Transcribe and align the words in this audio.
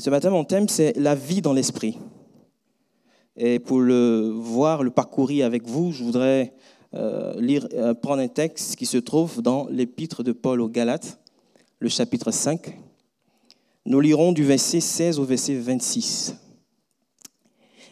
Ce 0.00 0.08
matin, 0.08 0.30
mon 0.30 0.44
thème, 0.44 0.66
c'est 0.66 0.96
la 0.96 1.14
vie 1.14 1.42
dans 1.42 1.52
l'esprit. 1.52 1.98
Et 3.36 3.58
pour 3.58 3.80
le 3.80 4.30
voir, 4.30 4.82
le 4.82 4.90
parcourir 4.90 5.44
avec 5.44 5.68
vous, 5.68 5.92
je 5.92 6.02
voudrais 6.02 6.54
euh, 6.94 7.34
euh, 7.74 7.92
prendre 7.92 8.22
un 8.22 8.28
texte 8.28 8.76
qui 8.76 8.86
se 8.86 8.96
trouve 8.96 9.42
dans 9.42 9.66
l'épître 9.68 10.22
de 10.22 10.32
Paul 10.32 10.62
aux 10.62 10.70
Galates, 10.70 11.20
le 11.80 11.90
chapitre 11.90 12.30
5. 12.30 12.78
Nous 13.84 14.00
lirons 14.00 14.32
du 14.32 14.42
verset 14.42 14.80
16 14.80 15.18
au 15.18 15.24
verset 15.24 15.56
26. 15.56 16.34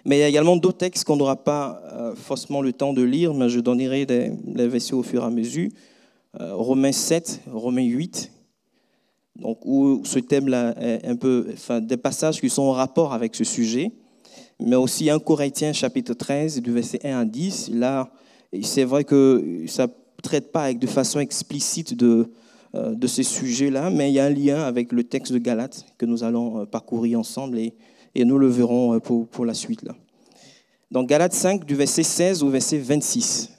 Mais 0.07 0.17
il 0.17 0.21
y 0.21 0.25
a 0.25 0.29
également 0.29 0.57
d'autres 0.57 0.79
textes 0.79 1.05
qu'on 1.05 1.17
n'aura 1.17 1.37
pas 1.37 1.83
euh, 1.93 2.15
forcément 2.15 2.63
le 2.63 2.73
temps 2.73 2.95
de 2.95 3.03
lire, 3.03 3.35
mais 3.35 3.51
je 3.51 3.61
donnerai 3.61 4.07
des, 4.07 4.33
les 4.55 4.67
versets 4.67 4.95
au 4.95 5.03
fur 5.03 5.25
et 5.25 5.27
à 5.27 5.31
mesure. 5.31 5.69
Romains 6.41 6.93
7, 6.93 7.41
Romains 7.53 7.85
8, 7.85 8.31
donc 9.39 9.59
où 9.65 10.03
ce 10.05 10.19
thème-là 10.19 10.75
est 10.81 11.07
un 11.07 11.17
peu, 11.17 11.47
enfin, 11.53 11.81
des 11.81 11.97
passages 11.97 12.41
qui 12.41 12.51
sont 12.51 12.63
en 12.63 12.73
rapport 12.73 13.13
avec 13.13 13.35
ce 13.35 13.45
sujet, 13.45 13.93
mais 14.61 14.77
aussi 14.77 15.09
1 15.09 15.21
Corinthiens 15.21 15.73
chapitre 15.73 16.15
13, 16.15 16.61
du 16.61 16.73
verset 16.73 17.01
1 17.05 17.21
à 17.21 17.25
10. 17.25 17.71
Là, 17.75 18.11
c'est 18.63 18.85
vrai 18.85 19.05
que 19.05 19.65
ça 19.67 19.87
ne 19.87 19.93
traite 20.23 20.51
pas 20.51 20.73
de 20.73 20.87
façon 20.87 21.21
explicite 21.21 21.95
de, 21.95 22.31
euh, 22.75 22.95
de 22.95 23.07
ces 23.07 23.23
sujets-là, 23.23 23.91
mais 23.91 24.11
il 24.11 24.15
y 24.15 24.19
a 24.19 24.27
un 24.27 24.31
lien 24.31 24.63
avec 24.63 24.93
le 24.93 25.05
texte 25.05 25.33
de 25.33 25.39
Galates 25.39 25.87
que 25.97 26.05
nous 26.05 26.23
allons 26.25 26.61
euh, 26.61 26.65
parcourir 26.67 27.19
ensemble 27.19 27.59
et, 27.59 27.75
nous 28.17 28.37
le 28.37 28.49
verrons 28.49 28.95
euh, 28.95 28.99
pour, 28.99 29.45
la 29.45 29.55
suite. 29.55 29.85
Donc 30.91 31.09
Galates 31.09 31.35
5, 31.35 31.65
du 31.65 31.77
verset 31.77 32.03
16 32.03 32.43
au 32.43 32.51
verset 32.51 32.79
26. 32.79 33.58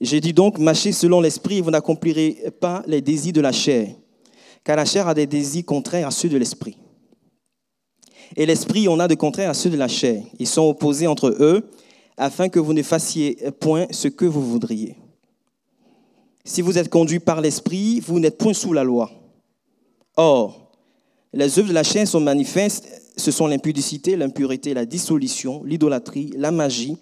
J'ai 0.00 0.20
dit 0.20 0.32
donc, 0.32 0.58
marchez 0.58 0.92
selon 0.92 1.20
l'esprit 1.20 1.60
vous 1.60 1.70
n'accomplirez 1.70 2.52
pas 2.60 2.82
les 2.86 3.00
désirs 3.00 3.32
de 3.32 3.40
la 3.40 3.52
chair, 3.52 3.88
car 4.62 4.76
la 4.76 4.84
chair 4.84 5.08
a 5.08 5.14
des 5.14 5.26
désirs 5.26 5.64
contraires 5.64 6.08
à 6.08 6.10
ceux 6.10 6.28
de 6.28 6.36
l'esprit. 6.36 6.76
Et 8.36 8.44
l'esprit 8.44 8.88
en 8.88 8.98
a 9.00 9.08
de 9.08 9.14
contraires 9.14 9.50
à 9.50 9.54
ceux 9.54 9.70
de 9.70 9.76
la 9.76 9.88
chair. 9.88 10.22
Ils 10.38 10.48
sont 10.48 10.68
opposés 10.68 11.06
entre 11.06 11.34
eux, 11.38 11.70
afin 12.16 12.48
que 12.48 12.58
vous 12.58 12.72
ne 12.72 12.82
fassiez 12.82 13.38
point 13.60 13.86
ce 13.90 14.08
que 14.08 14.24
vous 14.24 14.42
voudriez. 14.42 14.96
Si 16.44 16.62
vous 16.62 16.78
êtes 16.78 16.88
conduit 16.88 17.20
par 17.20 17.40
l'esprit, 17.40 18.00
vous 18.00 18.20
n'êtes 18.20 18.38
point 18.38 18.54
sous 18.54 18.72
la 18.72 18.84
loi. 18.84 19.10
Or, 20.16 20.72
les 21.32 21.58
œuvres 21.58 21.68
de 21.68 21.74
la 21.74 21.82
chair 21.82 22.06
sont 22.06 22.20
manifestes, 22.20 22.88
ce 23.16 23.30
sont 23.30 23.46
l'impudicité, 23.46 24.16
l'impureté, 24.16 24.74
la 24.74 24.86
dissolution, 24.86 25.62
l'idolâtrie, 25.64 26.32
la 26.36 26.50
magie, 26.50 26.96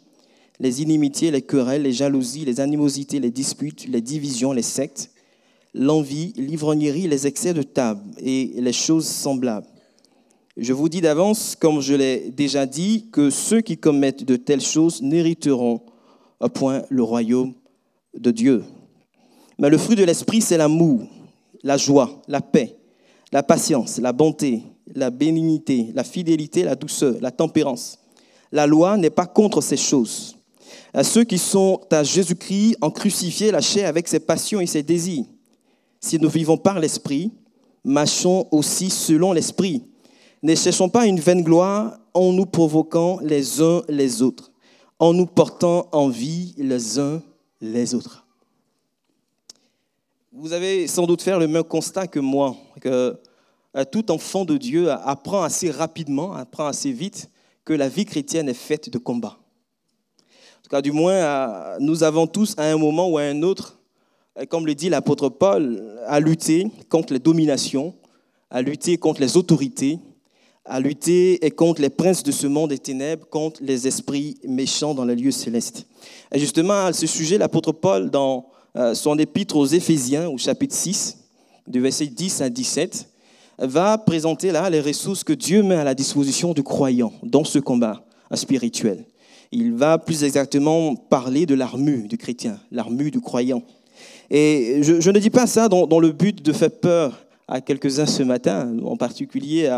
les 0.60 0.82
inimitiés, 0.82 1.30
les 1.30 1.42
querelles, 1.42 1.82
les 1.82 1.92
jalousies, 1.92 2.44
les 2.44 2.60
animosités, 2.60 3.20
les 3.20 3.30
disputes, 3.30 3.86
les 3.88 4.00
divisions, 4.00 4.52
les 4.52 4.62
sectes, 4.62 5.10
l'envie, 5.74 6.32
l'ivrognerie, 6.36 7.08
les 7.08 7.26
excès 7.26 7.54
de 7.54 7.62
table 7.62 8.02
et 8.18 8.52
les 8.56 8.72
choses 8.72 9.06
semblables. 9.06 9.66
Je 10.56 10.72
vous 10.72 10.88
dis 10.88 11.00
d'avance, 11.00 11.56
comme 11.56 11.80
je 11.80 11.94
l'ai 11.94 12.30
déjà 12.30 12.64
dit, 12.64 13.08
que 13.10 13.30
ceux 13.30 13.60
qui 13.60 13.76
commettent 13.76 14.24
de 14.24 14.36
telles 14.36 14.60
choses 14.60 15.02
n'hériteront 15.02 15.80
point 16.48 16.82
le 16.90 17.02
royaume 17.02 17.54
de 18.16 18.30
Dieu. 18.30 18.64
Mais 19.58 19.70
le 19.70 19.78
fruit 19.78 19.96
de 19.96 20.04
l'esprit, 20.04 20.40
c'est 20.40 20.56
l'amour, 20.56 21.02
la 21.62 21.76
joie, 21.76 22.22
la 22.28 22.40
paix, 22.40 22.76
la 23.32 23.42
patience, 23.42 23.98
la 23.98 24.12
bonté, 24.12 24.62
la 24.94 25.10
bénignité, 25.10 25.90
la 25.94 26.04
fidélité, 26.04 26.62
la 26.62 26.74
douceur, 26.74 27.16
la 27.20 27.30
tempérance. 27.30 27.98
La 28.52 28.66
loi 28.66 28.96
n'est 28.96 29.10
pas 29.10 29.26
contre 29.26 29.60
ces 29.60 29.76
choses 29.76 30.36
à 30.92 31.02
ceux 31.02 31.24
qui 31.24 31.38
sont 31.38 31.80
à 31.90 32.02
Jésus-Christ 32.02 32.76
en 32.80 32.90
crucifié 32.90 33.50
la 33.50 33.60
chair 33.60 33.88
avec 33.88 34.08
ses 34.08 34.20
passions 34.20 34.60
et 34.60 34.66
ses 34.66 34.82
désirs. 34.82 35.24
Si 36.00 36.18
nous 36.18 36.28
vivons 36.28 36.56
par 36.56 36.78
l'Esprit, 36.78 37.32
marchons 37.82 38.46
aussi 38.50 38.90
selon 38.90 39.32
l'Esprit. 39.32 39.84
Ne 40.42 40.54
cherchons 40.54 40.88
pas 40.88 41.06
une 41.06 41.18
vaine 41.18 41.42
gloire 41.42 41.98
en 42.12 42.32
nous 42.32 42.46
provoquant 42.46 43.18
les 43.22 43.60
uns 43.60 43.82
les 43.88 44.22
autres, 44.22 44.52
en 44.98 45.12
nous 45.12 45.26
portant 45.26 45.88
en 45.92 46.08
vie 46.08 46.54
les 46.58 46.98
uns 46.98 47.22
les 47.60 47.94
autres. 47.94 48.26
Vous 50.32 50.52
avez 50.52 50.86
sans 50.86 51.06
doute 51.06 51.22
fait 51.22 51.38
le 51.38 51.48
même 51.48 51.64
constat 51.64 52.06
que 52.06 52.20
moi, 52.20 52.56
que 52.80 53.18
euh, 53.76 53.84
tout 53.90 54.10
enfant 54.10 54.44
de 54.44 54.56
Dieu 54.56 54.90
apprend 54.90 55.42
assez 55.42 55.70
rapidement, 55.70 56.34
apprend 56.34 56.66
assez 56.66 56.92
vite 56.92 57.30
que 57.64 57.72
la 57.72 57.88
vie 57.88 58.04
chrétienne 58.04 58.48
est 58.48 58.54
faite 58.54 58.90
de 58.90 58.98
combats 58.98 59.38
tout 60.64 60.70
cas 60.70 60.80
du 60.80 60.92
moins, 60.92 61.78
nous 61.78 62.04
avons 62.04 62.26
tous 62.26 62.54
à 62.56 62.64
un 62.64 62.78
moment 62.78 63.10
ou 63.10 63.18
à 63.18 63.22
un 63.22 63.42
autre, 63.42 63.78
comme 64.48 64.64
le 64.64 64.74
dit 64.74 64.88
l'apôtre 64.88 65.28
Paul, 65.28 66.00
à 66.06 66.20
lutter 66.20 66.68
contre 66.88 67.12
les 67.12 67.18
dominations, 67.18 67.92
à 68.50 68.62
lutter 68.62 68.96
contre 68.96 69.20
les 69.20 69.36
autorités, 69.36 69.98
à 70.64 70.80
lutter 70.80 71.38
contre 71.54 71.82
les 71.82 71.90
princes 71.90 72.22
de 72.22 72.32
ce 72.32 72.46
monde 72.46 72.70
des 72.70 72.78
ténèbres, 72.78 73.26
contre 73.28 73.60
les 73.62 73.86
esprits 73.86 74.38
méchants 74.48 74.94
dans 74.94 75.04
les 75.04 75.16
lieux 75.16 75.32
célestes. 75.32 75.86
Et 76.32 76.38
justement, 76.38 76.86
à 76.86 76.94
ce 76.94 77.06
sujet, 77.06 77.36
l'apôtre 77.36 77.72
Paul, 77.72 78.08
dans 78.08 78.46
euh, 78.76 78.94
son 78.94 79.18
épître 79.18 79.56
aux 79.56 79.66
Éphésiens, 79.66 80.30
au 80.30 80.38
chapitre 80.38 80.74
6, 80.74 81.18
du 81.66 81.80
verset 81.80 82.06
10 82.06 82.40
à 82.40 82.48
17, 82.48 83.10
va 83.58 83.98
présenter 83.98 84.50
là 84.50 84.70
les 84.70 84.80
ressources 84.80 85.24
que 85.24 85.34
Dieu 85.34 85.62
met 85.62 85.76
à 85.76 85.84
la 85.84 85.94
disposition 85.94 86.54
du 86.54 86.62
croyant 86.62 87.12
dans 87.22 87.44
ce 87.44 87.58
combat 87.58 88.02
spirituel 88.32 89.04
il 89.54 89.72
va 89.72 89.98
plus 89.98 90.24
exactement 90.24 90.96
parler 90.96 91.46
de 91.46 91.54
l'armure 91.54 92.08
du 92.08 92.18
chrétien, 92.18 92.58
l'armure 92.72 93.12
du 93.12 93.20
croyant. 93.20 93.62
Et 94.28 94.80
je, 94.82 95.10
ne 95.10 95.18
dis 95.20 95.30
pas 95.30 95.46
ça 95.46 95.68
dans, 95.68 96.00
le 96.00 96.10
but 96.10 96.44
de 96.44 96.52
faire 96.52 96.72
peur 96.72 97.20
à 97.46 97.60
quelques-uns 97.60 98.06
ce 98.06 98.24
matin, 98.24 98.76
en 98.84 98.96
particulier 98.96 99.68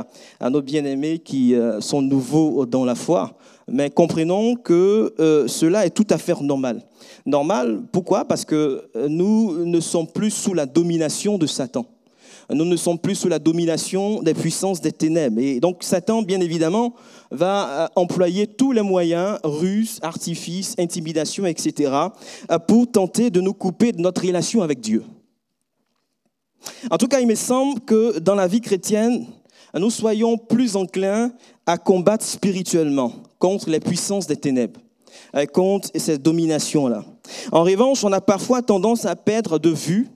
à, 0.40 0.50
nos 0.50 0.62
bien-aimés 0.62 1.18
qui 1.18 1.54
euh, 1.54 1.80
sont 1.80 2.00
nouveaux 2.00 2.64
dans 2.64 2.84
la 2.84 2.94
foi, 2.94 3.36
mais 3.68 3.90
comprenons 3.90 4.54
que 4.54 5.12
euh, 5.18 5.46
cela 5.46 5.84
est 5.84 5.90
tout 5.90 6.06
à 6.08 6.16
fait 6.16 6.40
normal. 6.40 6.82
Normal, 7.26 7.82
pourquoi? 7.92 8.24
Parce 8.24 8.44
que 8.44 8.88
euh, 8.96 9.08
nous 9.08 9.66
ne 9.66 9.80
sommes 9.80 10.06
plus 10.06 10.30
sous 10.30 10.54
la 10.54 10.64
domination 10.64 11.36
de 11.36 11.46
Satan 11.46 11.84
nous 12.50 12.64
ne 12.64 12.76
sommes 12.76 12.98
plus 12.98 13.16
sous 13.16 13.28
la 13.28 13.38
domination 13.38 14.22
des 14.22 14.34
puissances 14.34 14.80
des 14.80 14.92
ténèbres. 14.92 15.40
Et 15.40 15.60
donc 15.60 15.82
Satan, 15.82 16.22
bien 16.22 16.40
évidemment, 16.40 16.94
va 17.30 17.68
euh, 17.68 17.88
employer 17.96 18.46
tous 18.46 18.72
les 18.72 18.82
moyens, 18.82 19.38
ruses, 19.42 19.98
artifices, 20.02 20.74
intimidations, 20.78 21.46
etc., 21.46 21.92
euh, 22.50 22.58
pour 22.58 22.90
tenter 22.90 23.30
de 23.30 23.40
nous 23.40 23.54
couper 23.54 23.92
de 23.92 24.00
notre 24.00 24.22
relation 24.22 24.62
avec 24.62 24.80
Dieu. 24.80 25.02
En 26.90 26.98
tout 26.98 27.08
cas, 27.08 27.20
il 27.20 27.26
me 27.26 27.34
semble 27.34 27.80
que 27.80 28.18
dans 28.18 28.34
la 28.34 28.46
vie 28.46 28.60
chrétienne, 28.60 29.26
nous 29.74 29.90
soyons 29.90 30.38
plus 30.38 30.76
enclins 30.76 31.32
à 31.66 31.78
combattre 31.78 32.24
spirituellement 32.24 33.12
contre 33.38 33.70
les 33.70 33.80
puissances 33.80 34.26
des 34.26 34.36
ténèbres, 34.36 34.80
euh, 35.34 35.46
contre 35.46 35.90
cette 35.96 36.22
domination-là. 36.22 37.04
En 37.50 37.64
revanche, 37.64 38.04
on 38.04 38.12
a 38.12 38.20
parfois 38.20 38.62
tendance 38.62 39.04
à 39.04 39.16
perdre 39.16 39.58
de 39.58 39.70
vue 39.70 40.08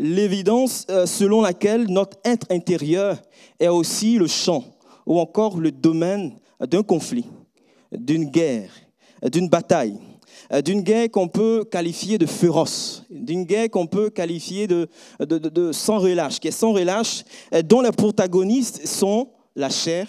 l'évidence 0.00 0.86
euh, 0.90 1.06
selon 1.06 1.42
laquelle 1.42 1.86
notre 1.88 2.16
être 2.24 2.46
intérieur 2.50 3.18
est 3.58 3.68
aussi 3.68 4.16
le 4.16 4.26
champ 4.26 4.64
ou 5.06 5.20
encore 5.20 5.58
le 5.58 5.70
domaine 5.70 6.32
d'un 6.60 6.82
conflit, 6.82 7.26
d'une 7.92 8.24
guerre, 8.24 8.70
d'une 9.30 9.48
bataille, 9.48 9.98
euh, 10.52 10.62
d'une 10.62 10.80
guerre 10.80 11.10
qu'on 11.10 11.28
peut 11.28 11.64
qualifier 11.70 12.16
de 12.16 12.26
féroce, 12.26 13.04
d'une 13.10 13.44
guerre 13.44 13.70
qu'on 13.70 13.86
peut 13.86 14.10
qualifier 14.10 14.66
de, 14.66 14.88
sans 15.72 15.98
relâche, 15.98 16.40
qui 16.40 16.48
est 16.48 16.52
sans 16.52 16.72
relâche, 16.72 17.24
euh, 17.54 17.62
dont 17.62 17.82
les 17.82 17.92
protagonistes 17.92 18.86
sont 18.86 19.28
la 19.54 19.68
chair 19.68 20.08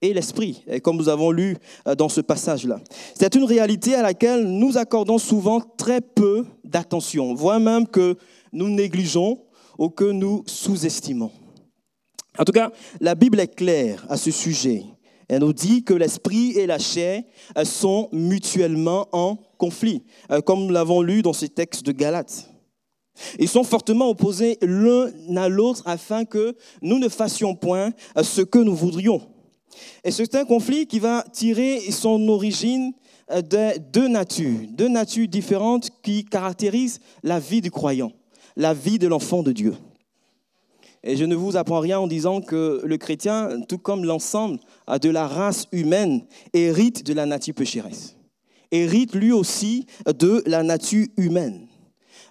et 0.00 0.12
l'esprit, 0.12 0.62
comme 0.82 0.98
nous 0.98 1.08
avons 1.08 1.30
lu 1.30 1.56
dans 1.96 2.10
ce 2.10 2.20
passage-là. 2.20 2.78
C'est 3.18 3.34
une 3.36 3.44
réalité 3.44 3.94
à 3.94 4.02
laquelle 4.02 4.44
nous 4.44 4.76
accordons 4.76 5.16
souvent 5.16 5.62
très 5.78 6.02
peu 6.02 6.44
d'attention, 6.62 7.34
voire 7.34 7.58
même 7.58 7.86
que 7.86 8.18
nous 8.54 8.70
négligeons 8.70 9.42
ou 9.78 9.90
que 9.90 10.04
nous 10.04 10.44
sous-estimons. 10.46 11.32
En 12.38 12.44
tout 12.44 12.52
cas, 12.52 12.72
la 13.00 13.14
Bible 13.14 13.40
est 13.40 13.54
claire 13.54 14.04
à 14.08 14.16
ce 14.16 14.30
sujet. 14.30 14.84
Elle 15.28 15.40
nous 15.40 15.52
dit 15.52 15.84
que 15.84 15.94
l'esprit 15.94 16.52
et 16.52 16.66
la 16.66 16.78
chair 16.78 17.22
sont 17.64 18.08
mutuellement 18.12 19.08
en 19.12 19.36
conflit, 19.56 20.02
euh, 20.30 20.40
comme 20.40 20.66
nous 20.66 20.72
l'avons 20.72 21.00
lu 21.00 21.22
dans 21.22 21.32
ces 21.32 21.48
textes 21.48 21.84
de 21.84 21.92
Galates. 21.92 22.50
Ils 23.38 23.48
sont 23.48 23.64
fortement 23.64 24.10
opposés 24.10 24.58
l'un 24.60 25.10
à 25.36 25.48
l'autre 25.48 25.82
afin 25.86 26.24
que 26.24 26.56
nous 26.82 26.98
ne 26.98 27.08
fassions 27.08 27.54
point 27.54 27.92
ce 28.20 28.42
que 28.42 28.58
nous 28.58 28.74
voudrions. 28.74 29.22
Et 30.02 30.10
c'est 30.10 30.34
un 30.34 30.44
conflit 30.44 30.86
qui 30.86 30.98
va 30.98 31.24
tirer 31.32 31.80
son 31.90 32.28
origine 32.28 32.92
de 33.30 33.78
deux 33.92 34.08
natures, 34.08 34.58
deux 34.70 34.88
natures 34.88 35.28
différentes 35.28 35.90
qui 36.02 36.24
caractérisent 36.24 37.00
la 37.22 37.38
vie 37.38 37.60
du 37.60 37.70
croyant 37.70 38.12
la 38.56 38.74
vie 38.74 38.98
de 38.98 39.08
l'enfant 39.08 39.42
de 39.42 39.52
Dieu. 39.52 39.74
Et 41.02 41.16
je 41.16 41.24
ne 41.24 41.34
vous 41.34 41.56
apprends 41.56 41.80
rien 41.80 41.98
en 41.98 42.06
disant 42.06 42.40
que 42.40 42.80
le 42.82 42.96
chrétien, 42.96 43.60
tout 43.68 43.78
comme 43.78 44.04
l'ensemble 44.04 44.58
de 45.02 45.10
la 45.10 45.28
race 45.28 45.66
humaine, 45.70 46.24
hérite 46.54 47.04
de 47.04 47.12
la 47.12 47.26
nature 47.26 47.54
pécheresse. 47.54 48.16
Hérite 48.70 49.14
lui 49.14 49.30
aussi 49.30 49.86
de 50.06 50.42
la 50.46 50.62
nature 50.62 51.06
humaine. 51.18 51.66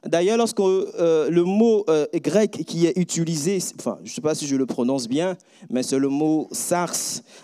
D'ailleurs, 0.06 0.38
lorsque 0.38 0.60
euh, 0.60 1.30
le 1.30 1.44
mot 1.44 1.86
euh, 1.88 2.06
grec 2.16 2.66
qui 2.66 2.88
est 2.88 2.98
utilisé, 2.98 3.60
enfin, 3.80 4.00
je 4.04 4.10
ne 4.10 4.14
sais 4.14 4.22
pas 4.22 4.36
si 4.36 4.48
je 4.48 4.56
le 4.58 4.66
prononce 4.66 5.08
bien, 5.08 5.38
mais 5.70 5.82
c'est 5.82 5.98
le 5.98 6.10
mot 6.10 6.50
sars 6.52 6.94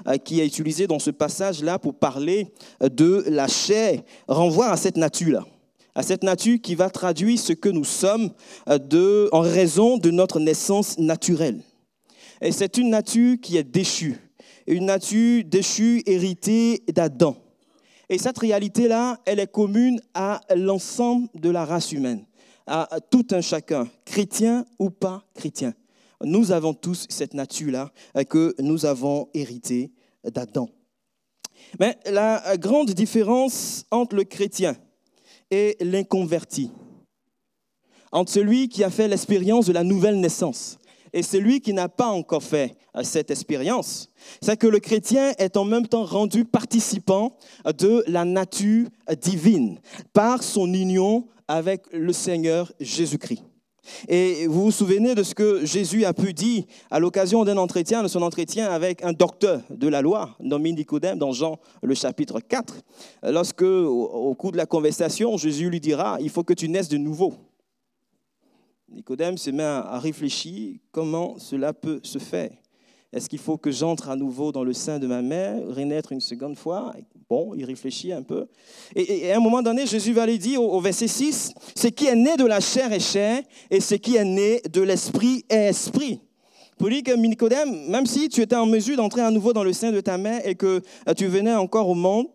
euh, 0.08 0.18
qui 0.18 0.42
est 0.42 0.46
utilisé 0.46 0.86
dans 0.86 1.00
ce 1.00 1.10
passage-là 1.10 1.80
pour 1.80 1.94
parler 1.94 2.52
de 2.82 3.24
la 3.28 3.48
chair, 3.48 4.02
renvoie 4.28 4.68
à 4.68 4.78
cette 4.78 4.98
nature-là, 4.98 5.46
à 6.00 6.02
cette 6.02 6.24
nature 6.24 6.62
qui 6.62 6.76
va 6.76 6.90
traduire 6.90 7.38
ce 7.38 7.52
que 7.52 7.68
nous 7.68 7.84
sommes 7.84 8.32
de, 8.68 9.28
en 9.34 9.42
raison 9.42 9.98
de 9.98 10.12
notre 10.12 10.40
naissance 10.40 10.98
naturelle. 10.98 11.62
Et 12.40 12.54
c'est 12.54 12.78
une 12.78 12.90
nature 12.90 13.36
qui 13.42 13.58
est 13.58 13.66
déchue, 13.66 14.16
une 14.66 14.86
nature 14.86 15.44
déchue 15.46 16.02
héritée 16.06 16.86
d'Adam. 16.88 17.36
Et 18.08 18.18
cette 18.18 18.38
réalité-là, 18.38 19.20
elle 19.26 19.40
est 19.40 19.52
commune 19.52 20.00
à 20.14 20.40
l'ensemble 20.56 21.28
de 21.36 21.50
la 21.50 21.66
race 21.66 21.92
humaine 21.92 22.24
à 22.66 22.88
tout 23.12 23.28
un 23.32 23.42
chacun, 23.42 23.86
chrétien 24.06 24.66
ou 24.80 24.92
pas 24.92 25.26
chrétien. 25.34 25.74
Nous 26.24 26.54
avons 26.54 26.74
tous 26.74 27.08
cette 27.10 27.34
nature-là 27.34 27.92
euh, 28.16 28.24
que 28.24 28.56
nous 28.60 28.86
avons 28.86 29.28
hérité 29.34 29.92
d'Adam. 30.24 30.70
Mais 31.78 31.98
la 32.06 32.56
grande 32.56 32.92
différence 32.92 33.86
entre 33.92 34.16
le 34.16 34.24
chrétien 34.24 34.78
et 35.52 35.78
l'inconverti, 35.80 36.72
entre 38.12 38.32
celui 38.32 38.70
qui 38.70 38.84
a 38.84 38.90
fait 38.90 39.08
l'expérience 39.08 39.66
de 39.66 39.74
la 39.74 39.84
nouvelle 39.84 40.20
naissance 40.20 40.80
et 41.14 41.24
celui 41.24 41.62
qui 41.62 41.74
n'a 41.74 41.90
pas 41.90 42.08
encore 42.08 42.44
fait 42.44 42.76
euh, 42.96 43.04
cette 43.04 43.32
expérience, 43.32 44.12
c'est 44.42 44.58
que 44.58 44.68
le 44.68 44.80
chrétien 44.80 45.34
est 45.38 45.58
en 45.58 45.66
même 45.66 45.88
temps 45.88 46.06
rendu 46.06 46.46
participant 46.46 47.36
de 47.78 48.04
la 48.08 48.26
nature 48.26 48.88
divine 49.22 49.80
par 50.14 50.44
son 50.44 50.72
union 50.74 51.28
avec 51.48 51.84
le 51.92 52.14
Seigneur 52.14 52.72
Jésus-Christ. 52.80 53.44
Et 54.08 54.48
vous 54.48 54.66
vous 54.66 54.72
souvenez 54.72 55.16
de 55.16 55.24
ce 55.24 55.36
que 55.36 55.66
Jésus 55.66 56.06
a 56.06 56.14
pu 56.14 56.34
dire 56.34 56.64
à 56.92 57.00
l'occasion 57.00 57.44
d'un 57.44 57.58
entretien, 57.58 58.04
de 58.04 58.08
son 58.08 58.22
entretien 58.22 58.70
avec 58.70 59.04
un 59.04 59.14
docteur 59.14 59.62
de 59.70 59.88
la 59.88 60.02
loi, 60.02 60.36
nommé 60.40 60.72
Nicodème, 60.72 61.18
dans 61.18 61.32
Jean 61.32 61.60
le 61.82 61.94
chapitre 61.96 62.40
4. 62.40 62.76
Lorsque, 63.24 63.62
au, 63.62 64.34
cours 64.36 64.52
de 64.52 64.58
la 64.58 64.66
conversation, 64.66 65.38
Jésus 65.38 65.70
lui 65.70 65.80
dira, 65.80 66.18
il 66.22 66.30
faut 66.30 66.44
que 66.44 66.54
tu 66.54 66.70
naisses 66.70 66.90
de 66.90 66.98
nouveau. 66.98 67.34
Nicodème 68.90 69.38
se 69.38 69.52
met 69.52 69.64
à 69.64 70.00
réfléchir 70.00 70.78
comment 70.92 71.38
cela 71.38 71.74
peut 71.74 72.00
se 72.04 72.18
faire. 72.18 72.52
Est-ce 73.12 73.28
qu'il 73.28 73.40
faut 73.40 73.58
que 73.58 73.72
j'entre 73.72 74.10
à 74.10 74.16
nouveau 74.16 74.52
dans 74.52 74.64
le 74.64 74.74
sein 74.74 75.00
de 75.00 75.08
ma 75.08 75.22
mère, 75.22 75.66
renaître 75.68 76.12
une 76.12 76.22
seconde 76.22 76.58
fois? 76.58 76.94
Bon, 77.30 77.54
il 77.56 77.64
réfléchit 77.64 78.12
un 78.12 78.24
peu. 78.24 78.48
Et, 78.96 79.32
à 79.32 79.38
un 79.38 79.40
moment 79.40 79.62
donné, 79.62 79.86
Jésus 79.86 80.14
va 80.14 80.26
lui 80.26 80.40
dire 80.40 80.62
au, 80.62 80.82
verset 80.82 81.08
6, 81.08 81.54
ce 81.76 81.88
qui 81.88 82.08
est 82.08 82.16
né 82.16 82.38
de 82.38 82.46
la 82.46 82.60
chair 82.60 82.92
est 82.92 83.00
chair, 83.00 83.44
et 83.70 83.80
ce 83.80 83.96
qui 83.96 84.16
est 84.16 84.26
né 84.26 84.62
de 84.72 84.82
l'esprit 84.82 85.46
est 85.48 85.70
esprit. 85.70 86.22
Pour 86.78 86.90
dire 86.90 87.04
que 87.04 87.12
Nicodème, 87.12 87.88
même 87.90 88.06
si 88.06 88.30
tu 88.30 88.42
étais 88.42 88.56
en 88.56 88.66
mesure 88.66 88.98
d'entrer 88.98 89.22
à 89.22 89.30
nouveau 89.30 89.54
dans 89.54 89.64
le 89.64 89.74
sein 89.74 89.92
de 89.92 90.02
ta 90.02 90.18
mère 90.18 90.42
et 90.48 90.56
que 90.56 90.82
euh, 91.08 91.14
tu 91.14 91.28
venais 91.28 91.54
encore 91.54 91.90
au 91.90 91.94
monde, 91.94 92.28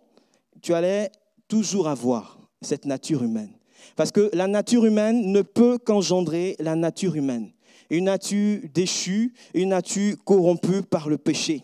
tu 0.62 0.75
allais 0.75 1.11
toujours 1.49 1.88
avoir 1.88 2.38
cette 2.62 2.85
nature 2.85 3.23
humaine. 3.23 3.50
Parce 3.96 4.12
que 4.12 4.31
la 4.32 4.46
nature 4.46 4.85
humaine 4.85 5.32
ne 5.32 5.43
peut 5.43 5.79
qu'engendrer 5.79 6.56
la 6.61 6.76
nature 6.76 7.17
humaine 7.17 7.50
une 7.91 8.05
nature 8.05 8.61
déchue, 8.73 9.35
une 9.55 9.70
nature 9.70 10.17
corrompue 10.25 10.82
par 10.82 11.08
le 11.08 11.19
péché. 11.19 11.62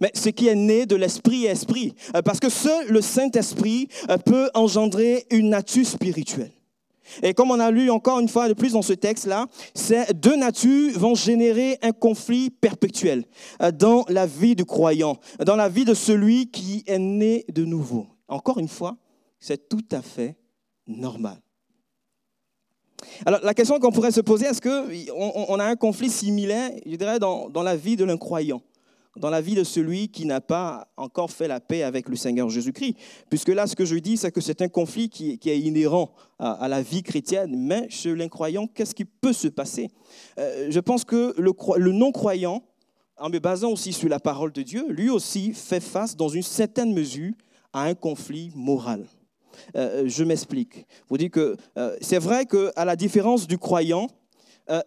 Mais 0.00 0.10
ce 0.14 0.28
qui 0.28 0.48
est 0.48 0.54
né 0.54 0.86
de 0.86 0.96
l'esprit 0.96 1.46
est 1.46 1.50
esprit, 1.50 1.94
euh, 2.14 2.22
parce 2.22 2.40
que 2.40 2.48
seul 2.48 2.88
le 2.88 3.00
Saint-Esprit 3.00 3.88
euh, 4.10 4.18
peut 4.18 4.50
engendrer 4.54 5.26
une 5.30 5.50
nature 5.50 5.86
spirituelle. 5.86 6.52
Et 7.22 7.34
comme 7.34 7.50
on 7.50 7.58
a 7.58 7.70
lu 7.70 7.90
encore 7.90 8.20
une 8.20 8.28
fois 8.28 8.48
de 8.48 8.54
plus 8.54 8.72
dans 8.72 8.82
ce 8.82 8.92
texte-là, 8.92 9.46
ces 9.74 10.04
deux 10.14 10.36
natures 10.36 10.98
vont 10.98 11.14
générer 11.14 11.78
un 11.82 11.92
conflit 11.92 12.50
perpétuel 12.50 13.24
euh, 13.62 13.70
dans 13.70 14.04
la 14.08 14.26
vie 14.26 14.54
du 14.54 14.64
croyant, 14.64 15.16
dans 15.44 15.56
la 15.56 15.68
vie 15.68 15.84
de 15.84 15.94
celui 15.94 16.50
qui 16.50 16.84
est 16.86 16.98
né 16.98 17.44
de 17.52 17.64
nouveau. 17.64 18.06
Encore 18.28 18.58
une 18.58 18.68
fois, 18.68 18.96
c'est 19.40 19.68
tout 19.68 19.84
à 19.92 20.02
fait 20.02 20.36
normal. 20.86 21.38
Alors, 23.24 23.40
la 23.42 23.54
question 23.54 23.78
qu'on 23.78 23.92
pourrait 23.92 24.10
se 24.10 24.20
poser, 24.20 24.46
est-ce 24.46 24.60
qu'on 24.60 25.32
on 25.48 25.58
a 25.60 25.64
un 25.64 25.76
conflit 25.76 26.10
similaire, 26.10 26.72
je 26.84 26.96
dirais, 26.96 27.18
dans, 27.18 27.48
dans 27.48 27.62
la 27.62 27.76
vie 27.76 27.96
de 27.96 28.04
l'incroyant, 28.04 28.60
dans 29.18 29.30
la 29.30 29.40
vie 29.40 29.54
de 29.54 29.64
celui 29.64 30.08
qui 30.08 30.24
n'a 30.26 30.40
pas 30.40 30.88
encore 30.96 31.30
fait 31.30 31.48
la 31.48 31.60
paix 31.60 31.82
avec 31.82 32.08
le 32.08 32.16
Seigneur 32.16 32.48
Jésus-Christ 32.48 32.96
Puisque 33.28 33.48
là, 33.48 33.66
ce 33.66 33.76
que 33.76 33.84
je 33.84 33.96
dis, 33.96 34.16
c'est 34.16 34.30
que 34.30 34.40
c'est 34.40 34.62
un 34.62 34.68
conflit 34.68 35.08
qui, 35.08 35.38
est 35.44 35.60
inhérent 35.60 36.12
à, 36.38 36.68
la 36.68 36.82
vie 36.82 37.02
chrétienne, 37.02 37.54
mais 37.56 37.88
chez 37.90 38.14
l'incroyant, 38.14 38.66
qu'est-ce 38.66 38.94
qui 38.94 39.04
peut 39.04 39.32
se 39.32 39.48
passer? 39.48 39.90
Euh, 40.38 40.68
Je 40.70 40.80
pense 40.80 41.04
que 41.04 41.34
le, 41.38 41.92
non-croyant, 41.92 42.62
en 43.18 43.28
me 43.28 43.38
basant 43.38 43.70
aussi 43.70 43.92
sur 43.92 44.08
la 44.08 44.20
parole 44.20 44.52
de 44.52 44.62
Dieu, 44.62 44.86
lui 44.88 45.10
aussi 45.10 45.52
fait 45.52 45.80
face, 45.80 46.16
dans 46.16 46.28
une 46.28 46.42
certaine 46.42 46.92
mesure, 46.92 47.32
à 47.72 47.82
un 47.82 47.94
conflit 47.94 48.52
moral. 48.54 49.04
Euh, 49.76 50.04
je 50.06 50.22
m'explique. 50.22 50.86
Vous 51.08 51.18
dites 51.18 51.32
que 51.32 51.56
euh, 51.76 51.96
c'est 52.00 52.18
vrai 52.18 52.46
qu'à 52.46 52.84
la 52.84 52.96
différence 52.96 53.46
du 53.46 53.58
croyant, 53.58 54.08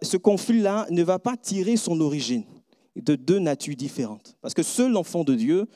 ce 0.00 0.16
conflit-là 0.16 0.86
ne 0.90 1.02
va 1.02 1.18
pas 1.18 1.36
tirer 1.36 1.76
son 1.76 2.00
origine 2.00 2.44
de 2.96 3.14
deux 3.14 3.38
natures 3.38 3.76
différentes. 3.76 4.36
Parce 4.40 4.54
que 4.54 4.62
seul 4.62 4.92
l'enfant 4.92 5.24
de 5.24 5.34
Dieu 5.34 5.68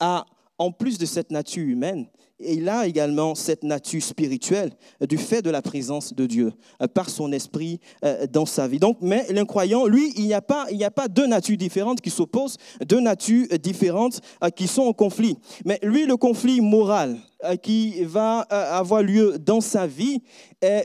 a, 0.00 0.26
en 0.58 0.72
plus 0.72 0.98
de 0.98 1.06
cette 1.06 1.30
nature 1.30 1.66
humaine, 1.66 2.08
il 2.40 2.68
a 2.68 2.86
également 2.86 3.34
cette 3.34 3.62
nature 3.62 4.02
spirituelle 4.02 4.72
du 5.08 5.18
fait 5.18 5.42
de 5.42 5.50
la 5.50 5.62
présence 5.62 6.12
de 6.14 6.26
Dieu 6.26 6.52
euh, 6.82 6.88
par 6.88 7.08
son 7.08 7.32
esprit 7.32 7.80
euh, 8.04 8.26
dans 8.26 8.46
sa 8.46 8.66
vie. 8.66 8.78
Donc, 8.78 8.98
mais 9.00 9.26
l'incroyant, 9.30 9.86
lui, 9.86 10.12
il 10.16 10.26
n'y 10.26 10.34
a 10.34 10.42
pas, 10.42 10.66
il 10.70 10.76
n'y 10.76 10.84
a 10.84 10.90
pas 10.90 11.08
deux 11.08 11.26
natures 11.26 11.56
différentes 11.56 12.00
qui 12.00 12.10
s'opposent, 12.10 12.56
deux 12.86 13.00
natures 13.00 13.46
différentes 13.62 14.20
euh, 14.42 14.50
qui 14.50 14.66
sont 14.66 14.82
en 14.82 14.92
conflit. 14.92 15.36
Mais 15.64 15.78
lui, 15.82 16.06
le 16.06 16.16
conflit 16.16 16.60
moral 16.60 17.18
qui 17.62 18.02
va 18.04 18.38
avoir 18.40 19.02
lieu 19.02 19.38
dans 19.38 19.60
sa 19.60 19.86
vie 19.86 20.22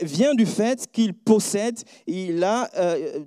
vient 0.02 0.34
du 0.34 0.44
fait 0.44 0.86
qu'il 0.92 1.14
possède, 1.14 1.80
il 2.06 2.44
a 2.44 2.68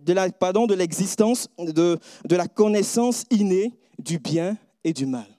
de 0.06 0.74
l'existence, 0.76 1.48
de 1.58 1.98
la 2.30 2.48
connaissance 2.48 3.24
innée 3.32 3.74
du 3.98 4.20
bien 4.20 4.56
et 4.84 4.94
du 4.94 5.08
mal. 5.08 5.33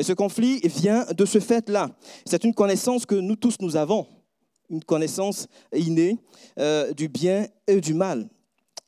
Et 0.00 0.02
ce 0.02 0.14
conflit 0.14 0.60
vient 0.60 1.04
de 1.14 1.26
ce 1.26 1.40
fait-là. 1.40 1.90
C'est 2.24 2.44
une 2.44 2.54
connaissance 2.54 3.04
que 3.04 3.16
nous 3.16 3.36
tous 3.36 3.56
nous 3.60 3.76
avons, 3.76 4.06
une 4.70 4.82
connaissance 4.82 5.46
innée 5.76 6.16
euh, 6.58 6.94
du 6.94 7.08
bien 7.08 7.46
et 7.66 7.82
du 7.82 7.92
mal. 7.92 8.26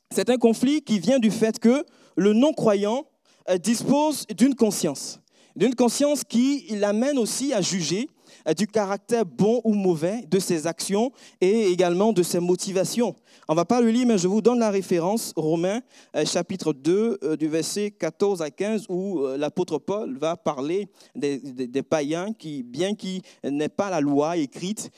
C'est 0.09 0.31
un 0.31 0.37
conflit 0.37 0.81
qui 0.81 0.97
vient 0.97 1.19
du 1.19 1.29
fait 1.29 1.59
que 1.59 1.85
le 2.15 2.33
non-croyant 2.33 3.05
euh, 3.47 3.59
dispose 3.59 4.25
d'une 4.35 4.55
conscience, 4.55 5.19
d'une 5.55 5.75
conscience 5.75 6.23
qui 6.23 6.65
l'amène 6.71 7.19
aussi 7.19 7.53
à 7.53 7.61
juger 7.61 8.09
du 8.57 8.67
caractère 8.67 9.25
bon 9.25 9.61
ou 9.63 9.73
mauvais 9.73 10.25
de 10.29 10.39
ses 10.39 10.67
actions 10.67 11.11
et 11.41 11.67
également 11.67 12.13
de 12.13 12.23
ses 12.23 12.39
motivations. 12.39 13.15
On 13.47 13.53
ne 13.53 13.57
va 13.57 13.65
pas 13.65 13.81
le 13.81 13.89
lire, 13.89 14.05
mais 14.07 14.17
je 14.17 14.27
vous 14.27 14.41
donne 14.41 14.59
la 14.59 14.69
référence, 14.69 15.33
Romains 15.35 15.81
euh, 16.15 16.25
chapitre 16.25 16.73
2, 16.73 17.19
euh, 17.23 17.35
du 17.35 17.47
verset 17.47 17.91
14 17.91 18.41
à 18.41 18.49
15, 18.49 18.85
où 18.89 19.25
l'apôtre 19.37 19.77
Paul 19.77 20.17
va 20.17 20.35
parler 20.35 20.87
des, 21.15 21.39
païens 21.83 22.33
qui, 22.33 22.63
bien 22.63 22.95
qu'il 22.95 23.21
n'ait 23.43 23.69
pas 23.69 23.89
la 23.89 24.01
loi 24.01 24.37
écrite, 24.37 24.91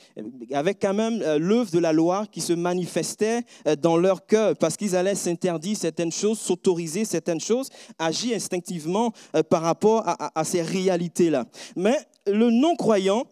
avec 0.52 0.80
quand 0.80 0.94
même 0.94 1.22
l'œuvre 1.38 1.70
de 1.70 1.78
la 1.78 1.92
loi 1.92 2.26
qui 2.30 2.40
se 2.40 2.52
manifestait 2.52 3.42
dans 3.80 3.96
leur 3.96 4.26
cœur, 4.26 4.56
parce 4.56 4.76
qu'ils 4.76 4.96
allaient 4.96 5.14
s'interdire 5.14 5.76
certaines 5.76 6.12
choses, 6.12 6.38
s'autoriser 6.38 7.04
certaines 7.04 7.40
choses, 7.40 7.68
agir 7.98 8.36
instinctivement 8.36 9.12
par 9.48 9.62
rapport 9.62 10.02
à 10.06 10.44
ces 10.44 10.62
réalités-là. 10.62 11.46
Mais 11.76 11.96
le 12.26 12.50
non-croyant 12.50 13.24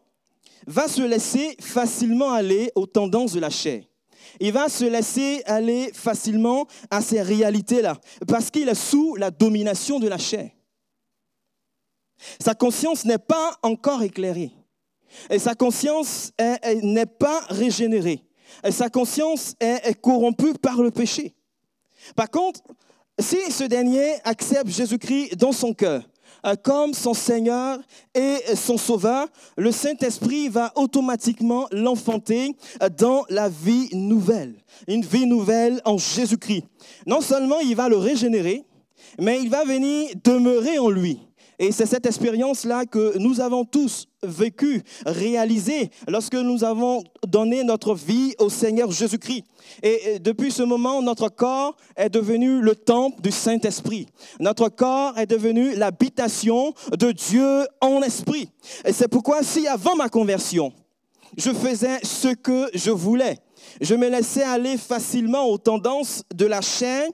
va 0.67 0.89
se 0.89 1.03
laisser 1.03 1.57
facilement 1.61 2.33
aller 2.33 2.71
aux 2.75 2.87
tendances 2.87 3.33
de 3.33 3.41
la 3.41 3.51
chair. 3.51 3.85
Il 4.41 4.53
va 4.53 4.69
se 4.69 4.85
laisser 4.85 5.43
aller 5.47 5.91
facilement 5.93 6.67
à 6.91 7.01
ces 7.01 7.23
réalités-là, 7.23 7.99
parce 8.27 8.51
qu'il 8.51 8.69
est 8.69 8.75
sous 8.75 9.15
la 9.17 9.31
domination 9.31 9.99
de 10.01 10.09
la 10.09 10.19
chair. 10.19 10.51
Sa 12.41 12.55
conscience 12.55 13.05
n'est 13.05 13.19
pas 13.19 13.57
encore 13.63 14.03
éclairée. 14.03 14.51
Et 15.31 15.39
sa 15.39 15.55
conscience 15.55 16.33
n'est 16.83 17.07
pas 17.07 17.41
régénérée. 17.49 18.25
Sa 18.71 18.89
conscience 18.89 19.55
est 19.61 20.01
corrompue 20.01 20.55
par 20.55 20.83
le 20.83 20.91
péché. 20.91 21.35
Par 22.17 22.31
contre, 22.31 22.61
si 23.19 23.39
ce 23.53 23.65
dernier 23.65 24.15
accepte 24.25 24.69
Jésus-Christ 24.69 25.37
dans 25.37 25.53
son 25.53 25.73
cœur, 25.73 26.09
comme 26.63 26.95
son 26.95 27.15
Seigneur 27.15 27.79
et 28.15 28.39
son 28.55 28.77
Sauveur, 28.77 29.29
le 29.57 29.73
Saint-Esprit 29.73 30.49
va 30.49 30.73
automatiquement 30.77 31.67
l'enfanter 31.73 32.55
euh, 32.83 32.89
dans 32.89 33.25
la 33.29 33.49
vie 33.49 33.89
nouvelle, 33.93 34.55
une 34.87 35.05
vie 35.05 35.27
nouvelle 35.27 35.81
en 35.85 35.99
Jésus-Christ. 35.99 36.65
Non 37.07 37.21
seulement 37.21 37.61
il 37.61 37.75
va 37.75 37.89
le 37.89 37.97
régénérer, 37.97 38.65
mais 39.21 39.41
il 39.41 39.49
va 39.49 39.65
venir 39.65 40.11
demeurer 40.23 40.79
en 40.79 40.91
lui 40.91 41.21
Et 41.59 41.73
c'est 41.73 41.87
cette 41.87 42.07
expérience-là 42.07 42.85
que 42.87 43.19
nous 43.19 43.41
avons 43.41 43.65
tous 43.65 44.07
vécu, 44.23 44.83
réalisée, 45.07 45.91
lorsque 46.09 46.35
nous 46.35 46.65
avons 46.65 47.05
donné 47.27 47.63
notre 47.63 47.95
vie 47.95 48.35
au 48.39 48.49
Seigneur 48.49 48.91
Jésus-Christ. 48.91 49.45
Et 49.83 50.19
depuis 50.19 50.51
ce 50.51 50.63
moment, 50.63 51.03
notre 51.03 51.29
corps 51.29 51.77
est 51.97 52.11
devenu 52.11 52.61
le 52.61 52.75
temple 52.75 53.21
du 53.23 53.31
Saint-Esprit. 53.31 54.07
Notre 54.41 54.69
corps 54.69 55.19
est 55.19 55.27
devenu 55.27 55.75
l'habitation 55.75 56.75
de 56.99 57.13
Dieu 57.13 57.67
en 57.81 58.03
esprit. 58.03 58.49
Et 58.85 58.93
c'est 58.93 59.09
pourquoi 59.09 59.43
si 59.43 59.67
avant 59.67 59.97
ma 59.97 60.09
conversion, 60.09 60.73
je 61.37 61.51
faisais 61.51 61.99
ce 62.03 62.29
que 62.29 62.69
je 62.75 62.91
voulais, 62.91 63.39
je 63.81 63.95
me 63.95 64.09
laissais 64.09 64.43
aller 64.43 64.77
facilement 64.77 65.45
aux 65.49 65.59
tendances 65.59 66.23
de 66.35 66.47
la 66.47 66.61
chair. 66.61 67.09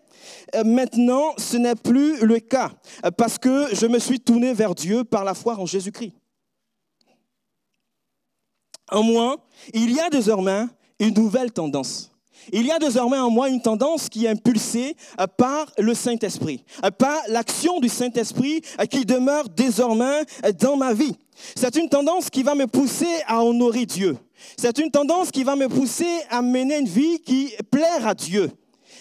Euh, 0.54 0.64
maintenant, 0.64 1.32
ce 1.38 1.56
n'est 1.56 1.74
plus 1.74 2.24
le 2.24 2.40
cas 2.40 2.70
euh, 3.04 3.10
parce 3.10 3.38
que 3.38 3.74
je 3.74 3.86
me 3.86 3.98
suis 3.98 4.20
tourné 4.20 4.52
vers 4.52 4.74
Dieu 4.74 5.04
par 5.04 5.24
la 5.24 5.34
foi 5.34 5.58
en 5.58 5.66
Jésus-Christ. 5.66 6.12
En 8.90 9.02
moi, 9.02 9.36
il 9.72 9.92
y 9.92 10.00
a 10.00 10.10
désormais 10.10 10.66
une 10.98 11.14
nouvelle 11.14 11.52
tendance. 11.52 12.10
Il 12.52 12.66
y 12.66 12.72
a 12.72 12.78
désormais 12.78 13.18
en 13.18 13.30
moi 13.30 13.48
une 13.48 13.62
tendance 13.62 14.08
qui 14.08 14.26
est 14.26 14.30
impulsée 14.30 14.96
euh, 15.20 15.26
par 15.26 15.70
le 15.78 15.94
Saint-Esprit, 15.94 16.64
par 16.98 17.18
l'action 17.28 17.80
du 17.80 17.88
Saint-Esprit 17.88 18.62
qui 18.90 19.04
demeure 19.04 19.48
désormais 19.48 20.24
dans 20.58 20.76
ma 20.76 20.92
vie. 20.92 21.16
C'est 21.54 21.76
une 21.76 21.88
tendance 21.88 22.28
qui 22.28 22.42
va 22.42 22.54
me 22.54 22.66
pousser 22.66 23.22
à 23.26 23.42
honorer 23.44 23.86
Dieu. 23.86 24.16
C'est 24.56 24.78
une 24.78 24.90
tendance 24.90 25.30
qui 25.30 25.44
va 25.44 25.56
me 25.56 25.68
pousser 25.68 26.20
à 26.30 26.42
mener 26.42 26.78
une 26.78 26.88
vie 26.88 27.20
qui 27.20 27.52
plaire 27.70 28.06
à 28.06 28.14
Dieu. 28.14 28.50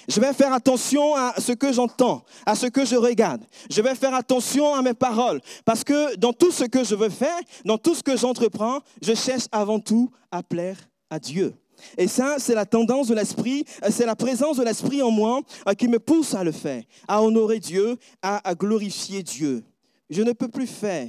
Je 0.08 0.20
vais 0.20 0.34
faire 0.34 0.54
attention 0.54 1.16
à 1.16 1.36
ce 1.38 1.52
que 1.52 1.72
j'entends, 1.72 2.24
à 2.46 2.56
ce 2.56 2.66
que 2.66 2.84
je 2.84 2.96
regarde. 2.96 3.44
Je 3.70 3.82
vais 3.82 3.94
faire 3.94 4.16
attention 4.16 4.74
à 4.74 4.82
mes 4.82 4.96
paroles. 4.96 5.40
Parce 5.66 5.84
que 5.84 6.16
dans 6.16 6.34
tout 6.34 6.52
ce 6.52 6.64
que 6.64 6.84
je 6.84 6.96
veux 6.96 7.10
faire, 7.10 7.40
dans 7.64 7.78
tout 7.78 7.94
ce 7.94 8.02
que 8.02 8.18
j'entreprends, 8.18 8.80
je 9.04 9.14
cherche 9.14 9.46
avant 9.52 9.80
tout 9.80 10.10
à 10.32 10.42
plaire 10.42 10.78
à 11.12 11.20
Dieu. 11.20 11.54
Et 11.98 12.08
ça, 12.08 12.36
c'est 12.40 12.56
la 12.56 12.66
tendance 12.66 13.08
de 13.08 13.16
l'esprit, 13.16 13.66
c'est 13.90 14.06
la 14.06 14.16
présence 14.16 14.58
de 14.58 14.64
l'esprit 14.64 15.02
en 15.02 15.12
moi 15.12 15.42
euh, 15.68 15.74
qui 15.74 15.88
me 15.88 16.00
pousse 16.00 16.34
à 16.34 16.44
le 16.44 16.52
faire, 16.52 16.84
à 17.08 17.24
honorer 17.24 17.60
Dieu, 17.60 17.98
à, 18.22 18.54
glorifier 18.56 19.24
Dieu. 19.24 19.64
Je 20.10 20.22
ne 20.22 20.34
peux 20.34 20.50
plus 20.50 20.68
faire 20.68 21.08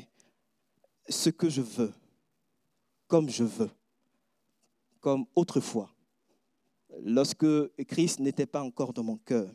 ce 1.09 1.31
que 1.31 1.49
je 1.49 1.63
veux, 1.63 1.93
comme 3.09 3.29
je 3.29 3.45
veux 3.45 3.71
comme 5.01 5.25
autrefois, 5.35 5.91
lorsque 7.03 7.47
Christ 7.87 8.21
n'était 8.21 8.47
pas 8.47 8.63
encore 8.63 8.93
dans 8.93 9.05
mon 9.05 9.17
cœur. 9.17 9.49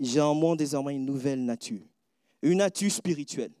J'ai 0.00 0.20
en 0.20 0.34
moi 0.34 0.56
désormais 0.56 0.94
une 0.94 1.04
nouvelle 1.04 1.44
nature, 1.44 1.82
une 2.42 2.58
nature 2.58 2.90
spirituelle. 2.90 3.52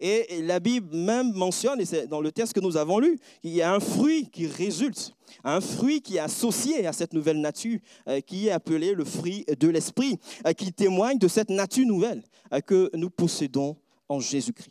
Et 0.00 0.42
la 0.42 0.60
Bible 0.60 0.94
même 0.96 1.32
mentionne, 1.32 1.80
et 1.80 1.84
c'est 1.84 2.06
dans 2.06 2.20
le 2.20 2.30
texte 2.30 2.52
que 2.52 2.60
nous 2.60 2.76
avons 2.76 3.00
lu, 3.00 3.18
qu'il 3.42 3.50
y 3.50 3.62
a 3.62 3.74
un 3.74 3.80
fruit 3.80 4.30
qui 4.30 4.46
résulte, 4.46 5.12
un 5.42 5.60
fruit 5.60 6.00
qui 6.00 6.16
est 6.16 6.20
associé 6.20 6.86
à 6.86 6.92
cette 6.92 7.12
nouvelle 7.12 7.40
nature, 7.40 7.80
euh, 8.06 8.20
qui 8.20 8.46
est 8.46 8.52
appelé 8.52 8.94
le 8.94 9.04
fruit 9.04 9.44
de 9.58 9.68
l'esprit, 9.68 10.16
euh, 10.46 10.52
qui 10.52 10.72
témoigne 10.72 11.18
de 11.18 11.26
cette 11.26 11.50
nature 11.50 11.84
nouvelle 11.84 12.22
euh, 12.52 12.60
que 12.60 12.90
nous 12.94 13.10
possédons 13.10 13.76
en 14.08 14.20
Jésus-Christ. 14.20 14.70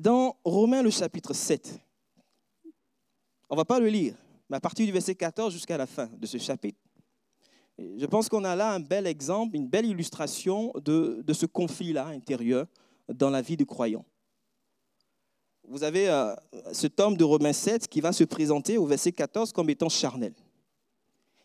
Dans 0.00 0.36
Romains 0.44 0.82
le 0.82 0.90
chapitre 0.90 1.34
7, 1.34 1.78
on 3.48 3.54
ne 3.54 3.60
va 3.60 3.64
pas 3.64 3.80
le 3.80 3.88
lire, 3.88 4.14
mais 4.48 4.56
à 4.56 4.60
partir 4.60 4.86
du 4.86 4.92
verset 4.92 5.14
14 5.14 5.52
jusqu'à 5.52 5.76
la 5.76 5.86
fin 5.86 6.08
de 6.18 6.26
ce 6.26 6.38
chapitre, 6.38 6.78
je 7.78 8.06
pense 8.06 8.28
qu'on 8.28 8.44
a 8.44 8.56
là 8.56 8.72
un 8.72 8.80
bel 8.80 9.06
exemple, 9.06 9.54
une 9.54 9.68
belle 9.68 9.86
illustration 9.86 10.72
de, 10.84 11.24
ce 11.32 11.46
conflit-là 11.46 12.06
intérieur 12.08 12.66
dans 13.08 13.30
la 13.30 13.40
vie 13.40 13.56
du 13.56 13.66
croyant. 13.66 14.04
Vous 15.68 15.84
avez 15.84 16.08
euh, 16.08 16.34
cet 16.72 16.98
homme 16.98 17.16
de 17.16 17.24
Romains 17.24 17.52
7 17.52 17.86
qui 17.86 18.00
va 18.00 18.12
se 18.12 18.24
présenter 18.24 18.78
au 18.78 18.86
verset 18.86 19.12
14 19.12 19.52
comme 19.52 19.70
étant 19.70 19.88
charnel. 19.88 20.32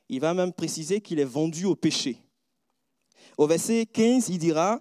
Il 0.10 0.22
va 0.22 0.33
même 0.33 0.53
préciser 0.53 1.01
qu'il 1.01 1.19
est 1.19 1.25
vendu 1.25 1.65
au 1.65 1.75
péché. 1.75 2.17
Au 3.38 3.48
verset 3.48 3.86
15, 3.86 4.29
il 4.29 4.39
dira, 4.39 4.79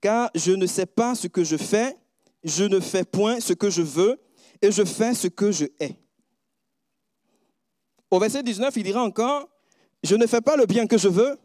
Car 0.00 0.30
je 0.34 0.52
ne 0.52 0.66
sais 0.66 0.86
pas 0.86 1.14
ce 1.14 1.26
que 1.26 1.44
je 1.44 1.56
fais, 1.56 1.96
je 2.42 2.64
ne 2.64 2.80
fais 2.80 3.04
point 3.04 3.40
ce 3.40 3.52
que 3.52 3.70
je 3.70 3.82
veux, 3.82 4.18
et 4.62 4.70
je 4.70 4.84
fais 4.84 5.14
ce 5.14 5.28
que 5.28 5.52
je 5.52 5.66
hais. 5.78 5.99
Au 8.10 8.18
verset 8.18 8.42
19, 8.42 8.76
il 8.76 8.82
dira 8.82 9.02
encore, 9.02 9.48
je 10.02 10.16
ne 10.16 10.26
fais 10.26 10.40
pas 10.40 10.56
le 10.56 10.66
bien 10.66 10.86
que 10.86 10.98
je 10.98 11.08
veux 11.08 11.38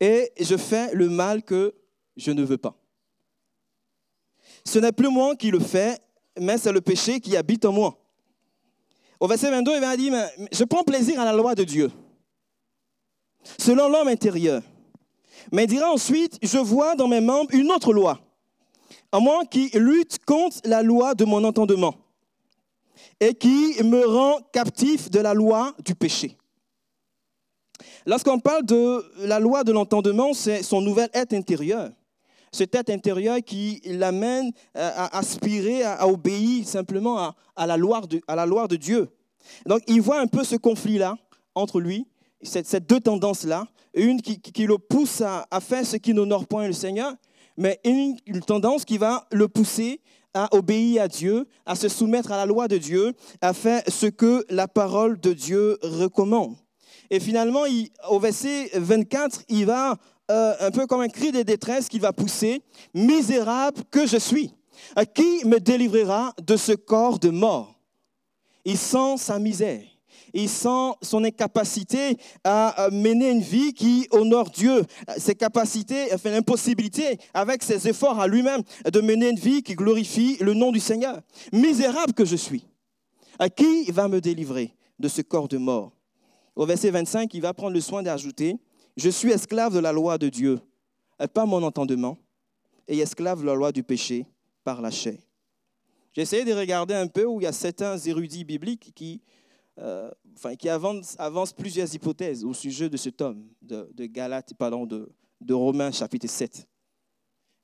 et 0.00 0.32
je 0.40 0.56
fais 0.56 0.92
le 0.94 1.08
mal 1.08 1.42
que 1.42 1.74
je 2.16 2.30
ne 2.30 2.42
veux 2.42 2.56
pas. 2.56 2.74
Ce 4.64 4.78
n'est 4.78 4.92
plus 4.92 5.10
moi 5.10 5.36
qui 5.36 5.50
le 5.50 5.60
fais, 5.60 5.98
mais 6.38 6.56
c'est 6.56 6.72
le 6.72 6.80
péché 6.80 7.20
qui 7.20 7.36
habite 7.36 7.64
en 7.64 7.72
moi. 7.72 7.98
Au 9.20 9.26
verset 9.26 9.50
22, 9.50 9.74
il 9.74 9.80
va 9.80 9.96
dire, 9.96 10.14
je 10.52 10.64
prends 10.64 10.84
plaisir 10.84 11.20
à 11.20 11.24
la 11.24 11.32
loi 11.32 11.54
de 11.54 11.64
Dieu, 11.64 11.90
selon 13.58 13.88
l'homme 13.88 14.08
intérieur. 14.08 14.62
Mais 15.52 15.64
il 15.64 15.68
dira 15.68 15.90
ensuite, 15.90 16.38
je 16.42 16.58
vois 16.58 16.94
dans 16.94 17.08
mes 17.08 17.20
membres 17.20 17.52
une 17.52 17.70
autre 17.70 17.92
loi, 17.92 18.20
en 19.12 19.20
moi 19.20 19.44
qui 19.44 19.70
lutte 19.74 20.24
contre 20.24 20.58
la 20.64 20.82
loi 20.82 21.14
de 21.14 21.24
mon 21.24 21.42
entendement 21.44 21.94
et 23.20 23.34
qui 23.34 23.82
me 23.82 24.06
rend 24.06 24.40
captif 24.52 25.10
de 25.10 25.20
la 25.20 25.34
loi 25.34 25.74
du 25.84 25.94
péché. 25.94 26.36
Lorsqu'on 28.06 28.38
parle 28.38 28.64
de 28.64 29.04
la 29.26 29.38
loi 29.38 29.64
de 29.64 29.72
l'entendement, 29.72 30.32
c'est 30.32 30.62
son 30.62 30.80
nouvel 30.80 31.08
être 31.12 31.34
intérieur. 31.34 31.90
Cet 32.52 32.74
être 32.74 32.90
intérieur 32.90 33.38
qui 33.44 33.82
l'amène 33.84 34.52
à 34.74 35.18
aspirer, 35.18 35.82
à 35.82 36.08
obéir 36.08 36.66
simplement 36.66 37.34
à, 37.54 37.66
la 37.66 37.76
loi 37.76 38.00
de, 38.06 38.76
Dieu. 38.76 39.08
Donc 39.66 39.82
il 39.86 40.00
voit 40.00 40.20
un 40.20 40.26
peu 40.26 40.44
ce 40.44 40.56
conflit-là 40.56 41.16
entre 41.54 41.80
lui, 41.80 42.06
ces 42.42 42.80
deux 42.80 43.00
tendances-là. 43.00 43.66
Une 43.94 44.22
qui, 44.22 44.66
le 44.66 44.78
pousse 44.78 45.22
à, 45.22 45.46
faire 45.60 45.84
ce 45.84 45.96
qui 45.96 46.14
n'honore 46.14 46.46
point 46.46 46.66
le 46.66 46.72
Seigneur, 46.72 47.12
mais 47.56 47.80
une 47.84 48.16
tendance 48.46 48.84
qui 48.84 48.96
va 48.96 49.26
le 49.32 49.48
pousser 49.48 50.00
à 50.34 50.54
obéir 50.54 51.02
à 51.02 51.08
Dieu, 51.08 51.46
à 51.66 51.74
se 51.74 51.88
soumettre 51.88 52.32
à 52.32 52.36
la 52.36 52.46
loi 52.46 52.68
de 52.68 52.78
Dieu, 52.78 53.14
à 53.40 53.52
faire 53.52 53.82
ce 53.88 54.06
que 54.06 54.44
la 54.50 54.68
parole 54.68 55.18
de 55.20 55.32
Dieu 55.32 55.78
recommande. 55.82 56.56
Et 57.10 57.20
finalement, 57.20 57.62
au 58.10 58.20
verset 58.20 58.70
24, 58.74 59.42
il 59.48 59.66
va, 59.66 59.96
euh, 60.30 60.54
un 60.60 60.70
peu 60.70 60.86
comme 60.86 61.00
un 61.00 61.08
cri 61.08 61.32
de 61.32 61.42
détresse, 61.42 61.88
qui 61.88 61.98
va 61.98 62.12
pousser, 62.12 62.62
Misérable 62.92 63.82
que 63.90 64.06
je 64.06 64.18
suis, 64.18 64.52
qui 65.14 65.44
me 65.46 65.58
délivrera 65.58 66.34
de 66.44 66.56
ce 66.56 66.72
corps 66.72 67.18
de 67.18 67.30
mort? 67.30 67.80
Il 68.64 68.76
sent 68.76 69.16
sa 69.16 69.38
misère 69.38 69.87
il 70.34 70.48
sent 70.48 70.92
son 71.02 71.24
incapacité 71.24 72.16
à 72.44 72.88
mener 72.92 73.30
une 73.30 73.40
vie 73.40 73.72
qui 73.72 74.06
honore 74.10 74.50
Dieu, 74.50 74.84
ses 75.16 75.34
capacités, 75.34 76.12
enfin 76.12 76.30
l'impossibilité 76.30 77.18
avec 77.34 77.62
ses 77.62 77.88
efforts 77.88 78.20
à 78.20 78.26
lui-même 78.26 78.62
de 78.90 79.00
mener 79.00 79.30
une 79.30 79.38
vie 79.38 79.62
qui 79.62 79.74
glorifie 79.74 80.36
le 80.40 80.54
nom 80.54 80.72
du 80.72 80.80
Seigneur. 80.80 81.20
Misérable 81.52 82.12
que 82.12 82.24
je 82.24 82.36
suis, 82.36 82.66
à 83.38 83.48
qui 83.48 83.90
va 83.90 84.08
me 84.08 84.20
délivrer 84.20 84.74
de 84.98 85.08
ce 85.08 85.22
corps 85.22 85.48
de 85.48 85.58
mort? 85.58 85.92
Au 86.56 86.66
verset 86.66 86.90
25, 86.90 87.32
il 87.34 87.40
va 87.40 87.54
prendre 87.54 87.74
le 87.74 87.80
soin 87.80 88.02
d'ajouter, 88.02 88.56
je 88.96 89.08
suis 89.10 89.30
esclave 89.30 89.74
de 89.74 89.78
la 89.78 89.92
loi 89.92 90.18
de 90.18 90.28
Dieu, 90.28 90.60
pas 91.32 91.46
mon 91.46 91.62
entendement, 91.62 92.18
et 92.88 92.98
esclave 92.98 93.42
de 93.42 93.46
la 93.46 93.54
loi 93.54 93.70
du 93.70 93.82
péché 93.82 94.26
par 94.64 94.80
la 94.80 94.90
chair. 94.90 95.18
J'ai 96.14 96.22
essayé 96.22 96.44
de 96.44 96.52
regarder 96.52 96.94
un 96.94 97.06
peu 97.06 97.24
où 97.24 97.40
il 97.40 97.44
y 97.44 97.46
a 97.46 97.52
certains 97.52 97.96
érudits 97.98 98.42
bibliques 98.42 98.92
qui 98.94 99.20
euh, 99.78 100.10
enfin, 100.34 100.56
qui 100.56 100.68
avance, 100.68 101.16
plusieurs 101.56 101.92
hypothèses 101.94 102.44
au 102.44 102.52
sujet 102.52 102.88
de 102.90 104.06
Galate, 104.06 104.54
pardon, 104.54 104.86
de, 104.86 105.08
de, 105.40 105.54
Romains 105.54 105.92
chapitre 105.92 106.28
7. 106.28 106.66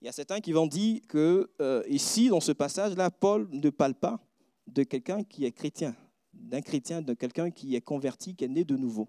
Il 0.01 0.07
y 0.07 0.09
a 0.09 0.13
certains 0.13 0.41
qui 0.41 0.53
vont 0.53 0.67
dire 0.67 1.01
que 1.09 1.51
euh, 1.61 1.83
ici, 1.89 2.29
dans 2.29 2.41
ce 2.41 2.53
passage-là, 2.53 3.11
Paul 3.11 3.49
ne 3.51 3.71
parle 3.71 3.95
pas 3.95 4.21
de 4.67 4.83
quelqu'un 4.83 5.25
qui 5.25 5.45
est 5.45 5.53
chrétien, 5.53 5.97
d'un 6.33 6.61
chrétien, 6.61 7.03
de 7.03 7.15
quelqu'un 7.15 7.51
qui 7.51 7.75
est 7.75 7.81
converti, 7.81 8.35
qui 8.35 8.45
est 8.45 8.49
né 8.49 8.65
de 8.65 8.77
nouveau. 8.77 9.09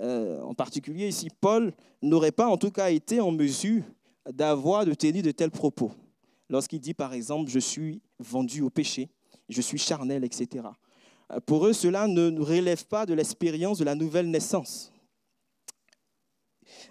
Euh, 0.00 0.40
en 0.40 0.54
particulier 0.54 1.08
ici, 1.08 1.28
Paul 1.40 1.74
n'aurait 2.00 2.32
pas 2.32 2.48
en 2.48 2.56
tout 2.56 2.70
cas 2.70 2.90
été 2.90 3.20
en 3.20 3.32
mesure 3.32 3.82
d'avoir, 4.32 4.86
de 4.86 4.94
tenir 4.94 5.22
de 5.22 5.30
tels 5.30 5.50
propos. 5.50 5.92
Lorsqu'il 6.48 6.80
dit 6.80 6.94
par 6.94 7.12
exemple, 7.12 7.50
je 7.50 7.58
suis 7.58 8.00
vendu 8.18 8.62
au 8.62 8.70
péché, 8.70 9.10
je 9.48 9.60
suis 9.60 9.78
charnel, 9.78 10.24
etc. 10.24 10.64
Pour 11.46 11.66
eux, 11.66 11.72
cela 11.72 12.06
ne 12.06 12.40
relève 12.40 12.84
pas 12.86 13.06
de 13.06 13.14
l'expérience 13.14 13.78
de 13.78 13.84
la 13.84 13.94
nouvelle 13.94 14.30
naissance. 14.30 14.92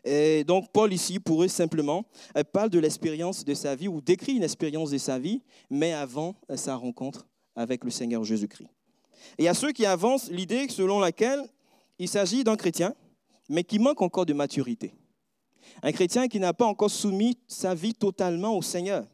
Et 0.03 0.43
donc 0.46 0.72
Paul 0.72 0.93
ici, 0.93 1.19
pour 1.19 1.43
eux 1.43 1.48
simplement, 1.48 2.05
parle 2.53 2.69
de 2.69 2.79
l'expérience 2.79 3.43
de 3.43 3.53
sa 3.53 3.75
vie 3.75 3.88
ou 3.88 4.01
décrit 4.01 4.34
une 4.34 4.43
expérience 4.43 4.91
de 4.91 4.98
sa 4.98 5.19
vie, 5.19 5.41
mais 5.69 5.93
avant 5.93 6.36
sa 6.55 6.75
rencontre 6.75 7.27
avec 7.55 7.84
le 7.84 7.89
Seigneur 7.89 8.24
Jésus-Christ. 8.24 8.69
Et 9.38 9.50
a 9.50 9.53
ceux 9.53 9.72
qui 9.72 9.86
avancent 9.86 10.29
l'idée 10.29 10.69
selon 10.69 11.00
laquelle 11.00 11.43
il 11.98 12.08
s'agit 12.08 12.43
d'un 12.43 12.55
chrétien, 12.55 12.96
mais 13.50 13.63
qui 13.63 13.79
manque 13.79 14.01
encore 14.01 14.25
de 14.25 14.34
maturité. 14.34 14.93
Un 15.84 15.91
chrétien 15.91 16.27
qui 16.27 16.39
n'a 16.39 16.53
pas 16.53 16.65
encore 16.65 16.89
soumis 16.89 17.38
sa 17.48 17.75
vie 17.75 17.93
totalement 17.93 18.58
au 18.58 18.62
Seigneur. 18.62 19.05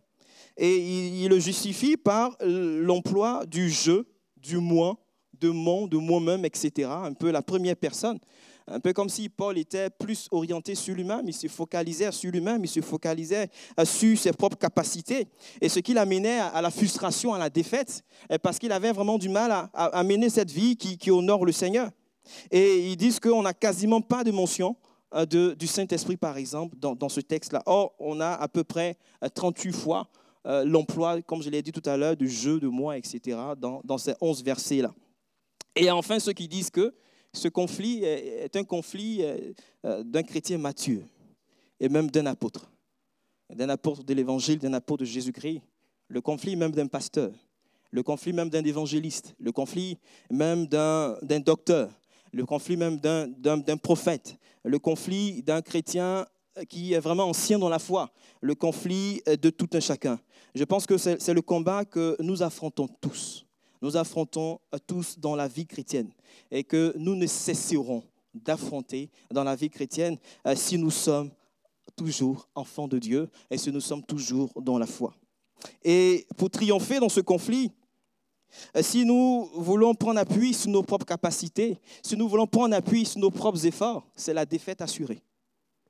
Et 0.57 1.23
il, 1.23 1.29
le 1.29 1.39
justifie 1.39 1.97
par 1.97 2.37
l'emploi 2.41 3.45
du 3.45 3.69
je, 3.69 4.05
du 4.37 4.57
moi, 4.57 4.97
de 5.45 5.51
mon, 5.51 5.87
de 5.87 5.97
moi-même, 5.97 6.45
etc. 6.45 6.89
Un 6.89 7.13
peu 7.13 7.31
la 7.31 7.41
première 7.41 7.75
personne. 7.75 8.19
Un 8.67 8.79
peu 8.79 8.93
comme 8.93 9.09
si 9.09 9.29
Paul 9.29 9.59
était 9.59 9.91
plus 9.91 10.27
orienté 10.31 10.73
sur 10.73 10.95
lui-même, 10.95 11.27
il 11.27 11.33
se 11.33 11.47
focalisait 11.47 12.11
sur 12.11 12.31
lui-même, 12.31 12.63
il 12.63 12.67
se 12.67 12.81
focalisait 12.81 13.47
sur 13.83 14.17
ses 14.17 14.31
propres 14.31 14.57
capacités. 14.57 15.27
Et 15.61 15.69
ce 15.69 15.79
qui 15.79 15.93
l'amenait 15.93 16.39
à 16.39 16.61
la 16.63 16.71
frustration, 16.71 17.35
à 17.35 17.37
la 17.37 17.51
défaite, 17.51 18.03
parce 18.41 18.57
qu'il 18.57 18.71
avait 18.71 18.91
vraiment 18.91 19.19
du 19.19 19.29
mal 19.29 19.69
à, 19.71 20.03
mener 20.03 20.31
cette 20.31 20.49
vie 20.49 20.75
qui, 20.75 21.11
honore 21.11 21.45
le 21.45 21.51
Seigneur. 21.51 21.91
Et 22.49 22.89
ils 22.89 22.97
disent 22.97 23.19
qu'on 23.19 23.43
n'a 23.43 23.53
quasiment 23.53 24.01
pas 24.01 24.23
de 24.23 24.31
mention 24.31 24.75
euh, 25.13 25.25
du 25.27 25.67
Saint-Esprit, 25.67 26.17
par 26.17 26.35
exemple, 26.35 26.75
dans, 26.79 27.09
ce 27.09 27.21
texte-là. 27.21 27.61
Or, 27.67 27.93
on 27.99 28.19
a 28.19 28.31
à 28.31 28.47
peu 28.47 28.63
près 28.63 28.97
38 29.35 29.69
euh, 29.69 29.73
fois 29.73 30.09
euh, 30.47 30.65
l'emploi, 30.65 31.21
comme 31.21 31.43
je 31.43 31.51
l'ai 31.51 31.61
dit 31.61 31.71
tout 31.71 31.87
à 31.87 31.97
l'heure, 31.97 32.17
du 32.17 32.29
jeu, 32.29 32.59
de 32.59 32.67
moi, 32.67 32.97
etc., 32.97 33.37
dans, 33.57 33.81
dans 33.83 33.99
ces 33.99 34.15
11 34.21 34.43
versets-là. 34.43 34.91
Et 35.75 35.91
enfin, 35.91 36.19
ceux 36.19 36.33
qui 36.33 36.47
disent 36.47 36.69
que 36.69 36.93
ce 37.33 37.49
conflit 37.49 38.03
est 38.03 38.55
un 38.55 38.63
conflit 38.63 39.19
euh, 39.21 39.53
euh, 39.85 40.03
d'un 40.03 40.23
chrétien 40.23 40.57
mature 40.57 41.03
et 41.79 41.89
même 41.89 42.09
d'un 42.09 42.25
apôtre, 42.25 42.71
d'un 43.53 43.67
apôtre 43.69 44.03
de 44.03 44.13
l'Évangile, 44.13 44.57
d'un 44.57 44.73
apôtre 44.73 45.01
de 45.01 45.05
Jésus-Christ, 45.05 45.61
le 46.07 46.21
conflit 46.21 46.55
même 46.55 46.71
d'un 46.71 46.87
pasteur, 46.87 47.31
le 47.91 48.03
conflit 48.03 48.31
même 48.31 48.49
d'un 48.49 48.63
évangéliste, 48.63 49.35
le 49.37 49.51
conflit 49.51 49.97
même 50.31 50.67
d'un 50.67 51.17
docteur, 51.41 51.91
le 52.31 52.45
conflit 52.45 52.77
même 52.77 52.99
d'un 52.99 53.77
prophète, 53.77 54.37
le 54.63 54.79
conflit 54.79 55.43
d'un 55.43 55.61
chrétien 55.61 56.25
qui 56.69 56.93
est 56.93 56.99
vraiment 56.99 57.25
ancien 57.25 57.59
dans 57.59 57.69
la 57.69 57.79
foi, 57.79 58.11
le 58.39 58.55
conflit 58.55 59.21
de 59.25 59.49
tout 59.49 59.69
un 59.73 59.81
chacun. 59.81 60.19
Je 60.53 60.63
pense 60.63 60.85
que 60.85 60.97
c'est 60.97 61.33
le 61.33 61.41
combat 61.41 61.83
que 61.83 62.15
nous 62.19 62.43
affrontons 62.43 62.87
tous 63.01 63.45
nous 63.85 63.97
affrontons 63.97 64.59
tous 64.87 65.19
dans 65.19 65.35
la 65.35 65.47
vie 65.47 65.67
chrétienne 65.67 66.09
et 66.49 66.63
que 66.63 66.95
nous 66.97 67.15
ne 67.15 67.27
cesserons 67.27 68.03
d'affronter 68.33 69.11
dans 69.29 69.43
la 69.43 69.55
vie 69.55 69.69
chrétienne 69.69 70.17
euh, 70.47 70.55
si 70.55 70.79
nous 70.79 70.89
sommes 70.89 71.29
toujours 71.95 72.49
enfants 72.55 72.87
de 72.87 72.97
Dieu 72.97 73.29
et 73.51 73.59
si 73.59 73.71
nous 73.71 73.79
sommes 73.79 74.03
toujours 74.03 74.51
dans 74.59 74.79
la 74.79 74.87
foi. 74.87 75.13
Et 75.83 76.25
pour 76.35 76.49
triompher 76.49 76.99
dans 76.99 77.09
ce 77.09 77.19
conflit, 77.19 77.71
euh, 78.75 78.81
si 78.81 79.05
nous 79.05 79.51
voulons 79.53 79.93
prendre 79.93 80.19
appui 80.19 80.55
sur 80.55 80.71
nos 80.71 80.81
propres 80.81 81.05
capacités, 81.05 81.77
si 82.01 82.17
nous 82.17 82.27
voulons 82.27 82.47
prendre 82.47 82.75
appui 82.75 83.05
sur 83.05 83.19
nos 83.19 83.29
propres 83.29 83.67
efforts, 83.67 84.03
c'est 84.15 84.33
la 84.33 84.47
défaite 84.47 84.81
assurée. 84.81 85.21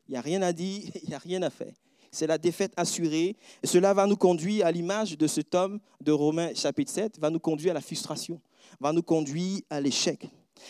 Il 0.09 0.11
n'y 0.11 0.17
a 0.17 0.21
rien 0.21 0.41
à 0.41 0.51
dire, 0.51 0.91
il 1.01 1.07
n'y 1.07 1.15
a 1.15 1.19
rien 1.19 1.41
à 1.43 1.49
faire 1.49 1.73
c'est 2.15 2.27
la 2.27 2.38
défaite 2.38 2.74
assurée. 2.77 3.36
Et 3.62 3.67
cela 3.67 3.93
va 3.93 4.07
nous 4.07 4.15
conduire 4.15 4.65
à 4.65 4.72
l'image 4.72 5.17
de 5.17 5.27
cet 5.27 5.53
homme 5.53 5.79
de 6.01 6.12
Romains 6.12 6.53
chapitre 6.55 6.91
7, 6.91 7.19
va 7.19 7.29
nous 7.29 7.39
conduire 7.39 7.72
à 7.72 7.74
la 7.75 7.81
frustration, 7.81 8.41
va 8.79 8.91
nous 8.91 9.03
conduire 9.03 9.62
à 9.69 9.81
l'échec. 9.81 10.27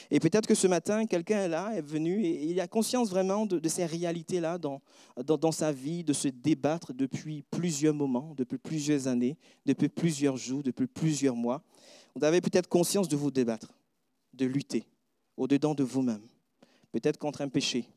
Et 0.09 0.19
peut-être 0.19 0.47
que 0.47 0.55
ce 0.55 0.65
matin, 0.65 1.05
quelqu'un 1.05 1.43
est 1.43 1.47
là, 1.47 1.71
est 1.75 1.81
venu, 1.81 2.25
et 2.25 2.45
il 2.45 2.59
a 2.59 2.67
conscience 2.67 3.09
vraiment 3.09 3.45
de, 3.45 3.69
ces 3.69 3.85
réalités-là 3.85 4.57
dans, 4.57 4.81
dans, 5.23 5.51
sa 5.51 5.71
vie, 5.71 6.03
de 6.03 6.11
se 6.11 6.27
débattre 6.27 6.91
depuis 6.91 7.43
plusieurs 7.51 7.93
moments, 7.93 8.33
depuis 8.35 8.57
plusieurs 8.57 9.07
années, 9.07 9.37
depuis 9.65 9.87
plusieurs 9.87 10.37
jours, 10.37 10.63
depuis 10.63 10.87
plusieurs 10.87 11.35
mois. 11.35 11.61
Vous 12.15 12.23
avez 12.23 12.41
peut-être 12.41 12.67
conscience 12.67 13.07
de 13.07 13.15
vous 13.15 13.29
débattre, 13.29 13.71
de 14.33 14.45
lutter 14.45 14.87
au-dedans 15.37 15.75
de 15.75 15.83
vous-même, 15.83 16.25
peut-être 16.91 17.19
contre 17.19 17.41
un 17.41 17.49
péché, 17.49 17.87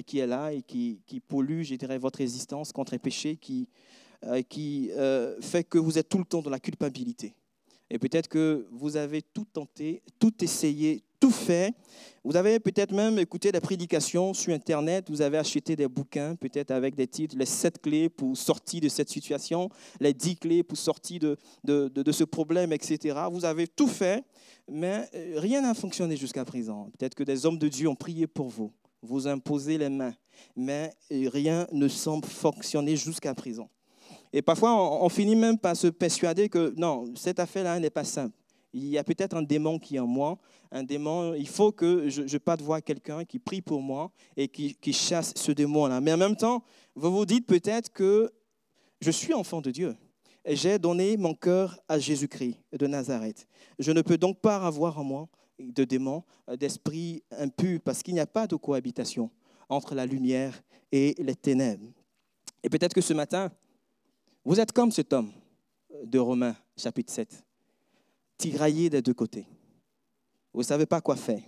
qui 0.00 0.18
est 0.18 0.26
là 0.26 0.52
et 0.52 0.62
qui, 0.62 1.00
qui, 1.06 1.20
pollue, 1.20 1.62
je 1.62 1.74
dirais, 1.74 1.98
votre 1.98 2.18
résistance 2.18 2.72
contre 2.72 2.94
un 2.94 2.98
péché 2.98 3.36
qui, 3.36 3.68
euh, 4.24 4.40
qui 4.42 4.90
euh, 4.92 5.40
fait 5.40 5.64
que 5.64 5.78
vous 5.78 5.98
êtes 5.98 6.08
tout 6.08 6.18
le 6.18 6.24
temps 6.24 6.42
dans 6.42 6.50
la 6.50 6.60
culpabilité. 6.60 7.34
Et 7.90 7.98
peut-être 7.98 8.28
que 8.28 8.66
vous 8.70 8.96
avez 8.96 9.20
tout 9.20 9.44
tenté, 9.44 10.02
tout 10.18 10.32
essayé, 10.42 11.02
tout 11.20 11.30
fait. 11.30 11.74
Vous 12.24 12.36
avez 12.36 12.58
peut-être 12.58 12.92
même 12.92 13.18
écouté 13.18 13.52
des 13.52 13.60
prédications 13.60 14.32
sur 14.32 14.54
Internet, 14.54 15.10
vous 15.10 15.20
avez 15.20 15.36
acheté 15.36 15.76
des 15.76 15.88
bouquins, 15.88 16.34
peut-être 16.36 16.70
avec 16.70 16.94
des 16.94 17.06
titres, 17.06 17.36
les 17.36 17.46
sept 17.46 17.82
clés 17.82 18.08
pour 18.08 18.34
sortir 18.34 18.80
de 18.80 18.88
cette 18.88 19.10
situation, 19.10 19.68
les 20.00 20.14
dix 20.14 20.36
clés 20.36 20.62
pour 20.62 20.78
sortir 20.78 21.20
de, 21.20 21.36
de, 21.64 21.88
de 21.88 22.12
ce 22.12 22.24
problème, 22.24 22.72
etc. 22.72 23.18
Vous 23.30 23.44
avez 23.44 23.68
tout 23.68 23.88
fait, 23.88 24.24
mais 24.70 25.08
rien 25.36 25.60
n'a 25.60 25.74
fonctionné 25.74 26.16
jusqu'à 26.16 26.44
présent. 26.46 26.88
Peut-être 26.96 27.14
que 27.14 27.24
des 27.24 27.44
hommes 27.44 27.58
de 27.58 27.68
Dieu 27.68 27.88
ont 27.88 27.96
prié 27.96 28.26
pour 28.26 28.48
vous 28.48 28.72
vous 29.02 29.26
imposez 29.26 29.78
les 29.78 29.88
mains, 29.88 30.14
mais 30.56 30.92
rien 31.10 31.66
ne 31.72 31.88
semble 31.88 32.26
fonctionner 32.26 32.96
jusqu'à 32.96 33.34
présent. 33.34 33.68
Et 34.32 34.40
parfois, 34.40 35.02
on, 35.02 35.08
finit 35.08 35.36
même 35.36 35.58
par 35.58 35.76
se 35.76 35.88
persuader 35.88 36.48
que 36.48 36.72
non, 36.76 37.12
cette 37.16 37.38
affaire-là 37.38 37.78
n'est 37.78 37.90
pas 37.90 38.04
simple. 38.04 38.34
Il 38.72 38.86
y 38.86 38.96
a 38.96 39.04
peut-être 39.04 39.36
un 39.36 39.42
démon 39.42 39.78
qui 39.78 39.96
est 39.96 39.98
en 39.98 40.06
moi, 40.06 40.38
un 40.70 40.82
démon, 40.82 41.34
il 41.34 41.48
faut 41.48 41.72
que 41.72 42.08
je, 42.08 42.26
je 42.26 42.38
parte 42.38 42.62
voir 42.62 42.82
quelqu'un 42.82 43.24
qui 43.24 43.38
prie 43.38 43.60
pour 43.60 43.82
moi 43.82 44.10
et 44.34 44.48
qui, 44.48 44.74
qui 44.74 44.94
chasse 44.94 45.34
ce 45.36 45.52
démon-là. 45.52 46.00
Mais 46.00 46.14
en 46.14 46.16
même 46.16 46.36
temps, 46.36 46.64
vous 46.94 47.12
vous 47.12 47.26
dites 47.26 47.46
peut-être 47.46 47.92
que 47.92 48.32
je 49.02 49.10
suis 49.10 49.34
enfant 49.34 49.60
de 49.60 49.70
Dieu. 49.70 49.94
J'ai 50.46 50.78
donné 50.78 51.16
mon 51.18 51.34
cœur 51.34 51.78
à 51.86 51.98
Jésus-Christ 51.98 52.56
de 52.72 52.86
Nazareth. 52.86 53.46
Je 53.78 53.92
ne 53.92 54.00
peux 54.00 54.16
donc 54.16 54.40
pas 54.40 54.56
avoir 54.56 54.98
en 54.98 55.04
moi 55.04 55.28
de 55.62 55.84
démons, 55.84 56.24
euh, 56.48 56.56
d'esprits 56.56 57.22
impurs, 57.30 57.80
parce 57.84 58.02
qu'il 58.02 58.14
n'y 58.14 58.20
a 58.20 58.26
pas 58.26 58.46
de 58.46 58.56
cohabitation 58.56 59.30
entre 59.68 59.94
la 59.94 60.06
lumière 60.06 60.62
et 60.90 61.14
les 61.18 61.34
ténèbres. 61.34 61.86
Et 62.62 62.68
peut-être 62.68 62.94
que 62.94 63.00
ce 63.00 63.14
matin, 63.14 63.50
vous 64.44 64.60
êtes 64.60 64.72
comme 64.72 64.92
cet 64.92 65.12
homme 65.12 65.32
de 66.04 66.18
Romains, 66.18 66.56
chapitre 66.76 67.12
7, 67.12 67.44
tiraillé 68.36 68.90
des 68.90 69.02
deux 69.02 69.14
côtés. 69.14 69.46
Vous 70.52 70.60
ne 70.60 70.66
savez 70.66 70.86
pas 70.86 71.00
quoi 71.00 71.16
faire. 71.16 71.42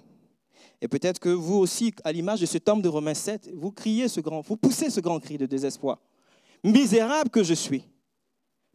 Et 0.80 0.88
peut-être 0.88 1.18
que 1.18 1.28
vous 1.28 1.56
aussi, 1.56 1.92
à 2.04 2.12
l'image 2.12 2.40
de 2.40 2.46
cet 2.46 2.68
homme 2.68 2.82
de 2.82 2.88
Romains 2.88 3.14
7, 3.14 3.50
vous 3.54 3.72
criez 3.72 4.08
ce 4.08 4.20
grand, 4.20 4.40
vous 4.40 4.56
poussez 4.56 4.90
ce 4.90 5.00
grand 5.00 5.20
cri 5.20 5.38
de 5.38 5.46
désespoir. 5.46 5.98
Misérable 6.62 7.30
que 7.30 7.42
je 7.42 7.54
suis, 7.54 7.84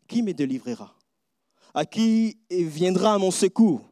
qui 0.08 0.22
me 0.22 0.34
délivrera? 0.34 0.96
À 1.74 1.86
qui 1.86 2.38
viendra 2.50 3.18
mon 3.18 3.32
secours? 3.32 3.89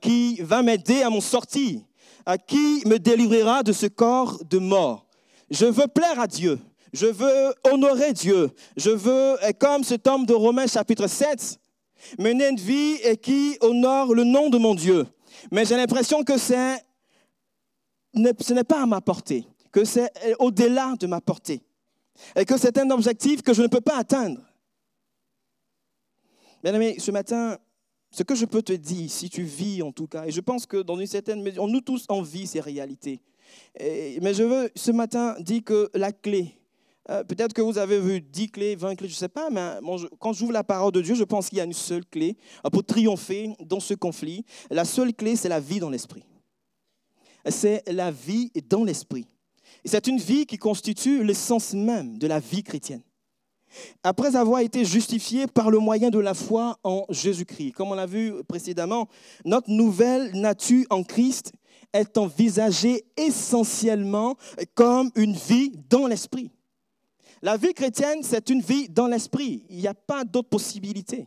Qui 0.00 0.40
va 0.42 0.62
m'aider 0.62 1.02
à 1.02 1.10
mon 1.10 1.20
sortie, 1.20 1.84
à 2.24 2.38
qui 2.38 2.82
me 2.86 2.98
délivrera 2.98 3.62
de 3.62 3.72
ce 3.72 3.86
corps 3.86 4.44
de 4.44 4.58
mort. 4.58 5.06
Je 5.50 5.66
veux 5.66 5.88
plaire 5.88 6.20
à 6.20 6.26
Dieu. 6.26 6.58
Je 6.92 7.06
veux 7.06 7.54
honorer 7.64 8.12
Dieu. 8.12 8.50
Je 8.76 8.90
veux, 8.90 9.36
comme 9.58 9.82
cet 9.82 10.06
homme 10.06 10.26
de 10.26 10.34
Romains 10.34 10.66
chapitre 10.66 11.06
7, 11.06 11.58
mener 12.18 12.48
une 12.48 12.56
vie 12.56 12.98
qui 13.22 13.56
honore 13.60 14.14
le 14.14 14.24
nom 14.24 14.50
de 14.50 14.58
mon 14.58 14.74
Dieu. 14.74 15.06
Mais 15.50 15.64
j'ai 15.64 15.76
l'impression 15.76 16.22
que 16.22 16.36
ce 16.38 16.78
n'est 18.14 18.64
pas 18.64 18.82
à 18.82 18.86
ma 18.86 19.00
portée, 19.00 19.46
que 19.72 19.84
c'est 19.84 20.12
au-delà 20.38 20.94
de 21.00 21.06
ma 21.06 21.20
portée, 21.20 21.62
et 22.36 22.44
que 22.44 22.58
c'est 22.58 22.76
un 22.78 22.90
objectif 22.90 23.42
que 23.42 23.54
je 23.54 23.62
ne 23.62 23.68
peux 23.68 23.80
pas 23.80 23.96
atteindre. 23.96 24.40
Bien 26.62 26.74
aimé, 26.74 26.96
ce 26.98 27.10
matin, 27.10 27.56
ce 28.12 28.22
que 28.22 28.34
je 28.34 28.44
peux 28.44 28.62
te 28.62 28.74
dire, 28.74 29.10
si 29.10 29.28
tu 29.30 29.42
vis 29.42 29.82
en 29.82 29.90
tout 29.90 30.06
cas, 30.06 30.26
et 30.26 30.30
je 30.30 30.40
pense 30.40 30.66
que 30.66 30.76
dans 30.76 30.98
une 30.98 31.06
certaine 31.06 31.42
mesure, 31.42 31.66
nous 31.66 31.80
tous 31.80 32.04
on 32.08 32.22
vit 32.22 32.46
ces 32.46 32.60
réalités. 32.60 33.20
mais 33.80 34.34
je 34.34 34.42
veux 34.42 34.70
ce 34.76 34.90
matin 34.90 35.34
dire 35.40 35.64
que 35.64 35.90
la 35.94 36.12
clé, 36.12 36.54
euh, 37.10 37.24
peut-être 37.24 37.52
que 37.52 37.62
vous 37.62 37.78
avez 37.78 37.98
vu 37.98 38.20
10 38.20 38.50
clés, 38.50 38.76
20 38.76 38.94
clés, 38.94 39.08
je 39.08 39.14
ne 39.14 39.18
sais 39.18 39.28
pas, 39.28 39.50
mais 39.50 39.78
quand 40.20 40.32
j'ouvre 40.32 40.52
la 40.52 40.62
parole 40.62 40.92
de 40.92 41.00
Dieu, 41.00 41.14
je 41.14 41.24
pense 41.24 41.48
qu'il 41.48 41.58
y 41.58 41.60
a 41.60 41.64
une 41.64 41.72
seule 41.72 42.04
clé 42.06 42.36
euh, 42.64 42.70
pour 42.70 42.84
triompher 42.84 43.56
dans 43.60 43.80
ce 43.80 43.94
conflit. 43.94 44.44
La 44.70 44.84
seule 44.84 45.12
clé, 45.12 45.34
c'est 45.34 45.48
la 45.48 45.58
vie 45.58 45.80
dans 45.80 45.90
l'esprit. 45.90 46.22
C'est 47.48 47.82
la 47.90 48.12
vie 48.12 48.52
dans 48.68 48.84
l'esprit. 48.84 49.26
C'est 49.84 50.06
une 50.06 50.18
vie 50.18 50.46
qui 50.46 50.58
constitue 50.58 51.24
l'essence 51.24 51.72
même 51.72 52.18
de 52.18 52.28
la 52.28 52.38
vie 52.38 52.62
chrétienne 52.62 53.02
après 54.02 54.36
avoir 54.36 54.60
été 54.60 54.84
justifié 54.84 55.46
par 55.46 55.70
le 55.70 55.78
moyen 55.78 56.10
de 56.10 56.18
la 56.18 56.34
foi 56.34 56.78
en 56.84 57.04
Jésus-Christ. 57.08 57.72
Comme 57.72 57.90
on 57.90 57.94
l'a 57.94 58.06
vu 58.06 58.32
précédemment, 58.44 59.08
notre 59.44 59.70
nouvelle 59.70 60.30
nature 60.32 60.84
en 60.90 61.02
Christ 61.02 61.52
est 61.92 62.16
envisagée 62.16 63.04
essentiellement 63.16 64.36
comme 64.74 65.10
une 65.14 65.34
vie 65.34 65.72
dans 65.88 66.06
l'esprit. 66.06 66.50
La 67.42 67.56
vie 67.56 67.74
chrétienne, 67.74 68.22
c'est 68.22 68.50
une 68.50 68.60
vie 68.60 68.88
dans 68.88 69.08
l'esprit. 69.08 69.66
Il 69.68 69.78
n'y 69.78 69.88
a 69.88 69.94
pas 69.94 70.24
d'autre 70.24 70.48
possibilité. 70.48 71.26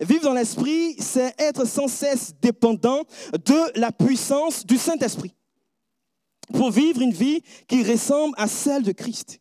Vivre 0.00 0.24
dans 0.24 0.34
l'esprit, 0.34 0.94
c'est 0.98 1.34
être 1.38 1.66
sans 1.66 1.88
cesse 1.88 2.34
dépendant 2.40 3.02
de 3.32 3.78
la 3.78 3.90
puissance 3.90 4.64
du 4.64 4.76
Saint-Esprit 4.76 5.34
pour 6.52 6.70
vivre 6.70 7.00
une 7.00 7.12
vie 7.12 7.42
qui 7.66 7.82
ressemble 7.82 8.34
à 8.36 8.46
celle 8.46 8.82
de 8.82 8.92
Christ. 8.92 9.40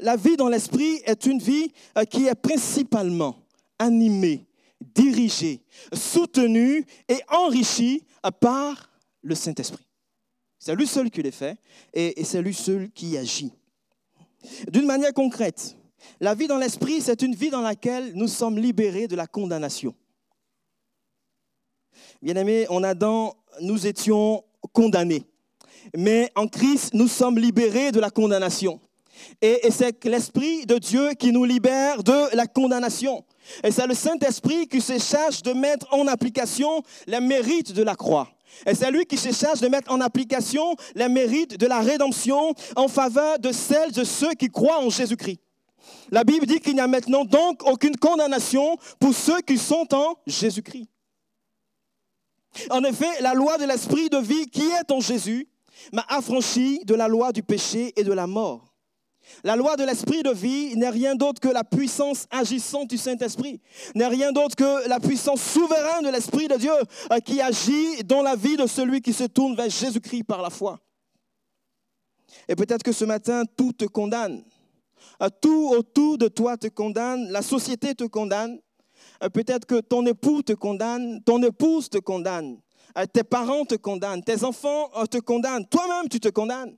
La 0.00 0.16
vie 0.16 0.36
dans 0.36 0.48
l'esprit 0.48 1.00
est 1.04 1.26
une 1.26 1.38
vie 1.38 1.72
euh, 1.96 2.04
qui 2.04 2.26
est 2.26 2.34
principalement 2.34 3.36
animée, 3.78 4.46
dirigée, 4.80 5.62
soutenue 5.92 6.84
et 7.08 7.20
enrichie 7.28 8.02
par 8.40 8.90
le 9.22 9.34
Saint-Esprit. 9.34 9.86
C'est 10.58 10.74
lui 10.74 10.86
seul 10.86 11.10
qui 11.10 11.22
les 11.22 11.30
fait 11.30 11.56
et, 11.92 12.24
c'est 12.24 12.42
lui 12.42 12.54
seul 12.54 12.90
qui 12.90 13.16
agit. 13.16 13.52
D'une 14.68 14.86
manière 14.86 15.12
concrète, 15.12 15.76
la 16.20 16.34
vie 16.34 16.46
dans 16.46 16.58
l'esprit, 16.58 17.00
c'est 17.00 17.22
une 17.22 17.34
vie 17.34 17.50
dans 17.50 17.60
laquelle 17.60 18.12
nous 18.14 18.28
sommes 18.28 18.58
libérés 18.58 19.08
de 19.08 19.16
la 19.16 19.26
condamnation. 19.26 19.94
Bien-aimés, 22.22 22.66
en 22.68 22.82
Adam, 22.82 23.34
nous 23.60 23.86
étions 23.86 24.44
condamnés. 24.72 25.22
Mais 25.96 26.30
en 26.34 26.48
Christ, 26.48 26.94
nous 26.94 27.08
sommes 27.08 27.38
libérés 27.38 27.92
de 27.92 28.00
la 28.00 28.10
condamnation. 28.10 28.80
Et, 29.40 29.70
c'est 29.70 30.04
l'Esprit 30.04 30.66
de 30.66 30.78
Dieu 30.78 31.10
qui 31.18 31.32
nous 31.32 31.44
libère 31.44 32.02
de 32.02 32.34
la 32.34 32.46
condamnation. 32.46 33.24
Et 33.62 33.70
c'est 33.70 33.86
le 33.86 33.94
Saint-Esprit 33.94 34.66
qui 34.68 34.80
se 34.80 34.98
charge 34.98 35.42
de 35.42 35.52
mettre 35.52 35.86
en 35.92 36.06
application 36.06 36.82
les 37.06 37.20
mérites 37.20 37.72
de 37.72 37.82
la 37.82 37.94
croix. 37.94 38.28
Et 38.64 38.74
c'est 38.74 38.90
lui 38.90 39.04
qui 39.04 39.16
se 39.16 39.32
charge 39.32 39.60
de 39.60 39.68
mettre 39.68 39.92
en 39.92 40.00
application 40.00 40.76
les 40.94 41.08
mérites 41.08 41.58
de 41.58 41.66
la 41.66 41.80
rédemption 41.80 42.54
en 42.74 42.88
faveur 42.88 43.38
de 43.38 43.52
celles 43.52 43.92
de 43.92 44.04
ceux 44.04 44.32
qui 44.34 44.48
croient 44.48 44.80
en 44.80 44.90
Jésus-Christ. 44.90 45.40
La 46.10 46.24
Bible 46.24 46.46
dit 46.46 46.60
qu'il 46.60 46.74
n'y 46.74 46.80
a 46.80 46.86
maintenant 46.86 47.24
donc 47.24 47.62
aucune 47.64 47.96
condamnation 47.96 48.76
pour 48.98 49.14
ceux 49.14 49.40
qui 49.40 49.58
sont 49.58 49.86
en 49.92 50.16
Jésus-Christ. 50.26 50.88
En 52.70 52.82
effet, 52.84 53.20
la 53.20 53.34
loi 53.34 53.58
de 53.58 53.64
l'esprit 53.64 54.08
de 54.08 54.18
vie 54.18 54.46
qui 54.46 54.62
est 54.62 54.90
en 54.90 55.00
Jésus 55.00 55.48
m'a 55.92 56.04
affranchi 56.08 56.80
de 56.84 56.94
la 56.94 57.08
loi 57.08 57.32
du 57.32 57.42
péché 57.42 57.92
et 57.96 58.04
de 58.04 58.12
la 58.12 58.26
mort. 58.26 58.65
La 59.44 59.56
loi 59.56 59.76
de 59.76 59.84
l'esprit 59.84 60.22
de 60.22 60.30
vie 60.30 60.76
n'est 60.76 60.88
rien 60.88 61.14
d'autre 61.14 61.40
que 61.40 61.48
la 61.48 61.64
puissance 61.64 62.26
agissante 62.30 62.88
du 62.88 62.98
Saint-Esprit, 62.98 63.60
n'est 63.94 64.06
rien 64.06 64.32
d'autre 64.32 64.56
que 64.56 64.88
la 64.88 65.00
puissance 65.00 65.42
souveraine 65.42 66.04
de 66.04 66.10
l'Esprit 66.10 66.48
de 66.48 66.56
Dieu 66.56 66.72
euh, 67.12 67.18
qui 67.20 67.40
agit 67.40 68.02
dans 68.04 68.22
la 68.22 68.36
vie 68.36 68.56
de 68.56 68.66
celui 68.66 69.00
qui 69.00 69.12
se 69.12 69.24
tourne 69.24 69.56
vers 69.56 69.70
Jésus-Christ 69.70 70.24
par 70.24 70.42
la 70.42 70.50
foi. 70.50 70.80
Et 72.48 72.56
peut-être 72.56 72.82
que 72.82 72.92
ce 72.92 73.04
matin, 73.04 73.44
tout 73.56 73.72
te 73.72 73.84
condamne. 73.84 74.42
Euh, 75.22 75.28
tout 75.40 75.70
autour 75.70 76.18
de 76.18 76.28
toi 76.28 76.56
te 76.56 76.68
condamne, 76.68 77.30
la 77.30 77.42
société 77.42 77.94
te 77.94 78.04
condamne. 78.04 78.58
Euh, 79.22 79.28
peut-être 79.28 79.66
que 79.66 79.80
ton 79.80 80.04
époux 80.06 80.42
te 80.42 80.52
condamne, 80.52 81.22
ton 81.24 81.42
épouse 81.42 81.88
te 81.88 81.98
condamne, 81.98 82.58
tes 83.12 83.24
parents 83.24 83.64
te 83.64 83.74
condamnent, 83.74 84.22
tes 84.22 84.42
enfants 84.44 84.90
te 85.10 85.18
condamnent, 85.18 85.66
toi-même 85.66 86.08
tu 86.08 86.18
te 86.18 86.28
condamnes. 86.28 86.76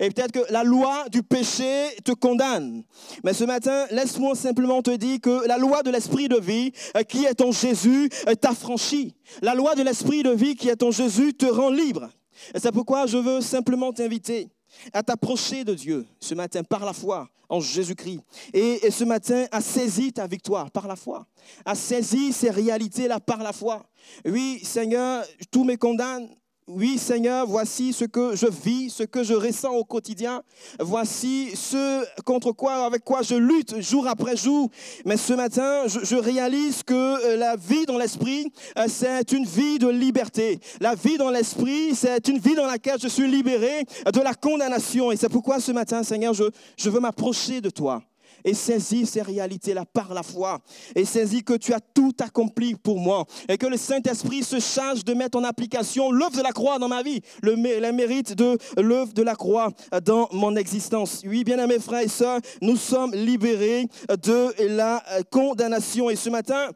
Et 0.00 0.10
peut-être 0.10 0.32
que 0.32 0.52
la 0.52 0.64
loi 0.64 1.08
du 1.10 1.22
péché 1.22 1.88
te 2.04 2.12
condamne. 2.12 2.84
Mais 3.24 3.34
ce 3.34 3.44
matin, 3.44 3.86
laisse-moi 3.90 4.34
simplement 4.34 4.82
te 4.82 4.90
dire 4.90 5.20
que 5.20 5.46
la 5.46 5.58
loi 5.58 5.82
de 5.82 5.90
l'esprit 5.90 6.28
de 6.28 6.38
vie 6.38 6.72
euh, 6.96 7.02
qui 7.02 7.24
est 7.24 7.40
en 7.40 7.52
Jésus 7.52 8.08
euh, 8.28 8.34
t'affranchit. 8.34 9.14
La 9.42 9.54
loi 9.54 9.74
de 9.74 9.82
l'esprit 9.82 10.22
de 10.22 10.30
vie 10.30 10.54
qui 10.56 10.68
est 10.68 10.82
en 10.82 10.90
Jésus 10.90 11.34
te 11.34 11.46
rend 11.46 11.70
libre. 11.70 12.08
Et 12.54 12.58
c'est 12.58 12.72
pourquoi 12.72 13.06
je 13.06 13.18
veux 13.18 13.40
simplement 13.40 13.92
t'inviter 13.92 14.48
à 14.92 15.02
t'approcher 15.02 15.64
de 15.64 15.74
Dieu 15.74 16.06
ce 16.20 16.34
matin 16.34 16.62
par 16.64 16.84
la 16.84 16.92
foi 16.92 17.28
en 17.48 17.60
Jésus-Christ. 17.60 18.20
Et, 18.54 18.90
ce 18.90 19.04
matin, 19.04 19.44
à 19.52 19.60
saisir 19.60 20.12
ta 20.14 20.26
victoire 20.26 20.70
par 20.70 20.88
la 20.88 20.96
foi. 20.96 21.26
À 21.64 21.74
saisir 21.74 22.32
ces 22.32 22.50
réalités-là 22.50 23.20
par 23.20 23.42
la 23.42 23.52
foi. 23.52 23.84
Oui, 24.24 24.60
Seigneur, 24.64 25.24
tout 25.50 25.64
me 25.64 25.76
condamne, 25.76 26.28
oui, 26.68 26.96
Seigneur, 26.96 27.44
voici 27.48 27.92
ce 27.92 28.04
que 28.04 28.36
je 28.36 28.46
vis, 28.46 28.90
ce 28.90 29.02
que 29.02 29.24
je 29.24 29.34
ressens 29.34 29.72
au 29.72 29.82
quotidien. 29.82 30.42
Voici 30.78 31.50
ce 31.56 32.04
contre 32.22 32.52
quoi, 32.52 32.86
avec 32.86 33.02
quoi 33.02 33.22
je 33.22 33.34
lutte 33.34 33.80
jour 33.80 34.06
après 34.06 34.36
jour. 34.36 34.70
Mais 35.04 35.16
ce 35.16 35.32
matin, 35.32 35.88
je, 35.88 36.14
réalise 36.14 36.84
que 36.84 36.94
euh, 36.94 37.36
la 37.36 37.56
vie 37.56 37.84
dans 37.84 37.98
l'esprit, 37.98 38.52
euh, 38.78 38.86
c'est 38.86 39.32
une 39.32 39.44
vie 39.44 39.80
de 39.80 39.88
liberté. 39.88 40.60
La 40.80 40.94
vie 40.94 41.18
dans 41.18 41.30
l'esprit, 41.30 41.96
c'est 41.96 42.28
une 42.28 42.38
vie 42.38 42.54
dans 42.54 42.66
laquelle 42.66 43.00
je 43.02 43.08
suis 43.08 43.28
libéré 43.28 43.84
de 44.12 44.20
la 44.20 44.34
condamnation. 44.34 45.10
Et 45.10 45.16
c'est 45.16 45.28
pourquoi 45.28 45.58
ce 45.58 45.72
matin, 45.72 46.04
Seigneur, 46.04 46.32
je, 46.32 46.44
je 46.76 46.90
veux 46.90 47.00
m'approcher 47.00 47.60
de 47.60 47.70
toi 47.70 48.02
et 48.44 48.54
saisis 48.54 49.06
ces 49.06 49.22
réalités-là 49.22 49.84
par 49.84 50.14
la 50.14 50.22
foi. 50.22 50.60
Et 50.94 51.04
saisis 51.04 51.42
que 51.42 51.54
tu 51.54 51.72
as 51.72 51.80
tout 51.80 52.14
accompli 52.20 52.74
pour 52.74 52.98
moi. 52.98 53.24
Et 53.48 53.58
que 53.58 53.66
le 53.66 53.76
Saint-Esprit 53.76 54.42
se 54.42 54.60
charge 54.60 55.04
de 55.04 55.14
mettre 55.14 55.38
en 55.38 55.44
application 55.44 56.10
l'œuvre 56.10 56.36
de 56.36 56.42
la 56.42 56.52
croix 56.52 56.78
dans 56.78 56.88
ma 56.88 57.02
vie, 57.02 57.20
le, 57.42 57.54
les 57.54 57.92
mérites 57.92 58.34
de 58.34 58.58
l'œuvre 58.76 59.12
de 59.12 59.22
la 59.22 59.34
croix 59.34 59.70
dans 60.04 60.28
mon 60.32 60.56
existence. 60.56 61.22
Oui, 61.26 61.44
bien 61.44 61.58
aimés 61.58 61.78
frères 61.78 62.02
et 62.02 62.08
sœurs, 62.08 62.40
nous 62.60 62.76
sommes 62.76 63.14
libérés 63.14 63.86
de 64.08 64.54
la 64.68 65.02
condamnation. 65.30 66.10
Et 66.10 66.16
ce 66.16 66.30
matin, 66.30 66.70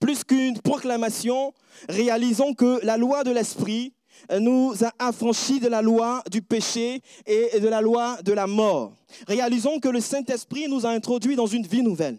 plus 0.00 0.24
qu'une 0.24 0.58
proclamation, 0.60 1.52
réalisons 1.88 2.54
que 2.54 2.84
la 2.84 2.96
loi 2.96 3.24
de 3.24 3.30
l'Esprit 3.30 3.94
nous 4.30 4.74
a 4.84 4.92
affranchis 4.98 5.60
de 5.60 5.68
la 5.68 5.82
loi 5.82 6.22
du 6.30 6.42
péché 6.42 7.02
et 7.26 7.60
de 7.60 7.68
la 7.68 7.80
loi 7.80 8.20
de 8.22 8.32
la 8.32 8.46
mort. 8.46 8.94
Réalisons 9.26 9.80
que 9.80 9.88
le 9.88 10.00
Saint-Esprit 10.00 10.68
nous 10.68 10.86
a 10.86 10.90
introduits 10.90 11.36
dans 11.36 11.46
une 11.46 11.66
vie 11.66 11.82
nouvelle, 11.82 12.18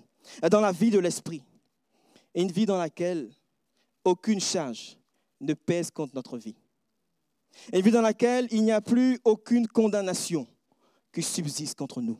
dans 0.50 0.62
la 0.62 0.72
vie 0.72 0.92
de 0.92 1.00
l'Esprit. 1.00 1.42
Une 2.36 2.52
vie 2.52 2.66
dans 2.66 2.78
laquelle 2.78 3.30
aucune 4.04 4.40
charge 4.40 4.98
ne 5.40 5.54
pèse 5.54 5.92
contre 5.92 6.16
notre 6.16 6.38
vie. 6.38 6.56
Une 7.72 7.82
vie 7.82 7.92
dans 7.92 8.02
laquelle 8.02 8.48
il 8.52 8.64
n'y 8.64 8.72
a 8.72 8.82
plus 8.82 9.20
aucune 9.24 9.68
condamnation 9.68 10.48
qui 11.14 11.22
subsiste 11.22 11.78
contre 11.78 12.02
nous. 12.02 12.18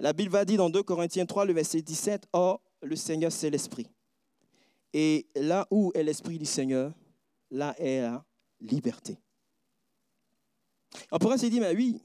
La 0.00 0.12
Bible 0.12 0.30
va 0.30 0.44
dire 0.44 0.58
dans 0.58 0.70
2 0.70 0.82
Corinthiens 0.82 1.26
3, 1.26 1.44
le 1.44 1.52
verset 1.52 1.82
17, 1.82 2.28
Or, 2.32 2.60
le 2.82 2.96
Seigneur, 2.96 3.32
c'est 3.32 3.50
l'Esprit. 3.50 3.88
Et 4.92 5.26
là 5.34 5.66
où 5.70 5.92
est 5.94 6.02
l'Esprit 6.02 6.38
du 6.38 6.46
Seigneur, 6.46 6.92
là 7.50 7.74
est 7.78 8.00
la 8.00 8.24
liberté. 8.60 9.18
On 11.10 11.18
pourrait 11.18 11.38
se 11.38 11.46
dire, 11.46 11.60
mais 11.60 11.74
oui, 11.74 12.00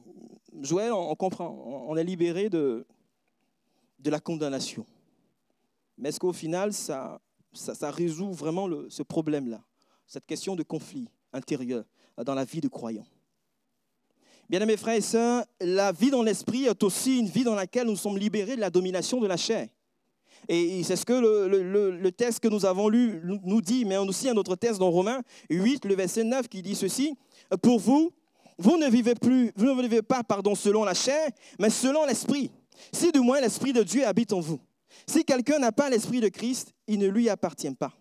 Joël, 0.62 0.92
on, 0.94 1.16
comprend, 1.16 1.50
on 1.50 1.96
est 1.96 2.04
libéré 2.04 2.50
de, 2.50 2.86
de 4.00 4.10
la 4.10 4.20
condamnation. 4.20 4.86
Mais 5.98 6.10
est-ce 6.10 6.20
qu'au 6.20 6.34
final, 6.34 6.74
ça, 6.74 7.22
ça, 7.54 7.92
résout 7.92 8.32
vraiment 8.32 8.68
ce 8.90 9.04
problème-là, 9.04 9.64
cette 10.06 10.26
question 10.26 10.56
de 10.56 10.64
conflit 10.64 11.08
intérieur 11.32 11.86
dans 12.18 12.36
la 12.36 12.46
vie 12.46 12.62
de 12.62 12.68
croyant 12.68 13.06
Bien 14.50 14.64
mes 14.66 14.78
frères 14.78 14.96
et 14.96 15.02
sœurs, 15.02 15.46
la 15.62 15.92
vie 15.92 16.12
dans 16.12 16.22
l'esprit 16.22 16.66
est 16.66 16.84
aussi 16.84 17.20
une 17.20 17.28
vie 17.28 17.44
dans 17.44 17.56
laquelle 17.56 17.88
nous 17.88 17.96
sommes 17.96 18.18
libérés 18.18 18.56
de 18.56 18.62
la 18.62 18.70
domination 18.70 19.20
de 19.20 19.28
la 19.28 19.38
chair. 19.38 19.70
Et 20.50 20.84
c'est 20.84 20.96
ce 20.96 21.06
que 21.06 21.14
le, 21.14 22.12
texte 22.12 22.40
que 22.40 22.48
nous 22.48 22.66
avons 22.66 22.90
lu 22.90 23.22
nous 23.44 23.62
dit, 23.62 23.86
mais 23.86 23.98
aussi 23.98 24.30
un 24.30 24.36
autre 24.36 24.56
texte 24.56 24.80
dans 24.80 24.92
Romains 24.92 25.22
8, 25.50 25.86
le 25.86 25.96
verset 25.96 26.24
9, 26.24 26.48
qui 26.48 26.62
dit 26.62 26.76
ceci, 26.76 27.16
Pour 27.62 27.80
vous, 27.80 28.12
vous 28.58 28.78
ne 28.78 28.90
vivez 28.90 29.16
plus, 29.16 29.52
vous 29.56 29.66
ne 29.66 29.82
vivez 29.82 30.02
pas 30.02 30.24
pardon, 30.24 30.56
selon 30.56 30.84
la 30.84 30.94
chair, 30.94 31.30
mais 31.60 31.70
selon 31.70 32.06
l'esprit. 32.06 32.52
Si 32.92 33.12
du 33.12 33.20
moins 33.20 33.40
l'esprit 33.40 33.74
de 33.74 33.84
Dieu 33.84 34.06
habite 34.06 34.34
en 34.34 34.40
vous. 34.40 34.60
Si 35.08 35.24
quelqu'un 35.24 35.60
n'a 35.60 35.72
pas 35.72 35.90
l'esprit 35.90 36.20
de 36.20 36.28
Christ, 36.28 36.74
il 36.88 37.00
ne 37.00 37.08
lui 37.08 37.30
appartient 37.30 37.74
pas. 37.74 37.94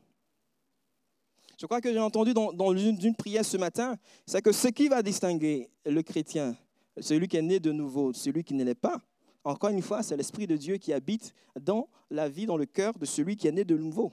Je 1.59 1.67
crois 1.67 1.81
que 1.81 1.93
j'ai 1.93 1.99
entendu 1.99 2.35
dans, 2.35 2.53
dans 2.53 2.75
une 2.77 3.15
prière 3.15 3.45
ce 3.45 3.57
matin, 3.57 3.97
c'est 4.27 4.43
que 4.43 4.53
ce 4.53 4.69
qui 4.69 4.89
va 4.89 5.03
distinguer 5.03 5.69
le 5.87 6.03
chrétien, 6.03 6.57
celui 6.99 7.29
qui 7.29 7.37
est 7.37 7.43
né 7.43 7.61
de 7.61 7.71
nouveau, 7.71 8.13
celui 8.13 8.43
qui 8.43 8.55
ne 8.55 8.65
l'est 8.65 8.75
pas, 8.75 9.01
encore 9.45 9.71
une 9.71 9.83
fois, 9.83 10.03
c'est 10.03 10.17
l'Esprit 10.17 10.47
de 10.47 10.57
Dieu 10.57 10.77
qui 10.77 10.93
habite 10.93 11.35
dans 11.61 11.89
la 12.11 12.29
vie, 12.29 12.47
dans 12.47 12.57
le 12.57 12.67
cœur 12.67 12.99
de 12.99 13.05
celui 13.05 13.37
qui 13.37 13.49
est 13.49 13.53
né 13.53 13.65
de 13.65 13.77
nouveau. 13.77 14.13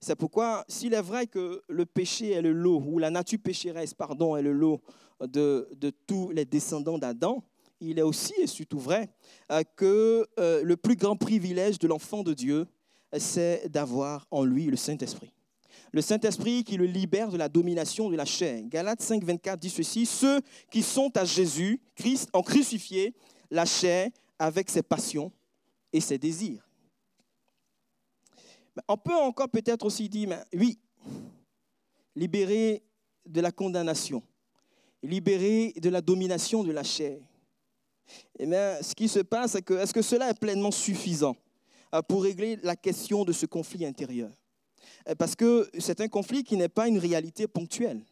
C'est 0.00 0.16
pourquoi, 0.16 0.64
s'il 0.68 0.94
est 0.94 1.02
vrai 1.02 1.26
que 1.26 1.62
le 1.68 1.86
péché 1.86 2.32
est 2.32 2.42
le 2.42 2.52
lot, 2.52 2.82
ou 2.86 2.98
la 2.98 3.10
nature 3.10 3.38
pécheresse, 3.42 3.94
pardon, 3.94 4.36
est 4.36 4.42
le 4.42 4.52
lot 4.52 4.80
de, 5.20 5.68
tous 6.06 6.30
les 6.30 6.44
descendants 6.44 6.98
d'Adam, 6.98 7.42
il 7.80 7.98
est 7.98 8.02
aussi 8.02 8.34
et 8.38 8.46
surtout 8.46 8.78
vrai 8.78 9.08
euh, 9.50 9.62
que 9.76 10.26
euh, 10.38 10.62
le 10.62 10.76
plus 10.76 10.96
grand 10.96 11.16
privilège 11.16 11.78
de 11.78 11.88
l'enfant 11.88 12.22
de 12.22 12.32
Dieu, 12.32 12.66
c'est 13.18 13.68
d'avoir 13.68 14.26
en 14.30 14.44
lui 14.44 14.66
le 14.66 14.76
Saint-Esprit. 14.76 15.32
Le 15.92 16.00
Saint-Esprit 16.00 16.64
qui 16.64 16.76
le 16.76 16.86
libère 16.86 17.30
de 17.30 17.36
la 17.36 17.48
domination 17.48 18.10
de 18.10 18.16
la 18.16 18.24
chair. 18.24 18.62
Galates 18.64 19.02
5, 19.02 19.22
24 19.24 19.58
dit 19.58 19.70
ceci, 19.70 20.04
ceux 20.04 20.40
qui 20.70 20.82
sont 20.82 21.16
à 21.16 21.24
Jésus, 21.24 21.80
Christ, 21.94 22.28
en 22.32 22.42
crucifié, 22.42 23.14
la 23.50 23.64
chair 23.64 24.10
avec 24.38 24.70
ses 24.70 24.82
passions 24.82 25.32
et 25.92 26.00
ses 26.00 26.18
désirs. 26.18 26.68
On 28.88 28.96
peut 28.96 29.14
encore 29.14 29.48
peut-être 29.48 29.86
aussi 29.86 30.08
dire, 30.08 30.44
oui, 30.52 30.78
libéré 32.14 32.82
de 33.24 33.40
la 33.40 33.50
condamnation, 33.50 34.22
libéré 35.02 35.72
de 35.76 35.88
la 35.88 36.00
domination 36.00 36.62
de 36.62 36.72
la 36.72 36.82
chair. 36.82 37.18
Et 38.38 38.46
bien, 38.46 38.80
ce 38.82 38.94
qui 38.94 39.08
se 39.08 39.20
passe, 39.20 39.52
c'est 39.52 39.62
que 39.62 39.74
est-ce 39.74 39.92
que 39.92 40.02
cela 40.02 40.30
est 40.30 40.38
pleinement 40.38 40.70
suffisant 40.70 41.36
euh, 41.94 42.02
pour 42.02 42.22
régler 42.22 42.56
la 42.62 42.76
question 42.76 43.24
de 43.24 43.32
ce 43.32 43.46
conflit 43.46 43.84
intérieur? 43.84 44.30
Euh, 45.08 45.14
Parce 45.14 45.34
que 45.34 45.68
c'est 45.78 46.00
un 46.00 46.08
conflit 46.08 46.44
qui 46.44 46.56
n'est 46.56 46.68
pas 46.68 46.86
une 46.86 46.98
réalité 46.98 47.48
ponctuelle. 47.48 48.04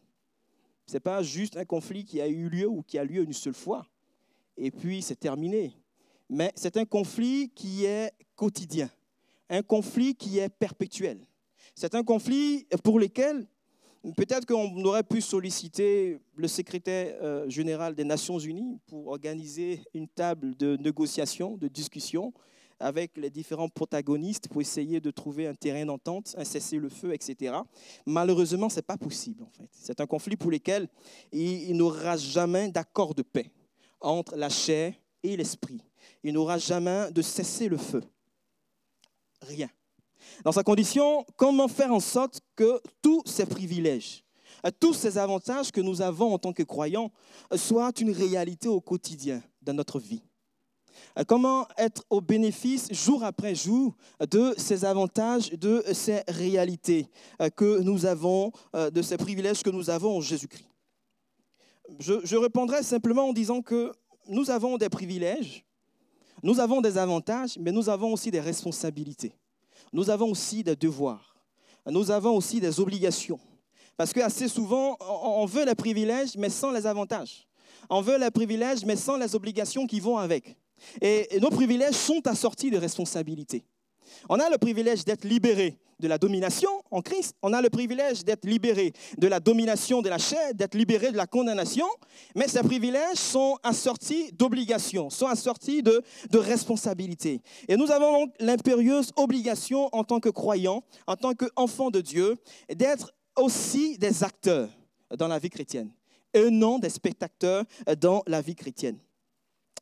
Ce 0.87 0.93
n'est 0.93 0.99
pas 0.99 1.23
juste 1.23 1.57
un 1.57 1.65
conflit 1.65 2.03
qui 2.03 2.19
a 2.21 2.27
eu 2.27 2.49
lieu 2.49 2.67
ou 2.67 2.83
qui 2.83 2.97
a 2.97 3.03
lieu 3.03 3.23
une 3.23 3.33
seule 3.33 3.53
fois 3.53 3.87
et 4.57 4.71
puis 4.71 5.01
c'est 5.01 5.19
terminé. 5.19 5.73
Mais 6.29 6.51
c'est 6.55 6.77
un 6.77 6.85
conflit 6.85 7.51
qui 7.53 7.85
est 7.85 8.11
quotidien, 8.35 8.89
un 9.49 9.61
conflit 9.61 10.15
qui 10.15 10.39
est 10.39 10.49
perpétuel. 10.49 11.19
C'est 11.75 11.95
un 11.95 12.03
conflit 12.03 12.65
pour 12.83 12.99
lequel 12.99 13.47
Peut-être 14.13 14.45
qu'on 14.45 14.83
aurait 14.83 15.03
pu 15.03 15.19
solliciter 15.19 16.19
le 16.35 16.47
secrétaire 16.47 17.17
euh, 17.23 17.49
général 17.49 17.95
des 17.95 18.03
Nations 18.03 18.37
Unies 18.37 18.77
pour 18.85 19.07
organiser 19.07 19.81
une 19.95 20.07
table 20.07 20.55
de 20.55 20.77
négociation, 20.77 21.57
de 21.57 21.67
discussion 21.67 22.31
avec 22.79 23.17
les 23.17 23.31
différents 23.31 23.69
protagonistes 23.69 24.47
pour 24.47 24.61
essayer 24.61 24.99
de 24.99 25.09
trouver 25.09 25.47
un 25.47 25.55
terrain 25.55 25.85
d'entente, 25.85 26.35
un 26.37 26.43
cessez-le-feu, 26.43 27.13
etc. 27.13 27.55
Malheureusement, 28.05 28.69
ce 28.69 28.75
n'est 28.75 28.81
pas 28.83 28.97
possible 28.97 29.41
en 29.41 29.49
fait. 29.49 29.69
C'est 29.71 29.99
un 29.99 30.05
conflit 30.05 30.35
pour 30.35 30.51
lequel 30.51 30.87
il, 31.31 31.69
il 31.69 31.77
n'aura 31.77 32.15
jamais 32.17 32.69
d'accord 32.69 33.15
de 33.15 33.23
paix 33.23 33.49
entre 34.05 34.35
la 34.35 34.49
chair 34.49 34.93
et 35.23 35.35
l'esprit. 35.35 35.81
Il 36.23 36.33
n'aura 36.33 36.57
jamais 36.57 37.11
de 37.11 37.21
cessez-le-feu. 37.21 38.03
Rien. 39.41 39.69
Dans 40.43 40.51
sa 40.51 40.63
condition, 40.63 41.25
comment 41.35 41.67
faire 41.67 41.91
en 41.91 41.99
sorte 41.99 42.41
que 42.55 42.81
tous 43.01 43.23
ces 43.25 43.45
privilèges, 43.45 44.23
tous 44.79 44.93
ces 44.93 45.17
avantages 45.17 45.71
que 45.71 45.81
nous 45.81 46.01
avons 46.01 46.33
en 46.33 46.39
tant 46.39 46.53
que 46.53 46.63
croyants 46.63 47.11
soient 47.55 47.91
une 47.99 48.11
réalité 48.11 48.67
au 48.67 48.81
quotidien 48.81 49.43
de 49.61 49.71
notre 49.71 49.99
vie? 49.99 50.21
Comment 51.27 51.67
être 51.77 52.03
au 52.09 52.21
bénéfice 52.21 52.91
jour 52.91 53.23
après 53.23 53.53
jour 53.53 53.95
de 54.31 54.53
ces 54.57 54.85
avantages, 54.85 55.51
de 55.51 55.83
ces 55.93 56.23
réalités 56.27 57.07
que 57.55 57.81
nous 57.81 58.05
avons, 58.05 58.51
de 58.73 59.01
ces 59.01 59.17
privilèges 59.17 59.61
que 59.61 59.69
nous 59.69 59.89
avons 59.89 60.17
en 60.17 60.21
Jésus-Christ? 60.21 60.65
Je, 61.99 62.35
répondrai 62.35 62.83
simplement 62.83 63.29
en 63.29 63.33
disant 63.33 63.61
que 63.61 63.91
nous 64.27 64.49
avons 64.49 64.77
des 64.77 64.89
privilèges, 64.89 65.65
nous 66.43 66.59
avons 66.59 66.81
des 66.81 66.97
avantages, 66.97 67.57
mais 67.59 67.71
nous 67.71 67.89
avons 67.89 68.13
aussi 68.13 68.31
des 68.31 68.39
responsabilités 68.39 69.33
nous 69.95 70.09
avons 70.09 70.29
aussi 70.31 70.63
des 70.63 70.75
devoirs, 70.75 71.35
nous 71.89 72.11
avons 72.11 72.35
aussi 72.35 72.59
des 72.59 72.79
obligations. 72.79 73.39
Parce 73.97 74.11
que 74.11 74.19
assez 74.19 74.49
souvent, 74.49 74.97
on 74.99 75.45
veut 75.45 75.65
les 75.65 75.73
privilèges, 75.73 76.35
mais 76.37 76.49
sans 76.49 76.71
les 76.71 76.85
avantages. 76.85 77.47
On 77.89 78.01
veut 78.01 78.17
les 78.17 78.29
privilèges, 78.29 78.83
mais 78.83 78.97
sans 78.97 79.15
les 79.15 79.35
obligations 79.35 79.87
qui 79.87 80.01
vont 80.01 80.17
avec. 80.17 80.57
Et 81.01 81.39
nos 81.39 81.49
privilèges 81.49 81.95
sont 81.95 82.27
assortis 82.27 82.69
de 82.69 82.77
responsabilités. 82.77 83.63
On 84.29 84.39
a 84.39 84.49
le 84.49 84.57
privilège 84.57 85.05
d'être 85.05 85.23
libéré 85.23 85.77
de 85.99 86.07
la 86.07 86.17
domination 86.17 86.69
en 86.91 87.01
Christ. 87.01 87.35
On 87.41 87.53
a 87.53 87.61
le 87.61 87.69
privilège 87.69 88.23
d'être 88.23 88.45
libéré 88.45 88.93
de 89.17 89.27
la 89.27 89.39
domination 89.39 90.01
de 90.01 90.09
la 90.09 90.17
chair, 90.17 90.53
d'être 90.53 90.75
libéré 90.75 91.11
de 91.11 91.17
la 91.17 91.27
condamnation. 91.27 91.87
Mais 92.35 92.47
ces 92.47 92.61
privilèges 92.61 93.17
sont 93.17 93.57
assortis 93.63 94.31
d'obligations, 94.33 95.09
sont 95.09 95.27
assortis 95.27 95.81
de, 95.81 96.03
responsabilités. 96.33 97.41
Et 97.67 97.77
nous 97.77 97.91
avons 97.91 98.25
donc 98.25 98.33
l'impérieuse 98.39 99.11
obligation 99.15 99.89
en 99.93 100.03
tant 100.03 100.19
que 100.19 100.29
croyants, 100.29 100.83
en 101.07 101.15
tant 101.15 101.33
qu'enfants 101.33 101.89
de 101.89 102.01
Dieu, 102.01 102.35
d'être 102.73 103.13
aussi 103.37 103.97
des 103.97 104.23
acteurs 104.23 104.69
dans 105.17 105.27
la 105.27 105.39
vie 105.39 105.49
chrétienne 105.49 105.91
et 106.33 106.49
non 106.49 106.79
des 106.79 106.89
spectateurs 106.89 107.63
dans 107.99 108.21
la 108.27 108.41
vie 108.41 108.55
chrétienne. 108.55 108.97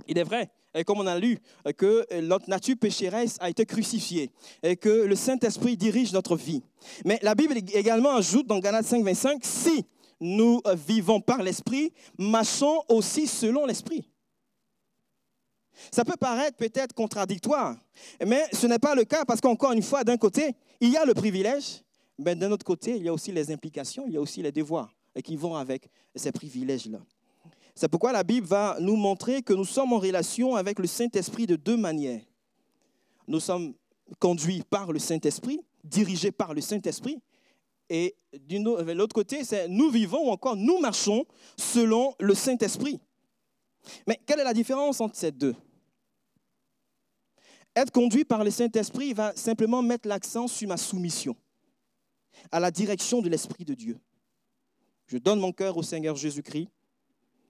Il 0.08 0.18
est 0.18 0.24
vrai 0.24 0.50
et 0.76 0.84
comme 0.84 1.00
on 1.00 1.08
a 1.08 1.20
lu, 1.20 1.38
que 1.78 2.22
notre 2.22 2.50
nature 2.50 2.76
pécheresse 2.80 3.38
a 3.40 3.50
été 3.50 3.66
crucifiée 3.66 4.32
et 4.62 4.76
que 4.76 4.90
le 4.90 5.16
Saint-Esprit 5.16 5.78
dirige 5.78 6.14
notre 6.14 6.36
vie. 6.36 6.64
Mais 7.06 7.20
la 7.22 7.36
Bible 7.36 7.58
également 7.74 8.16
ajoute 8.16 8.48
dans 8.48 8.60
Galates 8.60 8.86
5, 8.86 9.04
25, 9.04 9.46
si 9.46 9.86
nous 10.20 10.62
vivons 10.88 11.22
par 11.22 11.44
l'Esprit, 11.44 11.94
marchons 12.18 12.82
aussi 12.90 13.28
selon 13.28 13.66
l'Esprit. 13.66 14.10
Ça 15.92 16.06
peut 16.06 16.18
paraître 16.20 16.56
peut-être 16.56 16.94
contradictoire, 16.94 17.76
mais 18.26 18.44
ce 18.54 18.68
n'est 18.68 18.80
pas 18.80 18.96
le 18.96 19.06
cas 19.06 19.26
parce 19.26 19.42
qu'encore 19.42 19.74
une 19.74 19.82
fois, 19.82 20.04
d'un 20.04 20.18
côté, 20.18 20.56
il 20.80 20.90
y 20.90 20.98
a 20.98 21.06
le 21.06 21.14
privilège, 21.14 21.82
mais 22.18 22.36
d'un 22.36 22.52
autre 22.52 22.66
côté, 22.66 22.96
il 22.96 23.04
y 23.04 23.10
a 23.10 23.14
aussi 23.14 23.32
les 23.32 23.52
implications, 23.52 24.06
il 24.08 24.14
y 24.14 24.18
a 24.18 24.22
aussi 24.22 24.42
les 24.42 24.52
devoirs 24.52 24.96
qui 25.24 25.36
vont 25.36 25.56
avec 25.56 25.90
ces 26.16 26.32
privilèges-là. 26.32 27.00
C'est 27.76 27.88
pourquoi 27.88 28.12
la 28.12 28.24
Bible 28.24 28.46
va 28.46 28.78
nous 28.80 28.96
montrer 28.96 29.42
que 29.42 29.54
nous 29.54 29.66
sommes 29.66 29.94
en 29.94 30.00
relation 30.00 30.56
avec 30.56 30.80
le 30.80 30.88
Saint-Esprit 30.88 31.48
de 31.48 31.56
deux 31.56 31.78
manières. 31.78 32.22
Nous 33.28 33.40
sommes 33.40 33.74
conduits 34.20 34.64
par 34.70 34.92
le 34.92 35.00
Saint-Esprit, 35.00 35.60
dirigés 35.84 36.32
par 36.32 36.54
le 36.54 36.62
Saint-Esprit, 36.62 37.20
et 37.90 38.16
de 38.34 38.94
l'autre 38.94 39.14
côté, 39.14 39.42
nous 39.70 39.90
vivons 39.90 40.28
ou 40.28 40.32
encore 40.32 40.56
nous 40.56 40.80
marchons 40.80 41.26
selon 41.58 42.16
le 42.20 42.34
Saint-Esprit. 42.34 43.00
Mais 44.08 44.20
quelle 44.26 44.40
est 44.40 44.46
la 44.46 44.54
différence 44.54 45.02
entre 45.02 45.16
ces 45.16 45.32
deux? 45.32 45.56
Être 47.76 47.92
conduit 47.92 48.24
par 48.24 48.44
le 48.44 48.52
Saint-Esprit 48.52 49.14
va 49.14 49.36
simplement 49.36 49.82
mettre 49.82 50.08
l'accent 50.08 50.48
sur 50.48 50.68
ma 50.68 50.78
soumission 50.78 51.36
à 52.52 52.60
la 52.60 52.72
direction 52.72 53.22
de 53.22 53.30
l'Esprit 53.30 53.66
de 53.66 53.74
Dieu. 53.74 54.00
Je 55.08 55.18
donne 55.18 55.40
mon 55.40 55.52
cœur 55.52 55.76
au 55.76 55.84
Seigneur 55.84 56.16
Jésus-Christ 56.16 56.70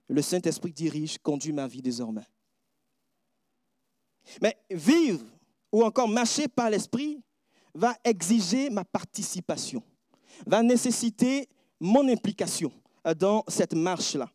le 0.07 0.21
Saint-Esprit 0.21 0.71
dirige, 0.71 1.17
conduit 1.17 1.53
ma 1.53 1.67
vie 1.67 1.81
désormais. 1.81 2.27
Mais 4.41 4.57
vivre 4.69 5.25
ou 5.71 5.83
encore 5.83 6.07
marcher 6.07 6.47
par 6.47 6.69
l'Esprit 6.69 7.21
va 7.73 7.95
exiger 8.03 8.69
ma 8.69 8.85
participation, 8.85 9.81
va 10.45 10.61
nécessiter 10.61 11.49
mon 11.79 12.07
implication 12.07 12.71
dans 13.17 13.43
cette 13.47 13.73
marche-là. 13.73 14.29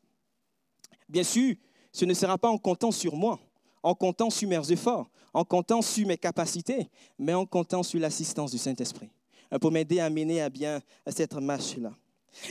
Bien 1.09 1.23
sûr, 1.23 1.55
ce 1.93 2.05
ne 2.05 2.15
sera 2.15 2.37
pas 2.37 2.49
en 2.49 2.59
comptant 2.59 2.91
sur 2.91 3.17
moi, 3.17 3.39
en 3.83 3.95
comptant 3.95 4.31
sur 4.31 4.49
mes 4.49 4.73
efforts, 4.73 5.09
en 5.33 5.45
comptant 5.45 5.81
sur 5.81 6.07
mes 6.07 6.19
capacités, 6.19 6.91
mais 7.19 7.35
en 7.35 7.47
comptant 7.47 7.83
sur 7.83 8.01
l'assistance 8.01 8.51
du 8.51 8.59
Saint-Esprit 8.59 9.09
pour 9.61 9.73
m'aider 9.73 10.01
à 10.01 10.11
mener 10.11 10.43
à 10.43 10.51
bien 10.51 10.81
cette 11.07 11.35
marche-là. 11.35 11.93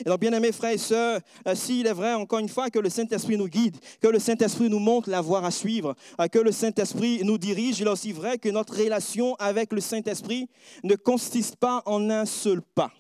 Alors, 0.05 0.17
bien 0.17 0.33
aimés 0.33 0.51
frères 0.51 0.73
et 0.73 0.77
sœurs, 0.77 1.21
euh, 1.47 1.55
s'il 1.55 1.87
est 1.87 1.93
vrai, 1.93 2.13
encore 2.13 2.39
une 2.39 2.49
fois, 2.49 2.69
que 2.69 2.79
le 2.79 2.89
Saint-Esprit 2.89 3.37
nous 3.37 3.47
guide, 3.47 3.77
que 4.01 4.07
le 4.07 4.19
Saint-Esprit 4.19 4.69
nous 4.69 4.79
montre 4.79 5.09
la 5.09 5.21
voie 5.21 5.45
à 5.45 5.51
suivre, 5.51 5.95
euh, 6.19 6.27
que 6.27 6.39
le 6.39 6.51
Saint-Esprit 6.51 7.21
nous 7.23 7.37
dirige, 7.37 7.79
il 7.79 7.87
est 7.87 7.89
aussi 7.89 8.11
vrai 8.11 8.37
que 8.37 8.49
notre 8.49 8.75
relation 8.75 9.35
avec 9.35 9.71
le 9.73 9.81
Saint-Esprit 9.81 10.49
ne 10.83 10.95
consiste 10.95 11.55
pas 11.55 11.81
en 11.85 12.09
un 12.09 12.25
seul 12.25 12.61
pas 12.61 12.91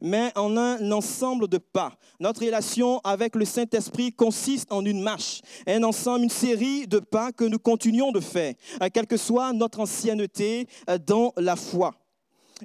mais 0.00 0.32
en 0.34 0.56
un 0.56 0.90
ensemble 0.92 1.46
de 1.46 1.58
pas. 1.58 1.92
Notre 2.18 2.42
relation 2.42 3.02
avec 3.04 3.36
le 3.36 3.44
Saint-Esprit 3.44 4.14
consiste 4.14 4.72
en 4.72 4.82
une 4.82 5.02
marche, 5.02 5.42
un 5.66 5.82
ensemble, 5.82 6.24
une 6.24 6.30
série 6.30 6.86
de 6.86 7.00
pas 7.00 7.32
que 7.32 7.44
nous 7.44 7.58
continuons 7.58 8.10
de 8.10 8.20
faire, 8.20 8.54
euh, 8.80 8.88
quelle 8.92 9.06
que 9.06 9.18
soit 9.18 9.52
notre 9.52 9.80
ancienneté 9.80 10.66
dans 11.06 11.34
la 11.36 11.54
foi. 11.54 11.94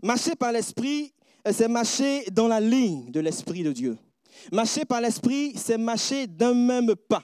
Marcher 0.01 0.36
par 0.36 0.53
l'Esprit, 0.53 1.13
c'est 1.52 1.67
marcher 1.67 2.25
dans 2.32 2.47
la 2.47 2.60
ligne 2.60 3.12
de 3.12 3.19
l'Esprit 3.19 3.63
de 3.63 3.71
Dieu. 3.71 3.97
Marcher 4.52 4.86
par 4.86 5.02
l'Esprit, 5.02 5.54
c'est 5.56 5.78
marcher 5.78 6.28
d'un 6.28 6.54
même 6.54 6.95
pas 6.95 7.23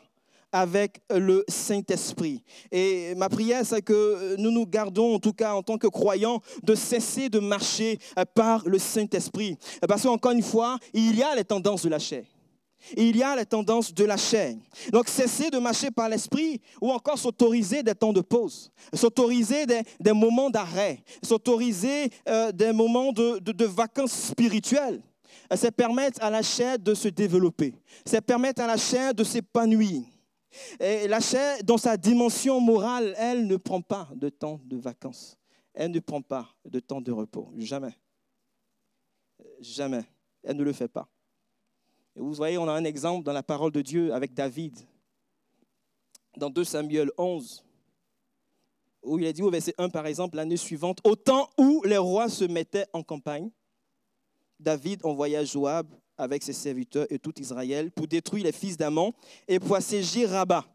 avec 0.51 1.01
le 1.09 1.43
Saint-Esprit. 1.49 2.41
Et 2.71 3.13
ma 3.15 3.27
prière, 3.27 3.65
c'est 3.65 3.81
que 3.81 4.37
nous 4.37 4.51
nous 4.51 4.65
gardons, 4.65 5.15
en 5.15 5.19
tout 5.19 5.33
cas 5.33 5.53
en 5.53 5.61
tant 5.61 5.77
que 5.77 5.87
croyants, 5.87 6.41
de 6.63 6.75
cesser 6.75 7.27
de 7.27 7.39
marcher 7.39 7.99
par 8.33 8.63
le 8.65 8.79
Saint-Esprit. 8.79 9.57
Parce 9.87 10.03
qu'encore 10.03 10.31
une 10.31 10.41
fois, 10.41 10.77
il 10.93 11.15
y 11.17 11.23
a 11.23 11.35
les 11.35 11.43
tendances 11.43 11.83
de 11.83 11.89
la 11.89 11.99
chair 11.99 12.23
il 12.95 13.17
y 13.17 13.23
a 13.23 13.35
les 13.35 13.45
tendances 13.45 13.93
de 13.93 14.03
la 14.03 14.17
chair. 14.17 14.55
Donc 14.91 15.07
cesser 15.07 15.49
de 15.49 15.57
marcher 15.57 15.91
par 15.91 16.09
l'esprit 16.09 16.61
ou 16.81 16.91
encore 16.91 17.17
s'autoriser 17.17 17.83
des 17.83 17.95
temps 17.95 18.13
de 18.13 18.21
pause, 18.21 18.71
s'autoriser 18.93 19.65
des, 19.65 20.13
moments 20.13 20.49
d'arrêt, 20.49 21.03
s'autoriser 21.23 22.09
euh, 22.27 22.51
des 22.51 22.71
moments 22.71 23.11
de, 23.11 23.65
vacances 23.65 24.29
spirituelles. 24.29 25.01
C'est 25.55 25.71
permettre 25.71 26.23
à 26.23 26.29
la 26.29 26.41
chair 26.41 26.79
de 26.79 26.93
se 26.93 27.07
développer. 27.07 27.73
C'est 28.05 28.21
permettre 28.21 28.61
à 28.61 28.67
la 28.67 28.77
chair 28.77 29.13
de 29.13 29.23
s'épanouir. 29.23 30.03
Et 30.79 31.07
la 31.07 31.19
chair, 31.19 31.57
dans 31.63 31.77
sa 31.77 31.97
dimension 31.97 32.59
morale, 32.59 33.13
elle 33.17 33.45
ne 33.45 33.57
prend 33.57 33.81
pas 33.81 34.07
de 34.15 34.29
temps 34.29 34.59
de 34.63 34.77
vacances. 34.77 35.37
Elle 35.73 35.91
ne 35.91 35.99
prend 35.99 36.21
pas 36.21 36.47
de 36.63 36.79
temps 36.79 37.01
de 37.01 37.11
repos. 37.11 37.51
Jamais. 37.57 37.95
Jamais. 39.59 40.05
Elle 40.43 40.57
ne 40.57 40.63
le 40.63 40.73
fait 40.73 40.87
pas. 40.87 41.07
Vous 42.15 42.33
voyez, 42.33 42.57
on 42.57 42.67
a 42.67 42.71
un 42.71 42.85
exemple 42.85 43.25
dans 43.25 43.33
la 43.33 43.43
parole 43.43 43.71
de 43.71 43.81
Dieu 43.81 44.13
avec 44.13 44.33
David. 44.33 44.79
Dans 46.37 46.49
2 46.49 46.63
Samuel 46.63 47.11
11, 47.17 47.63
où 49.03 49.19
il 49.19 49.27
a 49.27 49.33
dit 49.33 49.43
au 49.43 49.49
verset 49.49 49.73
1, 49.77 49.89
par 49.89 50.07
exemple, 50.07 50.37
l'année 50.37 50.57
suivante, 50.57 50.99
au 51.03 51.15
temps 51.15 51.49
où 51.57 51.83
les 51.85 51.97
rois 51.97 52.29
se 52.29 52.45
mettaient 52.45 52.87
en 52.93 53.03
campagne, 53.03 53.49
David 54.59 55.05
envoya 55.05 55.43
Joab 55.43 55.87
avec 56.17 56.43
ses 56.43 56.53
serviteurs 56.53 57.05
et 57.09 57.19
tout 57.19 57.37
Israël 57.39 57.91
pour 57.91 58.07
détruire 58.07 58.45
les 58.45 58.51
fils 58.53 58.77
d'Amon 58.77 59.13
et 59.47 59.59
pour 59.59 59.75
assiéger 59.75 60.25
Rabat. 60.25 60.65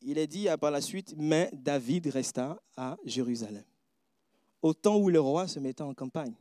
Il 0.00 0.18
est 0.18 0.26
dit 0.26 0.48
par 0.60 0.72
la 0.72 0.80
suite, 0.80 1.14
mais 1.16 1.48
David 1.52 2.08
resta 2.08 2.60
à 2.76 2.96
Jérusalem. 3.04 3.64
Au 4.60 4.74
temps 4.74 4.96
où 4.96 5.08
les 5.08 5.18
rois 5.18 5.46
se 5.46 5.60
mettaient 5.60 5.82
en 5.82 5.94
campagne, 5.94 6.34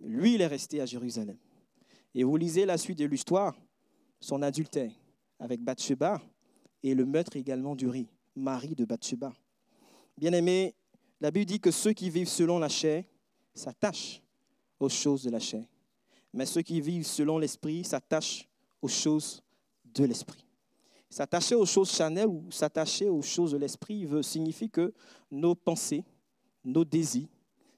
lui, 0.00 0.34
il 0.34 0.42
est 0.42 0.46
resté 0.46 0.80
à 0.82 0.86
Jérusalem. 0.86 1.38
Et 2.14 2.24
vous 2.24 2.36
lisez 2.36 2.64
la 2.64 2.78
suite 2.78 2.98
de 2.98 3.06
l'histoire, 3.06 3.54
son 4.20 4.42
adultère 4.42 4.92
avec 5.38 5.60
Bathsheba 5.60 6.20
et 6.82 6.94
le 6.94 7.04
meurtre 7.04 7.36
également 7.36 7.74
d'Uri, 7.74 8.08
mari 8.36 8.74
de 8.74 8.84
Bathsheba. 8.84 9.32
Bien-aimé, 10.16 10.74
la 11.20 11.30
Bible 11.30 11.46
dit 11.46 11.60
que 11.60 11.70
ceux 11.70 11.92
qui 11.92 12.10
vivent 12.10 12.28
selon 12.28 12.58
la 12.58 12.68
chair 12.68 13.04
s'attachent 13.54 14.22
aux 14.78 14.88
choses 14.88 15.22
de 15.22 15.30
la 15.30 15.40
chair. 15.40 15.64
mais 16.34 16.46
ceux 16.46 16.62
qui 16.62 16.80
vivent 16.80 17.06
selon 17.06 17.38
l'Esprit 17.38 17.84
s'attachent 17.84 18.48
aux 18.82 18.88
choses 18.88 19.40
de 19.84 20.04
l'Esprit. 20.04 20.44
S'attacher 21.08 21.54
aux 21.54 21.64
choses 21.64 21.92
charnelles 21.92 22.26
ou 22.26 22.50
s'attacher 22.50 23.08
aux 23.08 23.22
choses 23.22 23.52
de 23.52 23.56
l'Esprit 23.56 24.06
signifie 24.22 24.68
que 24.68 24.92
nos 25.30 25.54
pensées, 25.54 26.04
nos 26.64 26.84
désirs, 26.84 27.28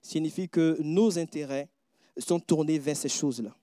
signifie 0.00 0.48
que 0.48 0.78
nos 0.80 1.18
intérêts 1.18 1.68
sont 2.16 2.40
tournés 2.40 2.78
vers 2.78 2.96
ces 2.96 3.10
choses-là. 3.10 3.54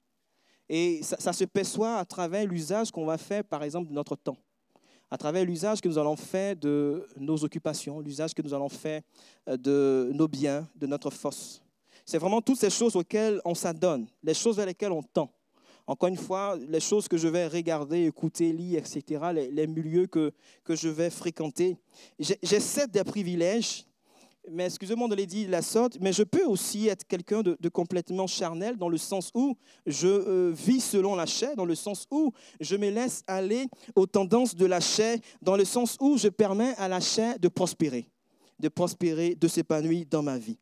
Et 0.69 1.01
ça, 1.03 1.33
se 1.33 1.43
perçoit 1.45 1.97
à 1.97 2.05
travers 2.05 2.45
l'usage 2.45 2.91
qu'on 2.91 3.05
va 3.05 3.17
faire, 3.17 3.43
par 3.43 3.63
exemple, 3.63 3.89
de 3.89 3.93
notre 3.93 4.15
temps 4.15 4.37
à 5.13 5.17
travers 5.17 5.45
l'usage 5.45 5.79
que 5.79 5.87
nous 5.87 5.99
allons 5.99 6.15
faire 6.15 6.55
de 6.55 7.07
nos 7.17 7.43
occupations, 7.43 7.99
l'usage 7.99 8.33
que 8.33 8.41
nous 8.41 8.51
allons 8.51 8.67
faire 8.67 9.03
euh, 9.47 9.57
de 9.57 10.09
nos 10.11 10.27
biens, 10.27 10.67
de 10.75 10.87
notre 10.87 11.11
force. 11.11 11.61
C'est 12.03 12.17
vraiment 12.17 12.41
toutes 12.41 12.57
ces 12.57 12.71
choses 12.71 12.95
auxquelles 12.95 13.39
on 13.45 13.53
s'adonne, 13.53 14.07
les 14.23 14.33
choses 14.33 14.55
vers 14.55 14.65
lesquelles 14.65 14.91
on 14.91 15.03
tend. 15.03 15.31
Encore 15.85 16.09
une 16.09 16.17
fois, 16.17 16.57
les 16.67 16.79
choses 16.79 17.07
que 17.07 17.17
je 17.17 17.27
vais 17.27 17.45
regarder, 17.45 18.05
écouter, 18.05 18.51
lire, 18.51 18.79
etc., 18.79 19.21
les, 19.35 19.51
les 19.51 19.67
milieux 19.67 20.07
que, 20.07 20.31
que 20.63 20.75
je 20.75 20.89
vais 20.89 21.11
fréquenter. 21.11 21.77
J'essaie 22.17 22.87
des 22.87 23.03
privilèges 23.03 23.85
mais 24.51 24.65
excusez-moi 24.65 25.07
de 25.07 25.15
les 25.15 25.25
dire 25.25 25.49
la 25.49 25.61
sorte, 25.61 25.97
mais 25.99 26.11
je 26.11 26.23
peux 26.23 26.43
aussi 26.45 26.87
être 26.87 27.05
quelqu'un 27.07 27.41
de, 27.41 27.69
complètement 27.69 28.27
charnel 28.27 28.77
dans 28.77 28.89
le 28.89 28.97
sens 28.97 29.31
où 29.33 29.55
je 29.85 30.07
euh, 30.07 30.51
vis 30.53 30.81
selon 30.81 31.15
la 31.15 31.25
chair, 31.25 31.55
dans 31.55 31.65
le 31.65 31.75
sens 31.75 32.07
où 32.11 32.31
je 32.59 32.75
me 32.75 32.89
laisse 32.89 33.23
aller 33.27 33.67
aux 33.95 34.05
tendances 34.05 34.55
de 34.55 34.65
la 34.65 34.79
chair, 34.79 35.17
dans 35.41 35.55
le 35.55 35.65
sens 35.65 35.97
où 35.99 36.17
je 36.17 36.27
permets 36.27 36.75
à 36.77 36.87
la 36.87 36.99
chair 36.99 37.39
de 37.39 37.47
prospérer, 37.47 38.09
de 38.59 38.67
prospérer, 38.67 39.35
de 39.35 39.47
s'épanouir 39.47 40.05
dans 40.09 40.23
ma 40.23 40.37
vie. 40.37 40.57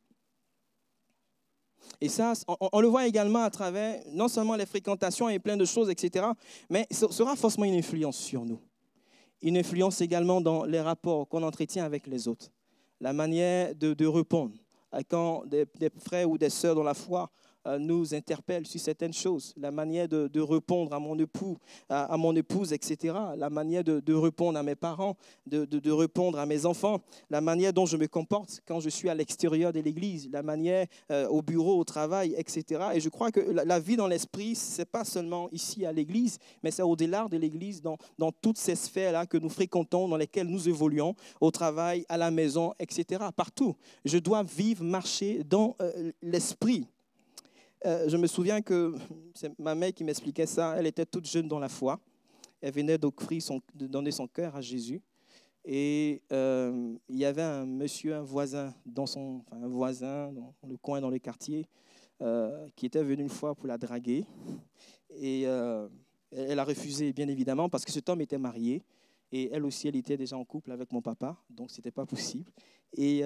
Et 2.00 2.10
ça, 2.10 2.34
on, 2.48 2.80
le 2.80 2.88
voit 2.88 3.06
également 3.06 3.44
à 3.44 3.50
travers 3.50 4.02
non 4.12 4.28
seulement 4.28 4.56
les 4.56 4.66
fréquentations 4.66 5.30
et 5.30 5.40
plein 5.40 5.58
de 5.58 5.66
choses, 5.66 5.90
etc., 5.90 6.26
mais 6.70 6.88
ce 6.90 7.12
sera 7.12 7.36
forcément 7.36 7.66
une 7.66 7.76
influence 7.76 8.18
sur 8.18 8.44
nous. 8.46 8.60
Une 9.42 9.58
influence 9.58 10.02
également 10.02 10.40
dans 10.40 10.66
les 10.66 10.82
rapports 10.82 11.28
qu'on 11.28 11.44
entretient 11.44 11.84
avec 11.84 12.08
les 12.08 12.28
autres 12.28 12.52
la 13.02 13.14
manière 13.14 13.76
de, 13.76 14.06
répondre. 14.06 14.54
Quand 15.10 15.44
des, 15.46 15.68
frères 16.00 16.30
ou 16.30 16.38
des 16.38 16.50
sœurs 16.50 16.76
dans 16.76 16.84
la 16.84 16.94
foi 16.94 17.30
nous 17.80 18.14
interpelle 18.14 18.66
sur 18.66 18.80
certaines 18.80 19.14
choses, 19.14 19.54
la 19.58 19.72
manière 19.72 20.08
de, 20.08 20.42
répondre 20.42 20.94
à 20.94 21.00
mon 21.00 21.18
époux, 21.20 21.58
à, 21.90 22.18
mon 22.18 22.36
épouse, 22.36 22.74
etc., 22.74 23.14
la 23.38 23.50
manière 23.50 23.84
de, 23.84 24.14
répondre 24.14 24.58
à 24.58 24.64
mes 24.64 24.76
parents, 24.76 25.16
de, 25.46 25.92
répondre 25.92 26.40
à 26.40 26.46
mes 26.46 26.66
enfants, 26.66 27.02
la 27.30 27.42
manière 27.42 27.74
dont 27.74 27.86
je 27.86 27.98
me 27.98 28.08
comporte 28.08 28.62
quand 28.66 28.80
je 28.80 28.90
suis 28.90 29.10
à 29.10 29.16
l'extérieur 29.16 29.72
de 29.72 29.80
l'Église, 29.80 30.30
la 30.32 30.44
manière 30.44 30.88
euh, 31.12 31.28
au 31.28 31.42
bureau, 31.42 31.80
au 31.80 31.84
travail, 31.84 32.34
etc. 32.38 32.82
Et 32.94 33.00
je 33.00 33.10
crois 33.10 33.32
que 33.32 33.40
la, 33.40 33.80
vie 33.80 33.96
dans 33.96 34.08
l'esprit, 34.08 34.56
c'est 34.56 34.86
pas 34.86 35.04
seulement 35.04 35.50
ici 35.52 35.86
à 35.86 35.92
l'Église, 35.92 36.38
mais 36.64 36.72
c'est 36.72 36.82
au-delà 36.82 37.28
de 37.30 37.38
l'Église, 37.38 37.82
dans, 37.82 37.98
dans 38.18 38.32
toutes 38.32 38.58
ces 38.58 38.76
sphères-là 38.76 39.26
que 39.26 39.38
nous 39.38 39.50
fréquentons, 39.50 40.08
dans 40.08 40.18
lesquelles 40.18 40.48
nous 40.48 40.68
évoluons, 40.68 41.16
au 41.40 41.52
travail, 41.52 42.06
à 42.10 42.18
la 42.18 42.32
maison, 42.32 42.74
etc. 42.80 43.26
Partout. 43.36 43.76
Je 44.06 44.18
dois 44.18 44.44
vivre, 44.44 44.84
marcher 44.84 45.44
dans 45.44 45.76
euh, 45.82 46.12
l'esprit. 46.22 46.88
Euh, 47.86 48.08
je 48.08 48.16
me 48.18 48.28
souviens 48.28 48.62
que 48.62 48.94
c'est 49.34 49.58
ma 49.58 49.74
mère 49.74 49.92
qui 49.94 50.04
m'expliquait 50.04 50.46
ça. 50.46 50.76
Elle 50.78 50.86
était 50.86 51.06
toute 51.06 51.26
jeune 51.26 51.48
dans 51.48 51.60
la 51.60 51.70
foi. 51.70 52.00
Elle 52.62 52.74
venait 52.74 52.98
d'offrir 52.98 53.42
son, 53.42 53.60
de 53.74 53.88
donner 53.88 54.12
son 54.12 54.28
cœur 54.28 54.56
à 54.56 54.62
Jésus. 54.62 55.02
Et 55.66 56.22
euh, 56.32 56.94
il 57.10 57.18
y 57.18 57.26
avait 57.26 57.42
un 57.42 57.66
monsieur, 57.66 58.16
un 58.16 58.22
voisin, 58.22 58.74
dans 58.86 59.08
son, 59.08 59.44
un 59.52 59.68
voisin 59.68 60.32
dans 60.32 60.54
le 60.68 60.78
coin, 60.78 61.02
dans 61.02 61.10
le 61.10 61.20
quartier, 61.20 61.66
euh, 62.22 62.68
qui 62.76 62.86
était 62.86 63.04
venu 63.04 63.24
une 63.24 63.30
fois 63.30 63.56
pour 63.56 63.68
la 63.68 63.78
draguer. 63.78 64.26
Et 65.16 65.44
elle 65.44 66.60
a 66.60 66.64
refusé, 66.64 67.14
bien 67.14 67.28
évidemment, 67.28 67.68
parce 67.68 67.84
que 67.84 67.92
cet 67.92 68.10
homme 68.10 68.22
était 68.22 68.38
marié. 68.38 68.84
Et 69.32 69.50
elle 69.52 69.66
aussi, 69.66 69.88
elle 69.88 69.96
était 69.96 70.18
déjà 70.18 70.38
en 70.38 70.46
couple 70.46 70.72
avec 70.72 70.92
mon 70.92 71.02
papa, 71.02 71.38
donc 71.50 71.72
ce 71.72 71.78
n'était 71.78 71.92
pas 71.92 72.06
possible. 72.06 72.52
Et 72.96 73.24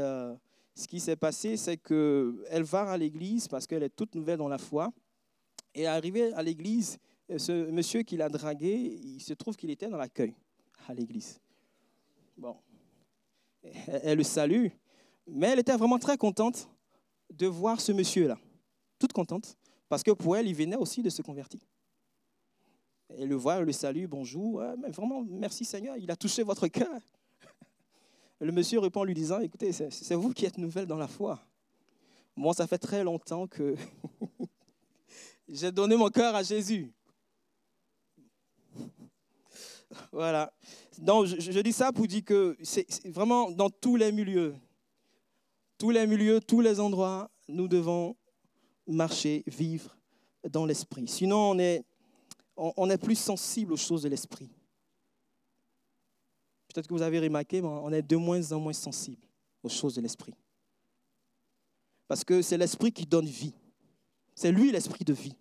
ce 0.75 0.87
qui 0.87 0.99
s'est 0.99 1.15
passé, 1.15 1.55
c'est 1.55 1.77
qu'elle 1.77 2.63
va 2.63 2.91
à 2.91 2.97
l'église 2.97 3.47
parce 3.47 3.65
qu'elle 3.65 3.83
est 3.83 3.95
toute 3.95 4.13
nouvelle 4.13 4.37
dans 4.37 4.49
la 4.49 4.57
foi. 4.57 4.91
Et 5.73 5.87
arrivée 5.87 6.33
à 6.33 6.43
l'église, 6.43 6.99
ce 7.37 7.69
monsieur 7.71 8.03
qui 8.03 8.17
l'a 8.17 8.29
dragué, 8.29 8.73
il 8.75 9.21
se 9.21 9.33
trouve 9.33 9.55
qu'il 9.55 9.69
était 9.69 9.87
dans 9.87 9.97
l'accueil 9.97 10.33
à 10.87 10.93
l'église. 10.93 11.39
Bon, 12.37 12.57
elle 13.63 14.17
le 14.17 14.23
salue, 14.23 14.67
mais 15.27 15.47
elle 15.47 15.59
était 15.59 15.75
vraiment 15.75 15.99
très 15.99 16.17
contente 16.17 16.69
de 17.33 17.47
voir 17.47 17.79
ce 17.79 17.91
monsieur-là. 17.91 18.37
Toute 18.99 19.13
contente, 19.13 19.57
parce 19.89 20.03
que 20.03 20.11
pour 20.11 20.35
elle, 20.35 20.47
il 20.47 20.55
venait 20.55 20.75
aussi 20.75 21.01
de 21.01 21.09
se 21.09 21.21
convertir. 21.21 21.59
Elle 23.09 23.29
le 23.29 23.35
voit, 23.35 23.55
elle 23.55 23.65
le 23.65 23.71
salue, 23.71 24.05
bonjour. 24.07 24.61
vraiment, 24.89 25.23
merci 25.27 25.63
Seigneur, 25.63 25.95
il 25.97 26.11
a 26.11 26.15
touché 26.15 26.43
votre 26.43 26.67
cœur. 26.67 27.01
Le 28.39 28.51
monsieur 28.51 28.79
répond 28.79 29.01
en 29.01 29.05
lui 29.05 29.13
disant, 29.13 29.39
écoutez, 29.39 29.71
c'est 29.71 30.15
vous 30.15 30.33
qui 30.33 30.45
êtes 30.45 30.57
nouvelle 30.57 30.85
dans 30.85 30.97
la 30.97 31.07
foi. 31.07 31.39
Moi, 32.35 32.53
ça 32.53 32.67
fait 32.67 32.77
très 32.77 33.03
longtemps 33.03 33.47
que 33.47 33.75
j'ai 35.47 35.71
donné 35.71 35.95
mon 35.95 36.09
cœur 36.09 36.35
à 36.35 36.43
Jésus. 36.43 36.91
Voilà. 40.11 40.53
Donc, 40.97 41.27
je, 41.27 41.59
dis 41.61 41.71
ça 41.71 41.93
pour 41.93 42.07
dire 42.07 42.25
que 42.25 42.57
c'est 42.61 43.07
vraiment 43.07 43.51
dans 43.51 43.69
tous 43.69 43.95
les 43.95 44.11
milieux, 44.11 44.55
tous 45.77 45.91
les 45.91 46.05
milieux, 46.05 46.41
tous 46.41 46.59
les 46.59 46.79
endroits, 46.79 47.29
nous 47.47 47.69
devons 47.69 48.17
marcher, 48.85 49.43
vivre 49.47 49.95
dans 50.49 50.65
l'esprit. 50.65 51.07
Sinon, 51.07 51.51
on 51.51 51.59
est, 51.59 51.85
on 52.57 52.89
est 52.89 52.97
plus 52.97 53.15
sensible 53.15 53.73
aux 53.73 53.77
choses 53.77 54.03
de 54.03 54.09
l'esprit. 54.09 54.49
Peut-être 56.75 56.87
que 56.87 56.93
vous 56.93 57.03
avez 57.03 57.21
remarqué, 57.21 57.61
mais 57.61 57.69
on 57.69 57.89
est 57.93 58.01
de 58.01 58.17
moins 58.17 58.51
en 58.51 58.59
moins 58.59 58.73
sensible 58.73 59.25
aux 59.63 59.69
choses 59.69 59.95
de 59.95 60.01
l'esprit. 60.01 60.33
Parce 62.05 62.25
que 62.25 62.41
c'est 62.41 62.57
l'esprit 62.57 62.91
qui 62.91 63.05
donne 63.05 63.27
vie. 63.27 63.53
C'est 64.35 64.51
lui 64.51 64.73
l'esprit 64.73 65.05
de 65.05 65.13
vie. 65.13 65.37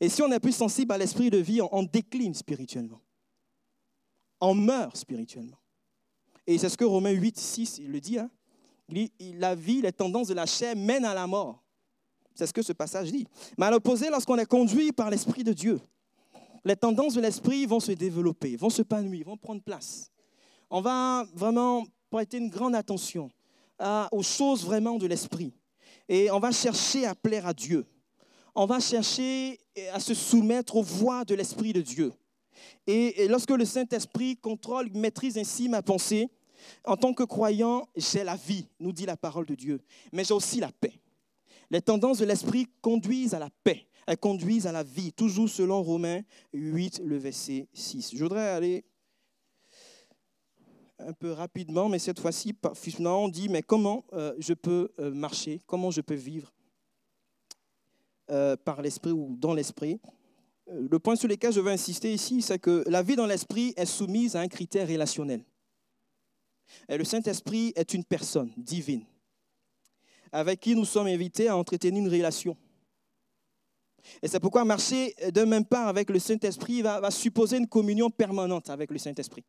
Et 0.00 0.08
si 0.08 0.22
on 0.22 0.30
est 0.30 0.38
plus 0.38 0.52
sensible 0.52 0.92
à 0.92 0.98
l'esprit 0.98 1.28
de 1.28 1.38
vie, 1.38 1.60
on, 1.60 1.82
décline 1.82 2.34
spirituellement. 2.34 3.00
On 4.40 4.54
meurt 4.54 4.96
spirituellement. 4.96 5.58
Et 6.46 6.56
c'est 6.56 6.68
ce 6.68 6.76
que 6.76 6.84
Romains 6.84 7.10
8, 7.10 7.36
6, 7.36 7.78
il 7.78 7.90
le 7.90 8.00
dit. 8.00 8.20
Hein. 8.20 8.30
la 9.18 9.56
vie, 9.56 9.82
les 9.82 9.92
tendances 9.92 10.28
de 10.28 10.34
la 10.34 10.46
chair 10.46 10.76
mènent 10.76 11.04
à 11.04 11.14
la 11.14 11.26
mort. 11.26 11.64
C'est 12.32 12.46
ce 12.46 12.52
que 12.52 12.62
ce 12.62 12.74
passage 12.74 13.10
dit. 13.10 13.26
Mais 13.58 13.66
à 13.66 13.72
l'opposé, 13.72 14.08
lorsqu'on 14.08 14.38
est 14.38 14.46
conduit 14.46 14.92
par 14.92 15.10
l'Esprit 15.10 15.42
de 15.42 15.52
Dieu, 15.52 15.80
les 16.64 16.76
tendances 16.76 17.14
de 17.14 17.20
l'Esprit 17.20 17.66
vont 17.66 17.80
se 17.80 17.90
développer, 17.90 18.54
vont 18.54 18.70
se 18.70 18.82
épanouir, 18.82 19.26
vont 19.26 19.36
prendre 19.36 19.62
place 19.64 20.12
on 20.70 20.80
va 20.80 21.26
vraiment 21.34 21.84
prêter 22.10 22.38
une 22.38 22.48
grande 22.48 22.74
attention 22.74 23.30
aux 24.12 24.22
choses 24.22 24.64
vraiment 24.64 24.96
de 24.96 25.06
l'esprit. 25.06 25.52
Et 26.08 26.30
on 26.30 26.38
va 26.38 26.52
chercher 26.52 27.06
à 27.06 27.14
plaire 27.14 27.46
à 27.46 27.54
Dieu. 27.54 27.86
On 28.54 28.66
va 28.66 28.80
chercher 28.80 29.58
à 29.92 30.00
se 30.00 30.14
soumettre 30.14 30.76
aux 30.76 30.82
voies 30.82 31.24
de 31.24 31.34
l'Esprit 31.34 31.72
de 31.72 31.80
Dieu. 31.80 32.12
Et, 32.86 33.28
lorsque 33.28 33.50
le 33.50 33.64
Saint-Esprit 33.64 34.36
contrôle, 34.36 34.90
maîtrise 34.92 35.38
ainsi 35.38 35.68
ma 35.68 35.82
pensée, 35.82 36.28
en 36.84 36.96
tant 36.96 37.14
que 37.14 37.22
croyant, 37.22 37.88
j'ai 37.96 38.24
la 38.24 38.36
vie, 38.36 38.66
nous 38.80 38.92
dit 38.92 39.06
la 39.06 39.16
parole 39.16 39.46
de 39.46 39.54
Dieu, 39.54 39.80
mais 40.12 40.24
j'ai 40.24 40.34
aussi 40.34 40.60
la 40.60 40.70
paix. 40.72 40.92
Les 41.70 41.80
tendances 41.80 42.18
de 42.18 42.26
l'Esprit 42.26 42.66
conduisent 42.82 43.32
à 43.32 43.38
la 43.38 43.48
paix, 43.64 43.86
elles 44.06 44.18
conduisent 44.18 44.66
à 44.66 44.72
la 44.72 44.82
vie, 44.82 45.12
toujours 45.12 45.48
selon 45.48 45.82
Romains 45.82 46.20
8, 46.52 47.00
le 47.04 47.16
verset 47.16 47.68
6. 47.72 48.10
Je 48.14 48.22
voudrais 48.22 48.48
aller 48.48 48.84
un 51.06 51.12
peu 51.12 51.32
rapidement, 51.32 51.88
mais 51.88 51.98
cette 51.98 52.20
fois-ci, 52.20 52.54
on 53.04 53.28
dit, 53.28 53.48
mais 53.48 53.62
comment 53.62 54.04
euh, 54.12 54.34
je 54.38 54.54
peux 54.54 54.90
euh, 54.98 55.10
marcher, 55.12 55.60
comment 55.66 55.90
je 55.90 56.00
peux 56.00 56.14
vivre 56.14 56.52
euh, 58.30 58.56
par 58.56 58.82
l'esprit 58.82 59.12
ou 59.12 59.36
dans 59.38 59.54
l'esprit? 59.54 60.00
Le 60.66 60.98
point 60.98 61.16
sur 61.16 61.28
lequel 61.28 61.52
je 61.52 61.60
veux 61.60 61.70
insister 61.70 62.12
ici, 62.12 62.42
c'est 62.42 62.58
que 62.58 62.84
la 62.86 63.02
vie 63.02 63.16
dans 63.16 63.26
l'esprit 63.26 63.74
est 63.76 63.86
soumise 63.86 64.36
à 64.36 64.40
un 64.40 64.48
critère 64.48 64.86
relationnel. 64.86 65.42
Et 66.88 66.96
le 66.96 67.04
Saint-Esprit 67.04 67.72
est 67.74 67.94
une 67.94 68.04
personne 68.04 68.52
divine 68.56 69.04
avec 70.32 70.60
qui 70.60 70.76
nous 70.76 70.84
sommes 70.84 71.08
invités 71.08 71.48
à 71.48 71.56
entretenir 71.56 72.00
une 72.00 72.08
relation. 72.08 72.56
Et 74.22 74.28
c'est 74.28 74.38
pourquoi 74.38 74.64
marcher 74.64 75.12
de 75.34 75.42
même 75.42 75.64
part 75.64 75.88
avec 75.88 76.08
le 76.08 76.20
Saint-Esprit 76.20 76.82
va 76.82 77.10
supposer 77.10 77.56
une 77.56 77.66
communion 77.66 78.08
permanente 78.08 78.70
avec 78.70 78.92
le 78.92 78.98
Saint-Esprit. 78.98 79.44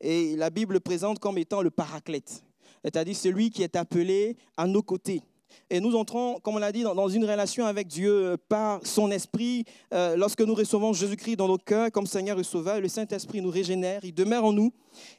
Et 0.00 0.36
la 0.36 0.50
Bible 0.50 0.74
le 0.74 0.80
présente 0.80 1.18
comme 1.18 1.38
étant 1.38 1.62
le 1.62 1.70
paraclète, 1.70 2.42
c'est-à-dire 2.82 3.16
celui 3.16 3.50
qui 3.50 3.62
est 3.62 3.76
appelé 3.76 4.36
à 4.56 4.66
nos 4.66 4.82
côtés. 4.82 5.22
Et 5.70 5.80
nous 5.80 5.96
entrons, 5.96 6.38
comme 6.40 6.56
on 6.56 6.58
l'a 6.58 6.72
dit, 6.72 6.82
dans 6.82 7.08
une 7.08 7.24
relation 7.24 7.66
avec 7.66 7.88
Dieu 7.88 8.10
euh, 8.10 8.36
par 8.48 8.84
son 8.84 9.10
esprit. 9.10 9.64
Euh, 9.92 10.16
lorsque 10.16 10.40
nous 10.40 10.54
recevons 10.54 10.92
Jésus-Christ 10.92 11.36
dans 11.36 11.48
nos 11.48 11.58
cœurs 11.58 11.90
comme 11.90 12.06
Seigneur 12.06 12.38
et 12.38 12.44
Sauveur, 12.44 12.80
le 12.80 12.88
Saint-Esprit 12.88 13.40
nous 13.40 13.50
régénère, 13.50 14.00
il 14.04 14.14
demeure 14.14 14.44
en 14.44 14.52
nous. 14.52 14.72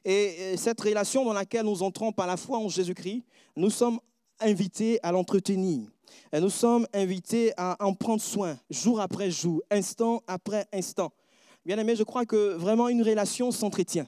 Et 0.06 0.56
cette 0.58 0.80
relation 0.80 1.26
dans 1.26 1.34
laquelle 1.34 1.66
nous 1.66 1.84
entrons 1.84 2.12
par 2.12 2.28
la 2.28 2.38
foi 2.38 2.58
en 2.60 2.70
Jésus-Christ, 2.70 3.24
nous 3.56 3.70
sommes 3.70 4.00
invités 4.40 5.00
à 5.04 5.12
l'entretenir. 5.12 5.88
Nous 6.34 6.50
sommes 6.50 6.88
invités 6.94 7.54
à 7.58 7.76
en 7.84 7.94
prendre 7.94 8.22
soin 8.22 8.58
jour 8.70 9.00
après 9.00 9.32
jour, 9.32 9.62
instant 9.72 10.22
après 10.28 10.66
instant. 10.74 11.12
Bien 11.66 11.78
aimé, 11.78 11.96
je 11.96 12.04
crois 12.04 12.26
que 12.26 12.54
vraiment 12.54 12.90
une 12.90 13.04
relation 13.04 13.52
s'entretient. 13.52 14.08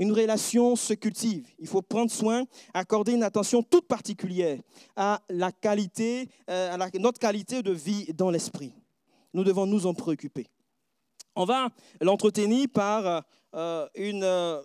Une 0.00 0.12
relation 0.12 0.76
se 0.76 0.94
cultive. 0.94 1.46
Il 1.58 1.68
faut 1.68 1.82
prendre 1.82 2.10
soin, 2.10 2.44
accorder 2.72 3.12
une 3.12 3.22
attention 3.22 3.62
toute 3.62 3.86
particulière 3.86 4.58
à 4.96 5.20
la 5.28 5.52
qualité, 5.52 6.26
euh, 6.48 6.72
à 6.72 6.98
notre 6.98 7.18
qualité 7.18 7.62
de 7.62 7.70
vie 7.70 8.06
dans 8.14 8.30
l'esprit. 8.30 8.72
Nous 9.34 9.44
devons 9.44 9.66
nous 9.66 9.86
en 9.86 9.92
préoccuper. 9.92 10.46
On 11.36 11.44
va 11.44 11.68
l'entretenir 12.00 12.66
par 12.72 13.26
euh, 13.54 13.86
une 13.94 14.24
euh, 14.24 14.62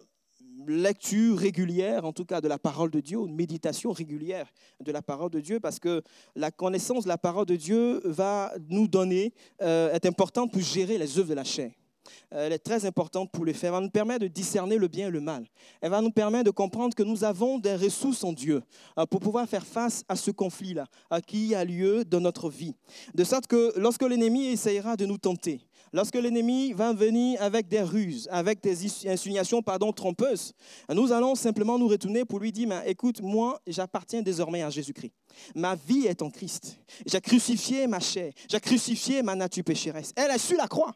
lecture 0.67 1.37
régulière, 1.37 2.05
en 2.05 2.13
tout 2.13 2.23
cas 2.23 2.39
de 2.39 2.47
la 2.47 2.57
parole 2.57 2.89
de 2.89 3.01
Dieu, 3.01 3.19
une 3.19 3.35
méditation 3.35 3.91
régulière 3.91 4.47
de 4.79 4.91
la 4.93 5.01
parole 5.01 5.31
de 5.31 5.41
Dieu, 5.41 5.59
parce 5.59 5.79
que 5.79 6.01
la 6.37 6.49
connaissance 6.49 7.03
de 7.03 7.09
la 7.09 7.17
parole 7.17 7.45
de 7.45 7.57
Dieu 7.57 7.99
va 8.05 8.53
nous 8.69 8.87
donner, 8.87 9.33
est 9.59 10.05
importante 10.05 10.53
pour 10.53 10.61
gérer 10.61 10.97
les 10.97 11.19
œuvres 11.19 11.29
de 11.29 11.33
la 11.33 11.43
chair. 11.43 11.71
Euh, 12.33 12.47
elle 12.47 12.53
est 12.53 12.59
très 12.59 12.85
importante 12.85 13.31
pour 13.31 13.45
le 13.45 13.53
faire. 13.53 13.69
Elle 13.73 13.79
va 13.79 13.81
nous 13.81 13.89
permettre 13.89 14.21
de 14.21 14.27
discerner 14.27 14.77
le 14.77 14.87
bien 14.87 15.07
et 15.07 15.11
le 15.11 15.21
mal. 15.21 15.45
Elle 15.81 15.91
va 15.91 16.01
nous 16.01 16.11
permettre 16.11 16.45
de 16.45 16.51
comprendre 16.51 16.95
que 16.95 17.03
nous 17.03 17.23
avons 17.23 17.59
des 17.59 17.75
ressources 17.75 18.23
en 18.23 18.33
Dieu 18.33 18.61
euh, 18.97 19.05
pour 19.05 19.19
pouvoir 19.19 19.47
faire 19.47 19.65
face 19.65 20.03
à 20.07 20.15
ce 20.15 20.31
conflit-là 20.31 20.85
qui 21.27 21.55
a 21.55 21.63
lieu 21.63 22.03
dans 22.05 22.19
notre 22.19 22.49
vie. 22.49 22.75
De 23.13 23.23
sorte 23.23 23.47
que 23.47 23.73
lorsque 23.77 24.03
l'ennemi 24.03 24.47
essayera 24.47 24.95
de 24.95 25.05
nous 25.05 25.17
tenter, 25.17 25.61
lorsque 25.93 26.15
l'ennemi 26.15 26.73
va 26.73 26.93
venir 26.93 27.41
avec 27.41 27.67
des 27.67 27.81
ruses, 27.81 28.27
avec 28.31 28.61
des 28.61 29.07
insinuations 29.07 29.61
pardon, 29.61 29.91
trompeuses, 29.93 30.53
nous 30.89 31.11
allons 31.11 31.35
simplement 31.35 31.79
nous 31.79 31.87
retourner 31.87 32.25
pour 32.25 32.39
lui 32.39 32.51
dire, 32.51 32.69
écoute, 32.85 33.21
moi, 33.21 33.61
j'appartiens 33.65 34.21
désormais 34.21 34.61
à 34.61 34.69
Jésus-Christ. 34.69 35.13
Ma 35.55 35.75
vie 35.75 36.05
est 36.07 36.21
en 36.21 36.29
Christ. 36.29 36.77
J'ai 37.05 37.21
crucifié 37.21 37.87
ma 37.87 37.99
chair. 37.99 38.31
J'ai 38.49 38.59
crucifié 38.59 39.21
ma 39.21 39.35
nature 39.35 39.63
pécheresse. 39.63 40.13
Elle 40.15 40.31
est 40.31 40.37
sur 40.37 40.57
la 40.57 40.67
croix. 40.67 40.93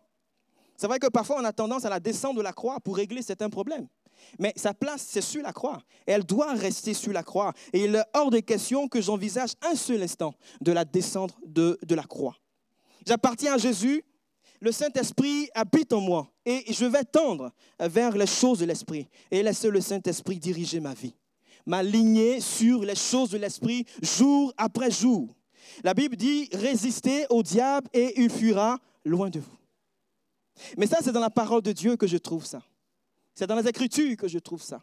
C'est 0.80 0.88
vrai 0.88 0.98
que 0.98 1.08
parfois 1.08 1.42
on 1.42 1.44
a 1.44 1.52
tendance 1.52 1.84
à 1.84 1.90
la 1.90 2.00
descendre 2.00 2.38
de 2.38 2.42
la 2.42 2.54
croix 2.54 2.80
pour 2.80 2.96
régler 2.96 3.22
certains 3.22 3.50
problèmes. 3.50 3.86
Mais 4.40 4.54
sa 4.56 4.74
place, 4.74 5.06
c'est 5.10 5.20
sur 5.20 5.44
la 5.44 5.52
croix. 5.52 5.78
Elle 6.06 6.24
doit 6.24 6.54
rester 6.54 6.94
sur 6.94 7.12
la 7.12 7.22
croix. 7.22 7.52
Et 7.74 7.84
il 7.84 7.96
est 7.96 8.04
hors 8.14 8.30
de 8.30 8.40
question 8.40 8.88
que 8.88 9.02
j'envisage 9.02 9.52
un 9.62 9.76
seul 9.76 10.02
instant 10.02 10.34
de 10.62 10.72
la 10.72 10.86
descendre 10.86 11.38
de, 11.46 11.78
de 11.86 11.96
la 11.96 12.04
croix. 12.04 12.38
J'appartiens 13.06 13.56
à 13.56 13.58
Jésus. 13.58 14.06
Le 14.62 14.72
Saint-Esprit 14.72 15.50
habite 15.54 15.92
en 15.92 16.00
moi. 16.00 16.32
Et 16.46 16.72
je 16.72 16.86
vais 16.86 17.04
tendre 17.04 17.52
vers 17.78 18.16
les 18.16 18.28
choses 18.28 18.60
de 18.60 18.66
l'Esprit. 18.66 19.10
Et 19.32 19.44
laisser 19.44 19.70
le 19.70 19.82
Saint-Esprit 19.82 20.40
diriger 20.40 20.80
ma 20.80 20.94
vie. 20.94 21.14
M'aligner 21.66 22.40
sur 22.40 22.86
les 22.86 22.96
choses 22.96 23.32
de 23.32 23.38
l'Esprit 23.38 23.86
jour 24.02 24.54
après 24.56 24.92
jour. 24.92 25.36
La 25.84 25.94
Bible 25.94 26.16
dit, 26.16 26.48
résistez 26.54 27.26
au 27.30 27.44
diable 27.44 27.90
et 27.94 28.22
il 28.22 28.30
fuira 28.30 28.80
loin 29.04 29.30
de 29.30 29.40
vous. 29.40 29.59
Mais 30.78 30.88
ça, 30.88 30.98
c'est 31.02 31.12
dans 31.12 31.20
la 31.20 31.30
parole 31.30 31.62
de 31.62 31.72
Dieu 31.72 31.96
que 31.96 32.08
je 32.08 32.18
trouve 32.18 32.46
ça. 32.46 32.62
C'est 33.36 33.48
dans 33.48 33.56
les 33.56 33.68
Écritures 33.68 34.18
que 34.18 34.28
je 34.28 34.40
trouve 34.40 34.62
ça. 34.62 34.82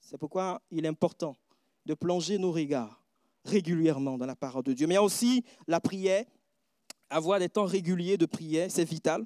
C'est 0.00 0.18
pourquoi 0.18 0.62
il 0.70 0.84
est 0.84 0.88
important 0.88 1.36
de 1.84 1.94
plonger 1.94 2.38
nos 2.38 2.52
regards 2.52 3.02
régulièrement 3.44 4.18
dans 4.18 4.26
la 4.26 4.36
parole 4.36 4.64
de 4.64 4.72
Dieu. 4.72 4.86
Mais 4.86 4.98
aussi 4.98 5.44
la 5.66 5.80
prière. 5.80 6.24
Avoir 7.08 7.38
des 7.38 7.48
temps 7.48 7.66
réguliers 7.66 8.16
de 8.16 8.26
prière, 8.26 8.68
c'est 8.68 8.84
vital. 8.84 9.24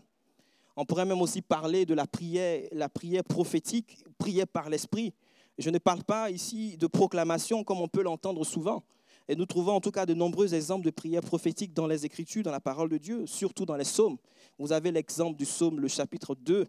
On 0.76 0.84
pourrait 0.84 1.06
même 1.06 1.22
aussi 1.22 1.40
parler 1.40 1.86
de 1.86 1.94
la 1.94 2.06
prière, 2.06 2.68
la 2.72 2.90
prière 2.90 3.24
prophétique, 3.24 4.04
prière 4.18 4.46
par 4.46 4.68
l'esprit. 4.68 5.14
Je 5.56 5.70
ne 5.70 5.78
parle 5.78 6.04
pas 6.04 6.30
ici 6.30 6.76
de 6.76 6.86
proclamation 6.86 7.64
comme 7.64 7.80
on 7.80 7.88
peut 7.88 8.02
l'entendre 8.02 8.44
souvent. 8.44 8.82
Et 9.30 9.36
nous 9.36 9.46
trouvons 9.46 9.74
en 9.74 9.80
tout 9.80 9.92
cas 9.92 10.06
de 10.06 10.12
nombreux 10.12 10.54
exemples 10.54 10.84
de 10.84 10.90
prières 10.90 11.22
prophétiques 11.22 11.72
dans 11.72 11.86
les 11.86 12.04
Écritures, 12.04 12.42
dans 12.42 12.50
la 12.50 12.58
parole 12.58 12.88
de 12.88 12.98
Dieu, 12.98 13.26
surtout 13.26 13.64
dans 13.64 13.76
les 13.76 13.84
psaumes. 13.84 14.16
Vous 14.58 14.72
avez 14.72 14.90
l'exemple 14.90 15.38
du 15.38 15.44
psaume, 15.44 15.78
le 15.78 15.86
chapitre 15.86 16.34
2, 16.34 16.66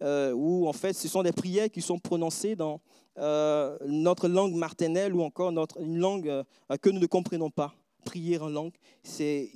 euh, 0.00 0.32
où 0.32 0.68
en 0.68 0.72
fait 0.72 0.92
ce 0.92 1.08
sont 1.08 1.24
des 1.24 1.32
prières 1.32 1.68
qui 1.68 1.82
sont 1.82 1.98
prononcées 1.98 2.54
dans 2.54 2.80
euh, 3.18 3.76
notre 3.84 4.28
langue 4.28 4.54
martinelle 4.54 5.12
ou 5.12 5.22
encore 5.22 5.50
une 5.80 5.98
langue 5.98 6.28
euh, 6.28 6.44
que 6.80 6.88
nous 6.88 7.00
ne 7.00 7.06
comprenons 7.06 7.50
pas 7.50 7.74
prier 8.04 8.38
en 8.38 8.48
langue, 8.48 8.74
c'est 9.02 9.50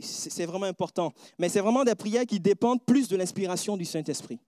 vraiment 0.45 0.67
important. 0.67 1.13
Mais 1.39 1.49
c'est 1.49 1.61
vraiment 1.61 1.85
des 1.85 1.95
prières 1.95 2.27
qui 2.27 2.41
dépendent 2.41 2.83
plus 2.85 3.07
de 3.07 3.17
l'inspiration 3.17 3.77
du 3.77 3.85
Saint-Esprit 3.85 4.41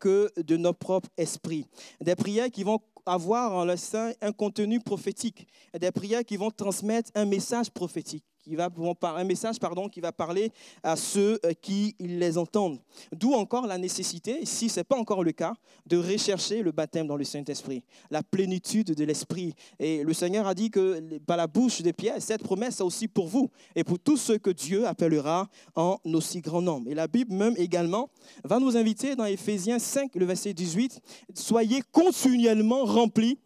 que 0.00 0.30
de 0.36 0.56
notre 0.56 0.78
propre 0.78 1.08
esprit. 1.16 1.66
Des 2.00 2.16
prières 2.16 2.50
qui 2.50 2.64
vont 2.64 2.80
avoir 3.06 3.52
en 3.52 3.64
leur 3.64 3.78
sein 3.78 4.12
un 4.20 4.32
contenu 4.32 4.80
prophétique, 4.80 5.46
des 5.78 5.90
prières 5.90 6.24
qui 6.24 6.36
vont 6.36 6.50
transmettre 6.50 7.10
un 7.14 7.24
message 7.24 7.70
prophétique 7.70 8.24
qui 8.44 8.54
va, 8.56 8.68
un 9.02 9.24
message 9.24 9.58
pardon, 9.58 9.88
qui 9.88 10.00
va 10.00 10.12
parler 10.12 10.52
à 10.82 10.96
ceux 10.96 11.40
euh, 11.44 11.52
qui 11.60 11.96
les 11.98 12.36
entendent. 12.36 12.78
D'où 13.12 13.32
encore 13.32 13.66
la 13.66 13.78
nécessité, 13.78 14.44
si 14.44 14.68
ce 14.68 14.80
n'est 14.80 14.84
pas 14.84 14.96
encore 14.96 15.24
le 15.24 15.32
cas, 15.32 15.54
de 15.86 15.96
rechercher 15.96 16.62
le 16.62 16.70
baptême 16.70 17.06
dans 17.06 17.16
le 17.16 17.24
Saint-Esprit, 17.24 17.82
la 18.10 18.22
plénitude 18.22 18.94
de 18.94 19.04
l'Esprit. 19.04 19.54
Et 19.78 20.02
le 20.02 20.12
Seigneur 20.12 20.46
a 20.46 20.54
dit 20.54 20.70
que 20.70 21.18
par 21.26 21.36
la 21.36 21.46
bouche 21.46 21.80
des 21.80 21.92
pierres, 21.92 22.20
cette 22.20 22.42
promesse 22.42 22.80
est 22.80 22.84
aussi 22.84 23.08
pour 23.08 23.26
vous 23.26 23.50
et 23.74 23.82
pour 23.82 23.98
tous 23.98 24.16
ceux 24.16 24.38
que 24.38 24.50
Dieu 24.50 24.86
appellera 24.86 25.48
en 25.74 25.98
aussi 26.04 26.40
grand 26.40 26.62
nombre. 26.62 26.90
Et 26.90 26.94
la 26.94 27.08
Bible 27.08 27.34
même 27.34 27.54
également 27.56 28.10
va 28.44 28.58
nous 28.58 28.76
inviter 28.76 29.16
dans 29.16 29.24
Éphésiens 29.24 29.78
5, 29.78 30.14
le 30.14 30.26
verset 30.26 30.52
18, 30.52 31.00
soyez 31.34 31.82
continuellement 31.92 32.84
remplis 32.84 33.38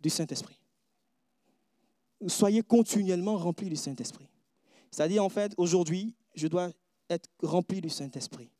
du 0.00 0.10
Saint-Esprit. 0.10 0.58
Soyez 2.26 2.62
continuellement 2.62 3.36
remplis 3.36 3.68
du 3.68 3.76
Saint-Esprit. 3.76 4.28
C'est-à-dire, 4.92 5.24
en 5.24 5.28
fait, 5.28 5.54
aujourd'hui, 5.56 6.14
je 6.34 6.46
dois 6.46 6.70
être 7.10 7.28
rempli 7.42 7.80
du 7.80 7.88
Saint-Esprit. 7.88 8.50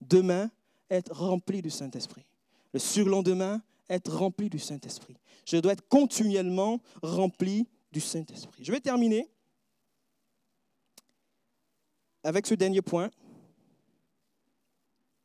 Demain, 0.00 0.50
être 0.90 1.12
rempli 1.12 1.62
du 1.62 1.70
Saint-Esprit. 1.70 2.24
Le 2.72 2.78
surlendemain, 2.78 3.60
être 3.88 4.14
rempli 4.14 4.48
du 4.48 4.58
Saint-Esprit. 4.58 5.16
Je 5.46 5.56
dois 5.56 5.72
être 5.72 5.88
continuellement 5.88 6.80
rempli 7.02 7.66
du 7.90 8.00
Saint-Esprit. 8.00 8.64
Je 8.64 8.70
vais 8.70 8.80
terminer 8.80 9.28
avec 12.22 12.46
ce 12.46 12.54
dernier 12.54 12.82
point. 12.82 13.10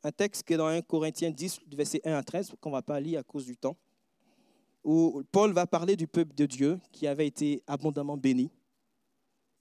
Un 0.04 0.12
texte 0.12 0.44
qui 0.44 0.54
est 0.54 0.58
dans 0.58 0.68
1 0.68 0.82
Corinthiens 0.82 1.32
10, 1.32 1.60
verset 1.76 2.02
1 2.06 2.14
à 2.14 2.24
13, 2.24 2.54
qu'on 2.60 2.70
ne 2.70 2.76
va 2.76 2.82
pas 2.82 3.00
lire 3.00 3.20
à 3.20 3.24
cause 3.24 3.46
du 3.46 3.58
temps, 3.58 3.76
où 4.84 5.24
Paul 5.32 5.52
va 5.54 5.66
parler 5.66 5.96
du 5.96 6.08
peuple 6.08 6.34
de 6.36 6.46
Dieu 6.46 6.80
qui 6.92 7.08
avait 7.08 7.28
été 7.28 7.64
abondamment 7.68 8.18
béni. 8.18 8.50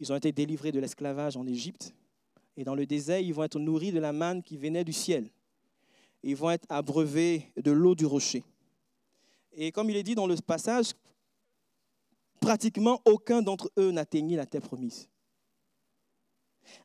Ils 0.02 0.12
ont 0.12 0.16
été 0.16 0.32
délivrés 0.32 0.72
de 0.72 0.80
l'esclavage 0.80 1.36
en 1.36 1.46
Égypte. 1.46 1.94
Et 2.56 2.64
dans 2.64 2.74
le 2.74 2.86
désert, 2.86 3.20
ils 3.20 3.32
vont 3.32 3.44
être 3.44 3.60
nourris 3.60 3.92
de 3.92 4.00
la 4.00 4.12
manne 4.12 4.42
qui 4.42 4.56
venait 4.56 4.82
du 4.82 4.92
ciel. 4.92 5.30
Ils 6.24 6.34
vont 6.34 6.50
être 6.50 6.66
abreuvés 6.68 7.52
de 7.54 7.70
l'eau 7.70 7.94
du 7.94 8.04
rocher. 8.04 8.42
Et 9.52 9.70
comme 9.70 9.90
il 9.90 9.96
est 9.96 10.02
dit 10.02 10.16
dans 10.16 10.26
le 10.26 10.34
passage, 10.34 10.94
pratiquement 12.40 13.00
aucun 13.04 13.42
d'entre 13.42 13.70
eux 13.78 13.92
n'atteignit 13.92 14.34
la 14.34 14.44
terre 14.44 14.62
promise. 14.62 15.08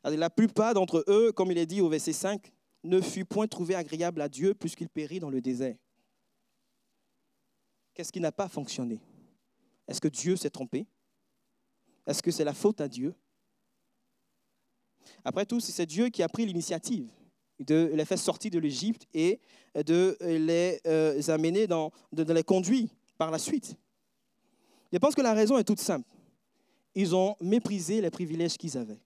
La 0.04 0.30
plupart 0.30 0.74
d'entre 0.74 1.04
eux, 1.08 1.32
comme 1.32 1.50
il 1.50 1.58
est 1.58 1.66
dit 1.66 1.80
au 1.80 1.88
verset 1.88 2.12
5, 2.12 2.52
ne 2.84 3.00
fut 3.00 3.24
point 3.24 3.48
trouvé 3.48 3.74
agréable 3.74 4.20
à 4.20 4.28
Dieu 4.28 4.54
puisqu'il 4.54 4.88
périt 4.88 5.18
dans 5.18 5.30
le 5.30 5.40
désert. 5.40 5.74
Qu'est-ce 7.94 8.12
qui 8.12 8.20
n'a 8.20 8.30
pas 8.30 8.46
fonctionné? 8.46 9.00
Est-ce 9.88 10.00
que 10.00 10.06
Dieu 10.06 10.36
s'est 10.36 10.50
trompé? 10.50 10.86
Est-ce 12.08 12.22
que 12.22 12.30
c'est 12.30 12.44
la 12.44 12.54
faute 12.54 12.80
à 12.80 12.88
Dieu? 12.88 13.14
Après 15.22 15.44
tout, 15.44 15.60
c'est 15.60 15.84
Dieu 15.84 16.08
qui 16.08 16.22
a 16.22 16.28
pris 16.28 16.46
l'initiative 16.46 17.10
de 17.60 17.90
les 17.92 18.04
faire 18.06 18.18
sortir 18.18 18.50
de 18.50 18.58
l'Égypte 18.58 19.06
et 19.12 19.40
de 19.74 20.16
les 20.22 20.80
euh, 20.86 21.20
amener, 21.28 21.66
dans, 21.66 21.92
les 22.12 22.42
conduire 22.42 22.88
par 23.18 23.30
la 23.30 23.38
suite. 23.38 23.76
Je 24.90 24.96
pense 24.96 25.14
que 25.14 25.20
la 25.20 25.34
raison 25.34 25.58
est 25.58 25.64
toute 25.64 25.80
simple. 25.80 26.08
Ils 26.94 27.14
ont 27.14 27.36
méprisé 27.42 28.00
les 28.00 28.10
privilèges 28.10 28.56
qu'ils 28.56 28.78
avaient. 28.78 29.00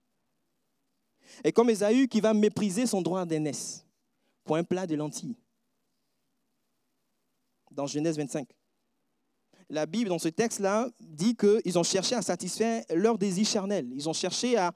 Et 1.43 1.51
comme 1.51 1.69
Esaü 1.69 2.07
qui 2.07 2.21
va 2.21 2.33
mépriser 2.33 2.85
son 2.85 3.01
droit 3.01 3.25
d'aînesse 3.25 3.85
pour 4.45 4.55
un 4.55 4.63
plat 4.63 4.87
de 4.87 4.95
lentilles. 4.95 5.35
Dans 7.69 7.85
Genèse 7.85 8.17
25 8.17 8.47
la 9.73 9.87
Bible, 9.87 10.09
dans 10.09 10.19
ce 10.19 10.29
texte-là, 10.29 10.87
dit 10.99 11.35
qu'ils 11.35 11.79
ont 11.79 11.83
cherché 11.83 12.15
à 12.15 12.21
satisfaire 12.21 12.83
leur 12.93 13.17
désir 13.17 13.45
charnel. 13.45 13.89
Ils 13.93 14.07
ont 14.07 14.13
cherché 14.13 14.55
à... 14.55 14.73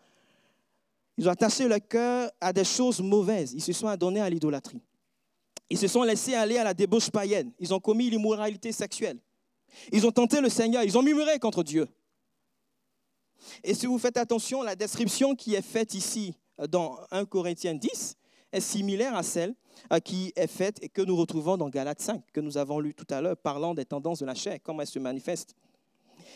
Ils 1.17 1.27
ont 1.27 1.31
attaché 1.31 1.67
leur 1.67 1.79
cœur 1.87 2.31
à 2.41 2.51
des 2.51 2.63
choses 2.63 2.99
mauvaises. 2.99 3.53
Ils 3.53 3.61
se 3.61 3.73
sont 3.73 3.87
adonnés 3.87 4.21
à 4.21 4.29
l'idolâtrie. 4.29 4.81
Ils 5.69 5.77
se 5.77 5.87
sont 5.87 6.03
laissés 6.03 6.33
aller 6.33 6.57
à 6.57 6.63
la 6.63 6.73
débauche 6.73 7.09
païenne. 7.09 7.51
Ils 7.59 7.73
ont 7.73 7.79
commis 7.79 8.09
l'immoralité 8.09 8.71
sexuelle. 8.71 9.19
Ils 9.91 10.05
ont 10.05 10.11
tenté 10.11 10.41
le 10.41 10.49
Seigneur. 10.49 10.83
Ils 10.83 10.97
ont 10.97 11.03
murmuré 11.03 11.39
contre 11.39 11.63
Dieu. 11.63 11.87
Et 13.63 13.73
si 13.73 13.85
vous 13.85 13.99
faites 13.99 14.17
attention, 14.17 14.63
la 14.63 14.75
description 14.75 15.35
qui 15.35 15.55
est 15.55 15.61
faite 15.61 15.93
ici 15.93 16.33
dans 16.69 16.99
1 17.11 17.25
Corinthiens 17.25 17.75
10 17.75 18.15
est 18.51 18.61
similaire 18.61 19.15
à 19.15 19.23
celle 19.23 19.55
qui 20.03 20.33
est 20.35 20.47
faite 20.47 20.79
et 20.81 20.89
que 20.89 21.01
nous 21.01 21.15
retrouvons 21.15 21.57
dans 21.57 21.69
Galates 21.69 22.01
5, 22.01 22.23
que 22.31 22.39
nous 22.39 22.57
avons 22.57 22.79
lu 22.79 22.93
tout 22.93 23.07
à 23.09 23.21
l'heure, 23.21 23.37
parlant 23.37 23.73
des 23.73 23.85
tendances 23.85 24.19
de 24.19 24.25
la 24.25 24.35
chair, 24.35 24.57
comment 24.63 24.81
elles 24.81 24.87
se 24.87 24.99
manifestent. 24.99 25.55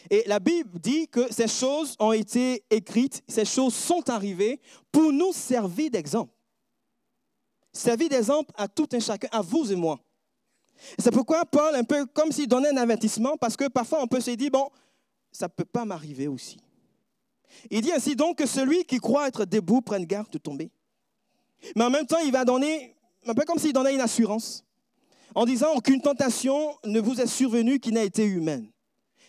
Et 0.10 0.24
la 0.26 0.40
Bible 0.40 0.80
dit 0.80 1.08
que 1.08 1.32
ces 1.32 1.48
choses 1.48 1.96
ont 2.00 2.12
été 2.12 2.64
écrites, 2.70 3.22
ces 3.28 3.46
choses 3.46 3.76
sont 3.76 4.10
arrivées 4.10 4.60
pour 4.92 5.12
nous 5.12 5.32
servir 5.34 5.92
d'exemple. 5.92 6.34
Servir 7.72 8.10
d'exemple 8.10 8.52
à 8.58 8.68
tout 8.68 8.88
un 8.94 9.00
chacun, 9.00 9.28
à 9.32 9.42
vous 9.42 9.72
et 9.72 9.76
moi. 9.76 10.00
C'est 10.98 11.12
pourquoi 11.12 11.46
Paul, 11.46 11.76
un 11.76 11.84
peu 11.84 12.06
comme 12.08 12.32
s'il 12.32 12.48
donnait 12.48 12.70
un 12.70 12.78
avertissement, 12.78 13.38
parce 13.38 13.56
que 13.56 13.68
parfois 13.68 14.02
on 14.02 14.08
peut 14.08 14.22
se 14.22 14.32
dire, 14.32 14.50
bon, 14.52 14.70
ça 15.32 15.46
ne 15.46 15.52
peut 15.52 15.66
pas 15.66 15.86
m'arriver 15.86 16.28
aussi. 16.28 16.58
Il 17.70 17.82
dit 17.82 17.92
ainsi 17.92 18.16
donc 18.16 18.38
que 18.38 18.46
celui 18.46 18.84
qui 18.86 18.98
croit 18.98 19.28
être 19.28 19.46
debout 19.46 19.82
prenne 19.82 20.06
garde 20.06 20.32
de 20.32 20.38
tomber. 20.38 20.72
Mais 21.76 21.84
en 21.84 21.90
même 21.90 22.06
temps, 22.06 22.20
il 22.20 22.32
va 22.32 22.46
donner, 22.46 22.96
un 23.26 23.34
peu 23.34 23.44
comme 23.46 23.60
s'il 23.60 23.74
donnait 23.74 23.94
une 23.94 24.02
assurance, 24.02 24.64
en 25.36 25.46
disant 25.46 25.74
aucune 25.76 26.02
tentation 26.02 26.76
ne 26.84 27.00
vous 27.00 27.22
est 27.22 27.28
survenue 27.28 27.80
qui 27.80 27.92
n'a 27.92 28.04
été 28.04 28.26
humaine. 28.26 28.70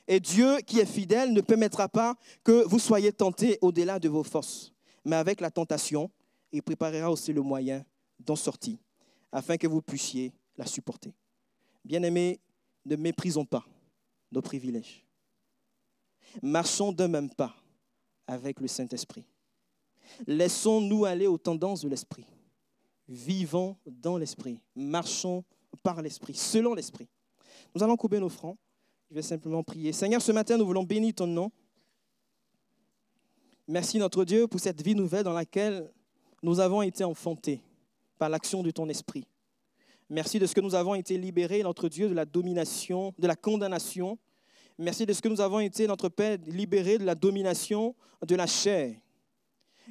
Et 0.08 0.18
Dieu, 0.18 0.58
qui 0.66 0.80
est 0.80 0.86
fidèle, 0.86 1.32
ne 1.32 1.40
permettra 1.40 1.88
pas 1.88 2.16
que 2.42 2.64
vous 2.64 2.78
soyez 2.78 3.12
tentés 3.12 3.58
au-delà 3.60 3.98
de 3.98 4.08
vos 4.08 4.24
forces. 4.24 4.72
Mais 5.04 5.16
avec 5.16 5.40
la 5.40 5.50
tentation, 5.50 6.10
il 6.50 6.62
préparera 6.62 7.10
aussi 7.10 7.32
le 7.32 7.40
moyen 7.40 7.84
d'en 8.18 8.36
sortir, 8.36 8.76
afin 9.30 9.56
que 9.56 9.66
vous 9.66 9.80
puissiez 9.80 10.32
la 10.56 10.66
supporter. 10.66 11.12
Bien-aimés, 11.84 12.40
ne 12.84 12.96
méprisons 12.96 13.44
pas 13.44 13.64
nos 14.30 14.42
privilèges. 14.42 15.04
Marchons 16.42 16.92
d'un 16.92 17.08
même 17.08 17.30
pas 17.30 17.54
avec 18.26 18.60
le 18.60 18.68
Saint-Esprit. 18.68 19.26
Laissons-nous 20.26 21.04
aller 21.04 21.26
aux 21.26 21.38
tendances 21.38 21.82
de 21.82 21.88
l'Esprit. 21.88 22.26
Vivons 23.08 23.76
dans 23.86 24.16
l'Esprit. 24.16 24.58
Marchons 24.74 25.44
par 25.82 26.00
l'Esprit, 26.02 26.34
selon 26.34 26.74
l'Esprit. 26.74 27.08
Nous 27.74 27.82
allons 27.82 27.96
couper 27.96 28.20
nos 28.20 28.28
francs. 28.28 28.56
Je 29.10 29.16
vais 29.16 29.22
simplement 29.22 29.62
prier. 29.62 29.92
Seigneur, 29.92 30.22
ce 30.22 30.32
matin, 30.32 30.56
nous 30.56 30.66
voulons 30.66 30.84
bénir 30.84 31.14
ton 31.14 31.26
nom. 31.26 31.50
Merci 33.68 33.98
notre 33.98 34.24
Dieu 34.24 34.46
pour 34.46 34.60
cette 34.60 34.82
vie 34.82 34.94
nouvelle 34.94 35.24
dans 35.24 35.32
laquelle 35.32 35.90
nous 36.42 36.60
avons 36.60 36.82
été 36.82 37.04
enfantés 37.04 37.62
par 38.18 38.28
l'action 38.28 38.62
de 38.62 38.70
ton 38.70 38.88
esprit. 38.88 39.26
Merci 40.08 40.38
de 40.38 40.46
ce 40.46 40.54
que 40.54 40.60
nous 40.60 40.74
avons 40.74 40.94
été 40.94 41.16
libérés, 41.16 41.62
notre 41.62 41.88
Dieu, 41.88 42.08
de 42.08 42.14
la 42.14 42.24
domination, 42.24 43.14
de 43.18 43.26
la 43.26 43.36
condamnation. 43.36 44.18
Merci 44.78 45.06
de 45.06 45.12
ce 45.12 45.22
que 45.22 45.28
nous 45.28 45.40
avons 45.40 45.60
été, 45.60 45.86
notre 45.86 46.08
Père, 46.08 46.38
libérés 46.46 46.98
de 46.98 47.04
la 47.04 47.14
domination 47.14 47.94
de 48.26 48.34
la 48.34 48.46
chair. 48.46 48.94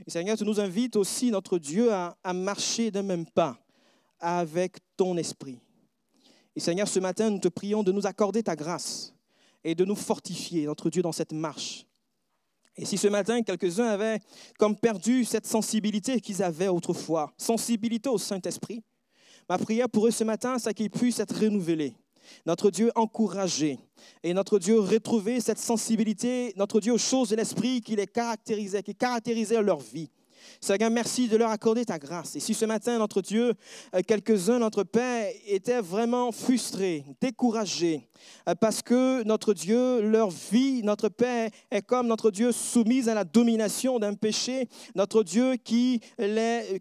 Seigneur, 0.07 0.37
tu 0.37 0.43
nous 0.43 0.59
invites 0.59 0.95
aussi, 0.95 1.31
notre 1.31 1.57
Dieu, 1.57 1.91
à, 1.91 2.17
à 2.23 2.33
marcher 2.33 2.91
d'un 2.91 3.03
même 3.03 3.25
pas 3.25 3.57
avec 4.19 4.77
ton 4.97 5.17
esprit. 5.17 5.59
Et 6.55 6.59
Seigneur, 6.59 6.87
ce 6.87 6.99
matin, 6.99 7.29
nous 7.29 7.39
te 7.39 7.47
prions 7.47 7.83
de 7.83 7.91
nous 7.91 8.05
accorder 8.05 8.43
ta 8.43 8.55
grâce 8.55 9.13
et 9.63 9.75
de 9.75 9.85
nous 9.85 9.95
fortifier, 9.95 10.65
notre 10.65 10.89
Dieu, 10.89 11.01
dans 11.01 11.11
cette 11.11 11.33
marche. 11.33 11.85
Et 12.75 12.85
si 12.85 12.97
ce 12.97 13.07
matin, 13.07 13.41
quelques-uns 13.41 13.87
avaient 13.87 14.19
comme 14.57 14.75
perdu 14.75 15.25
cette 15.25 15.45
sensibilité 15.45 16.19
qu'ils 16.19 16.41
avaient 16.41 16.67
autrefois, 16.67 17.31
sensibilité 17.37 18.09
au 18.09 18.17
Saint-Esprit, 18.17 18.83
ma 19.47 19.57
prière 19.57 19.89
pour 19.89 20.07
eux 20.07 20.11
ce 20.11 20.23
matin, 20.23 20.57
c'est 20.57 20.73
qu'ils 20.73 20.89
puissent 20.89 21.19
être 21.19 21.37
renouvelés. 21.39 21.95
Notre 22.45 22.71
Dieu 22.71 22.91
encouragé 22.95 23.79
et 24.23 24.33
notre 24.33 24.59
Dieu 24.59 24.79
retrouver 24.79 25.39
cette 25.39 25.59
sensibilité, 25.59 26.53
notre 26.57 26.79
Dieu 26.79 26.93
aux 26.93 26.97
choses 26.97 27.29
de 27.29 27.35
l'esprit 27.35 27.81
qui 27.81 27.95
les 27.95 28.07
caractérisait, 28.07 28.83
qui 28.83 28.95
caractérisait 28.95 29.61
leur 29.61 29.79
vie. 29.79 30.09
Seigneur, 30.59 30.91
merci 30.91 31.27
de 31.27 31.37
leur 31.37 31.49
accorder 31.49 31.85
ta 31.85 31.99
grâce. 31.99 32.35
Et 32.35 32.39
si 32.39 32.53
ce 32.53 32.65
matin, 32.65 32.97
notre 32.97 33.21
Dieu, 33.21 33.53
euh, 33.95 34.01
quelques-uns, 34.05 34.59
notre 34.59 34.83
Père, 34.83 35.31
étaient 35.45 35.81
vraiment 35.81 36.31
frustrés, 36.31 37.05
découragés, 37.19 38.09
euh, 38.47 38.55
parce 38.55 38.81
que 38.81 39.23
notre 39.23 39.53
Dieu, 39.53 40.01
leur 40.01 40.29
vie, 40.29 40.81
notre 40.83 41.09
Père, 41.09 41.49
est 41.69 41.81
comme 41.81 42.07
notre 42.07 42.31
Dieu 42.31 42.51
soumise 42.51 43.09
à 43.09 43.13
la 43.13 43.23
domination 43.23 43.99
d'un 43.99 44.13
péché, 44.13 44.67
notre 44.95 45.23
Dieu 45.23 45.55
qui, 45.55 46.01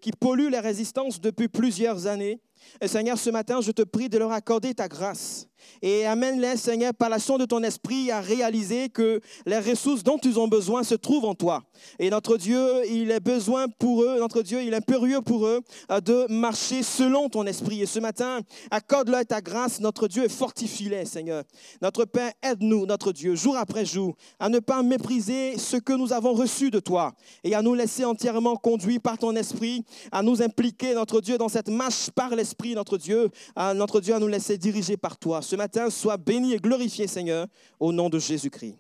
qui 0.01 0.12
pollue 0.12 0.48
les 0.51 0.61
résistances 0.61 1.20
depuis 1.20 1.48
plusieurs 1.48 2.07
années. 2.07 2.40
Seigneur, 2.86 3.18
ce 3.18 3.30
matin, 3.30 3.61
je 3.61 3.70
te 3.70 3.82
prie 3.82 4.08
de 4.08 4.18
leur 4.18 4.32
accorder 4.32 4.74
ta 4.74 4.88
grâce. 4.88 5.49
Et 5.82 6.06
amène-les, 6.06 6.56
Seigneur, 6.56 6.94
par 6.94 7.08
l'action 7.08 7.38
de 7.38 7.44
ton 7.44 7.62
esprit, 7.62 8.11
à 8.11 8.20
réaliser 8.20 8.88
que 8.88 9.20
les 9.46 9.58
ressources 9.58 10.02
dont 10.02 10.18
ils 10.18 10.38
ont 10.38 10.48
besoin 10.48 10.82
se 10.82 10.94
trouvent 10.94 11.24
en 11.24 11.34
toi. 11.34 11.62
Et 11.98 12.11
notre 12.11 12.36
Dieu, 12.36 12.61
il 12.88 13.11
est 13.11 13.20
besoin 13.20 13.66
pour 13.78 14.02
eux, 14.02 14.18
notre 14.18 14.42
Dieu, 14.42 14.62
il 14.62 14.72
est 14.72 14.76
impérieux 14.76 15.20
pour 15.20 15.46
eux 15.46 15.61
euh, 15.90 16.00
de 16.00 16.26
marcher 16.30 16.82
selon 16.82 17.28
ton 17.28 17.46
esprit. 17.46 17.82
Et 17.82 17.86
ce 17.86 17.98
matin, 17.98 18.40
accorde-leur 18.70 19.24
ta 19.26 19.40
grâce, 19.40 19.80
notre 19.80 20.08
Dieu, 20.08 20.24
et 20.24 20.28
fortifie-les, 20.28 21.04
Seigneur. 21.04 21.44
Notre 21.82 22.04
Père, 22.04 22.32
aide-nous, 22.42 22.86
notre 22.86 23.12
Dieu, 23.12 23.34
jour 23.34 23.56
après 23.56 23.84
jour, 23.84 24.14
à 24.38 24.48
ne 24.48 24.58
pas 24.58 24.82
mépriser 24.82 25.58
ce 25.58 25.76
que 25.76 25.92
nous 25.92 26.12
avons 26.12 26.32
reçu 26.32 26.70
de 26.70 26.80
toi 26.80 27.12
et 27.44 27.54
à 27.54 27.62
nous 27.62 27.74
laisser 27.74 28.04
entièrement 28.04 28.56
conduire 28.56 29.00
par 29.00 29.18
ton 29.18 29.34
esprit, 29.36 29.84
à 30.12 30.22
nous 30.22 30.42
impliquer, 30.42 30.94
notre 30.94 31.20
Dieu, 31.20 31.38
dans 31.38 31.48
cette 31.48 31.68
marche 31.68 32.11
par 32.11 32.34
l'esprit, 32.34 32.74
notre 32.74 32.98
Dieu, 32.98 33.30
à 33.56 33.74
notre 33.74 34.00
Dieu, 34.00 34.14
à 34.14 34.18
nous 34.18 34.28
laisser 34.28 34.58
diriger 34.58 34.96
par 34.96 35.16
toi 35.16 35.42
ce 35.51 35.57
matin, 35.57 35.90
sois 35.90 36.16
béni 36.16 36.53
et 36.55 36.59
glorifié, 36.59 37.09
Seigneur, 37.09 37.48
au 37.80 37.92
nom 37.92 38.09
de 38.09 38.20
Jésus-Christ. 38.20 38.76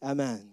Amen. 0.00 0.44